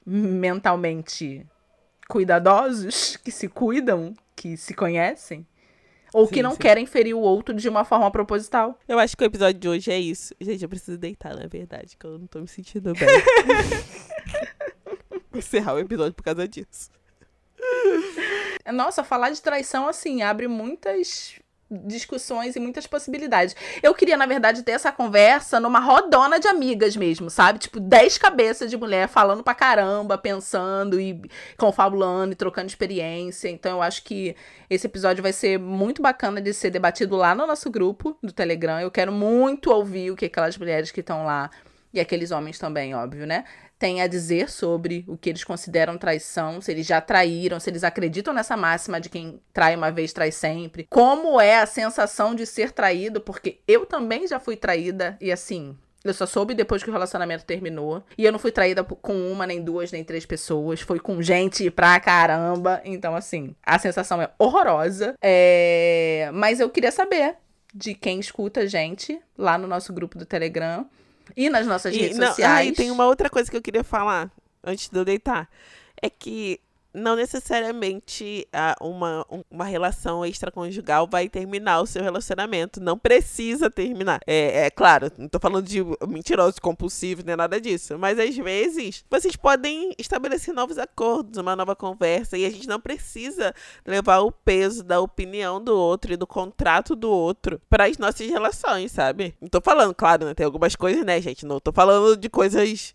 mentalmente 0.05 1.45
cuidadosos, 2.07 3.17
que 3.17 3.31
se 3.31 3.47
cuidam, 3.47 4.13
que 4.35 4.57
se 4.57 4.73
conhecem. 4.73 5.45
Ou 6.13 6.27
sim, 6.27 6.33
que 6.33 6.43
não 6.43 6.51
sim. 6.51 6.59
querem 6.59 6.85
ferir 6.85 7.15
o 7.15 7.19
outro 7.19 7.55
de 7.55 7.67
uma 7.67 7.83
forma 7.83 8.09
proposital. 8.11 8.77
Eu 8.87 8.99
acho 8.99 9.17
que 9.17 9.23
o 9.23 9.25
episódio 9.25 9.59
de 9.59 9.67
hoje 9.67 9.91
é 9.91 9.99
isso. 9.99 10.35
Gente, 10.39 10.61
eu 10.61 10.69
preciso 10.69 10.97
deitar, 10.97 11.35
na 11.35 11.47
verdade, 11.47 11.97
que 11.97 12.05
eu 12.05 12.19
não 12.19 12.27
tô 12.27 12.39
me 12.39 12.47
sentindo 12.47 12.93
bem. 12.93 13.09
Vou 15.09 15.39
encerrar 15.39 15.73
o 15.73 15.79
episódio 15.79 16.13
por 16.13 16.23
causa 16.23 16.47
disso. 16.47 16.91
Nossa, 18.73 19.03
falar 19.03 19.29
de 19.29 19.41
traição, 19.41 19.87
assim, 19.87 20.21
abre 20.21 20.47
muitas 20.47 21.35
discussões 21.85 22.55
e 22.55 22.59
muitas 22.59 22.85
possibilidades. 22.85 23.55
Eu 23.81 23.93
queria, 23.93 24.15
na 24.15 24.25
verdade, 24.25 24.63
ter 24.63 24.73
essa 24.73 24.91
conversa 24.91 25.59
numa 25.59 25.79
rodona 25.79 26.39
de 26.39 26.47
amigas 26.47 26.95
mesmo, 26.95 27.29
sabe? 27.29 27.59
Tipo, 27.59 27.79
dez 27.79 28.17
cabeças 28.17 28.69
de 28.69 28.77
mulher 28.77 29.07
falando 29.07 29.43
pra 29.43 29.55
caramba, 29.55 30.17
pensando 30.17 30.99
e 30.99 31.21
confabulando 31.57 32.33
e 32.33 32.35
trocando 32.35 32.67
experiência. 32.67 33.49
Então, 33.49 33.77
eu 33.77 33.81
acho 33.81 34.03
que 34.03 34.35
esse 34.69 34.87
episódio 34.87 35.23
vai 35.23 35.33
ser 35.33 35.57
muito 35.57 36.01
bacana 36.01 36.41
de 36.41 36.53
ser 36.53 36.69
debatido 36.69 37.15
lá 37.15 37.33
no 37.33 37.47
nosso 37.47 37.69
grupo 37.69 38.17
do 38.21 38.31
Telegram. 38.31 38.79
Eu 38.79 38.91
quero 38.91 39.11
muito 39.11 39.71
ouvir 39.71 40.11
o 40.11 40.15
que 40.15 40.25
aquelas 40.25 40.57
mulheres 40.57 40.91
que 40.91 40.99
estão 40.99 41.25
lá 41.25 41.49
e 41.93 41.99
aqueles 41.99 42.31
homens 42.31 42.57
também, 42.57 42.95
óbvio, 42.95 43.27
né? 43.27 43.45
Têm 43.83 44.01
a 44.01 44.07
dizer 44.07 44.49
sobre 44.49 45.03
o 45.09 45.17
que 45.17 45.29
eles 45.29 45.43
consideram 45.43 45.97
traição, 45.97 46.61
se 46.61 46.71
eles 46.71 46.87
já 46.87 47.01
traíram, 47.01 47.59
se 47.59 47.69
eles 47.69 47.83
acreditam 47.83 48.33
nessa 48.33 48.55
máxima 48.55 48.97
de 48.97 49.09
quem 49.09 49.41
trai 49.51 49.75
uma 49.75 49.91
vez 49.91 50.13
trai 50.13 50.31
sempre. 50.31 50.87
Como 50.89 51.37
é 51.37 51.59
a 51.59 51.65
sensação 51.65 52.33
de 52.33 52.45
ser 52.45 52.71
traído, 52.71 53.19
porque 53.19 53.59
eu 53.67 53.85
também 53.85 54.25
já 54.25 54.39
fui 54.39 54.55
traída 54.55 55.17
e 55.19 55.33
assim, 55.33 55.77
eu 56.01 56.13
só 56.13 56.25
soube 56.25 56.53
depois 56.53 56.81
que 56.81 56.89
o 56.89 56.93
relacionamento 56.93 57.43
terminou. 57.43 58.01
E 58.17 58.23
eu 58.23 58.31
não 58.31 58.39
fui 58.39 58.53
traída 58.53 58.85
com 58.85 59.29
uma, 59.29 59.45
nem 59.45 59.61
duas, 59.61 59.91
nem 59.91 60.01
três 60.01 60.25
pessoas. 60.25 60.79
Foi 60.79 60.97
com 60.97 61.21
gente 61.21 61.69
pra 61.69 61.99
caramba. 61.99 62.81
Então, 62.85 63.13
assim, 63.13 63.53
a 63.65 63.77
sensação 63.77 64.21
é 64.21 64.29
horrorosa. 64.39 65.13
É... 65.21 66.29
Mas 66.33 66.61
eu 66.61 66.69
queria 66.69 66.91
saber 66.91 67.35
de 67.73 67.93
quem 67.93 68.19
escuta 68.21 68.61
a 68.61 68.65
gente 68.65 69.19
lá 69.37 69.57
no 69.57 69.67
nosso 69.67 69.91
grupo 69.91 70.17
do 70.17 70.25
Telegram. 70.25 70.85
E 71.35 71.49
nas 71.49 71.65
nossas 71.65 71.95
e, 71.95 71.99
redes 71.99 72.17
não, 72.17 72.27
sociais. 72.27 72.71
Ah, 72.71 72.75
tem 72.75 72.91
uma 72.91 73.05
outra 73.05 73.29
coisa 73.29 73.49
que 73.49 73.57
eu 73.57 73.61
queria 73.61 73.83
falar 73.83 74.31
antes 74.63 74.89
de 74.89 74.97
eu 74.97 75.05
deitar. 75.05 75.49
É 76.01 76.09
que 76.09 76.59
não 76.93 77.15
necessariamente 77.15 78.47
ah, 78.53 78.75
uma, 78.79 79.25
uma 79.49 79.65
relação 79.65 80.25
extraconjugal 80.25 81.07
vai 81.07 81.27
terminar 81.27 81.81
o 81.81 81.87
seu 81.87 82.03
relacionamento. 82.03 82.79
Não 82.79 82.97
precisa 82.97 83.69
terminar. 83.69 84.19
É, 84.27 84.65
é 84.65 84.69
claro, 84.69 85.11
não 85.17 85.27
tô 85.27 85.39
falando 85.39 85.65
de 85.65 85.79
mentirosos 86.07 86.59
compulsivos, 86.59 87.23
nem 87.23 87.35
nada 87.35 87.59
disso. 87.59 87.97
Mas 87.97 88.19
às 88.19 88.35
vezes 88.35 89.03
vocês 89.09 89.35
podem 89.35 89.93
estabelecer 89.97 90.53
novos 90.53 90.77
acordos, 90.77 91.37
uma 91.37 91.55
nova 91.55 91.75
conversa. 91.75 92.37
E 92.37 92.45
a 92.45 92.49
gente 92.49 92.67
não 92.67 92.79
precisa 92.79 93.53
levar 93.85 94.19
o 94.19 94.31
peso 94.31 94.83
da 94.83 94.99
opinião 94.99 95.63
do 95.63 95.75
outro 95.75 96.13
e 96.13 96.17
do 96.17 96.27
contrato 96.27 96.95
do 96.95 97.09
outro 97.09 97.59
para 97.69 97.85
as 97.85 97.97
nossas 97.97 98.29
relações, 98.29 98.91
sabe? 98.91 99.35
Não 99.41 99.49
tô 99.49 99.61
falando, 99.61 99.95
claro, 99.95 100.25
né? 100.25 100.33
Tem 100.33 100.45
algumas 100.45 100.75
coisas, 100.75 101.03
né, 101.03 101.19
gente? 101.19 101.45
Não 101.45 101.59
tô 101.59 101.71
falando 101.71 102.15
de 102.15 102.29
coisas 102.29 102.93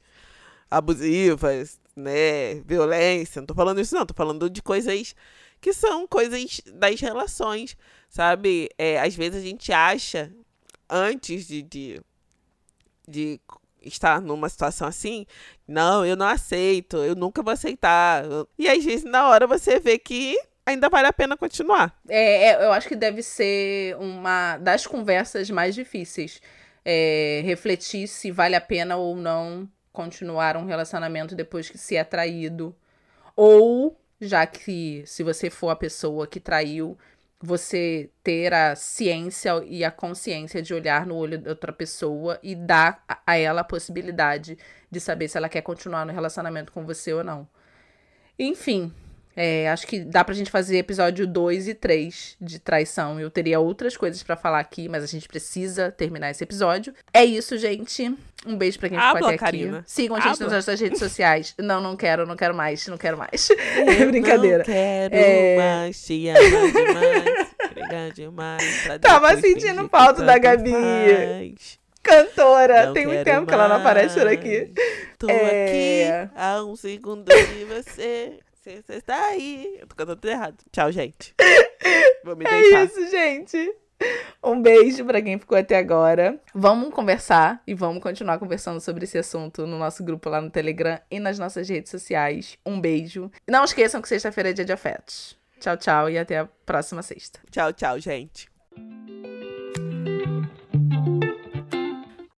abusivas, 0.71 1.79
né, 1.99 2.61
violência, 2.67 3.41
não 3.41 3.47
tô 3.47 3.55
falando 3.55 3.81
isso 3.81 3.95
não, 3.95 4.07
tô 4.07 4.15
falando 4.15 4.49
de 4.49 4.63
coisas 4.63 5.15
que 5.61 5.73
são 5.73 6.07
coisas 6.07 6.61
das 6.73 7.01
relações, 7.01 7.77
sabe? 8.09 8.69
É, 8.79 9.01
às 9.01 9.15
vezes 9.15 9.43
a 9.43 9.45
gente 9.45 9.73
acha, 9.73 10.33
antes 10.89 11.47
de, 11.47 11.63
de, 11.63 12.01
de 13.07 13.41
estar 13.83 14.21
numa 14.21 14.49
situação 14.49 14.87
assim, 14.87 15.27
não, 15.67 16.05
eu 16.07 16.17
não 16.17 16.27
aceito, 16.27 16.99
eu 16.99 17.15
nunca 17.15 17.43
vou 17.43 17.53
aceitar. 17.53 18.25
E 18.59 18.69
às 18.69 18.85
vezes 18.85 19.05
na 19.05 19.29
hora 19.29 19.47
você 19.47 19.81
vê 19.81 19.99
que 19.99 20.37
ainda 20.65 20.89
vale 20.89 21.09
a 21.09 21.13
pena 21.13 21.37
continuar. 21.37 21.99
É, 22.09 22.51
é 22.51 22.65
eu 22.65 22.73
acho 22.73 22.89
que 22.89 22.97
deve 22.97 23.23
ser 23.23 23.97
uma 23.97 24.59
das 24.59 24.87
conversas 24.87 25.51
mais 25.51 25.75
difíceis. 25.75 26.41
É, 26.85 27.43
refletir 27.45 28.07
se 28.07 28.31
vale 28.31 28.55
a 28.55 28.61
pena 28.61 28.97
ou 28.97 29.15
não 29.15 29.69
continuar 29.99 30.57
um 30.57 30.65
relacionamento 30.65 31.35
depois 31.35 31.69
que 31.69 31.77
se 31.77 31.97
é 31.97 32.05
traído. 32.05 32.73
Ou, 33.35 34.01
já 34.21 34.47
que 34.47 35.03
se 35.05 35.25
você 35.25 35.51
for 35.51 35.71
a 35.71 35.77
pessoa 35.77 36.25
que 36.25 36.39
traiu, 36.39 36.97
você 37.41 38.09
ter 38.23 38.55
a 38.55 38.77
ciência 38.77 39.61
e 39.67 39.85
a 39.85 39.91
consciência 39.91 40.63
de 40.63 40.73
olhar 40.73 41.05
no 41.05 41.17
olho 41.17 41.37
da 41.37 41.51
outra 41.51 41.73
pessoa 41.73 42.39
e 42.45 42.55
dar 42.55 43.03
a 43.27 43.37
ela 43.37 43.63
a 43.63 43.65
possibilidade 43.65 44.57
de 44.89 45.01
saber 45.01 45.27
se 45.27 45.37
ela 45.37 45.49
quer 45.49 45.63
continuar 45.63 46.07
no 46.07 46.13
relacionamento 46.13 46.71
com 46.71 46.87
você 46.87 47.13
ou 47.13 47.25
não. 47.25 47.49
Enfim, 48.39 48.95
é, 49.41 49.71
acho 49.71 49.87
que 49.87 50.01
dá 50.01 50.25
pra 50.25 50.35
gente 50.35 50.51
fazer 50.51 50.79
episódio 50.79 51.25
2 51.25 51.69
e 51.69 51.75
3 51.75 52.37
de 52.41 52.59
traição. 52.59 53.21
Eu 53.21 53.31
teria 53.31 53.61
outras 53.61 53.97
coisas 53.97 54.21
para 54.21 54.35
falar 54.35 54.59
aqui, 54.59 54.89
mas 54.89 55.05
a 55.05 55.07
gente 55.07 55.29
precisa 55.29 55.93
terminar 55.93 56.33
esse 56.33 56.43
episódio. 56.43 56.93
É 57.15 57.25
isso, 57.25 57.57
gente. 57.57 58.13
Um 58.45 58.57
beijo 58.57 58.81
pra 58.81 58.89
quem 58.89 58.99
ficou 58.99 59.29
até 59.29 59.47
aqui. 59.47 59.71
Sigam 59.87 60.17
a 60.17 60.21
gente 60.21 60.41
nas 60.41 60.53
nossas 60.53 60.81
redes 60.81 60.99
sociais. 60.99 61.55
Não, 61.57 61.81
não 61.81 61.97
quero, 61.97 62.27
não 62.27 62.35
quero 62.35 62.53
mais, 62.53 62.85
não 62.89 62.99
quero 62.99 63.17
mais. 63.17 63.49
É 63.79 64.07
brincadeira. 64.07 64.59
Não 64.59 64.65
quero 64.65 65.15
é... 65.15 65.57
mais, 65.57 66.05
te 66.05 66.31
amar 66.31 66.73
demais, 66.73 67.49
brigar 67.75 68.11
demais. 68.11 68.89
Tava 69.01 69.37
sentindo 69.37 69.89
falta 69.89 70.25
da 70.25 70.37
Gabi. 70.37 70.73
Faz. 70.73 71.79
Cantora. 72.03 72.87
Não 72.87 72.93
Tem 72.93 73.07
muito 73.07 73.23
tempo 73.23 73.37
mais. 73.37 73.49
que 73.49 73.55
ela 73.55 73.69
não 73.69 73.77
aparece 73.77 74.19
por 74.19 74.27
aqui. 74.27 74.73
Tô 75.17 75.31
é... 75.31 76.17
aqui 76.17 76.31
há 76.35 76.65
um 76.65 76.75
segundo 76.75 77.25
de 77.25 77.65
você. 77.67 78.41
Você 78.77 78.95
está 78.95 79.17
aí. 79.27 79.79
Eu 79.81 79.87
tô 79.87 79.97
cantando 79.97 80.21
tudo 80.21 80.31
errado. 80.31 80.57
Tchau, 80.71 80.93
gente. 80.93 81.35
Vou 82.25 82.37
me 82.37 82.45
é 82.45 82.51
deitar. 82.51 82.81
É 82.81 82.85
isso, 82.85 83.11
gente. 83.11 83.75
Um 84.43 84.61
beijo 84.61 85.05
para 85.05 85.21
quem 85.21 85.39
ficou 85.39 85.59
até 85.59 85.77
agora. 85.77 86.41
Vamos 86.55 86.95
conversar 86.95 87.63
e 87.67 87.75
vamos 87.75 88.03
continuar 88.03 88.39
conversando 88.39 88.81
sobre 88.81 89.05
esse 89.05 89.19
assunto 89.19 89.67
no 89.67 89.79
nosso 89.79 90.05
grupo 90.05 90.29
lá 90.29 90.41
no 90.41 90.51
Telegram 90.51 91.01
e 91.11 91.19
nas 91.19 91.39
nossas 91.39 91.69
redes 91.69 91.91
sociais. 91.91 92.57
Um 92.65 92.81
beijo. 92.81 93.31
Não 93.49 93.65
esqueçam 93.65 94.01
que 94.01 94.09
sexta-feira 94.09 94.51
é 94.51 94.53
dia 94.53 94.65
de 94.65 94.73
afetos. 94.73 95.37
Tchau, 95.59 95.77
tchau 95.77 96.11
e 96.11 96.19
até 96.19 96.39
a 96.39 96.47
próxima 96.65 97.03
sexta. 97.03 97.41
Tchau, 97.51 97.73
tchau, 97.73 97.99
gente. 97.99 98.49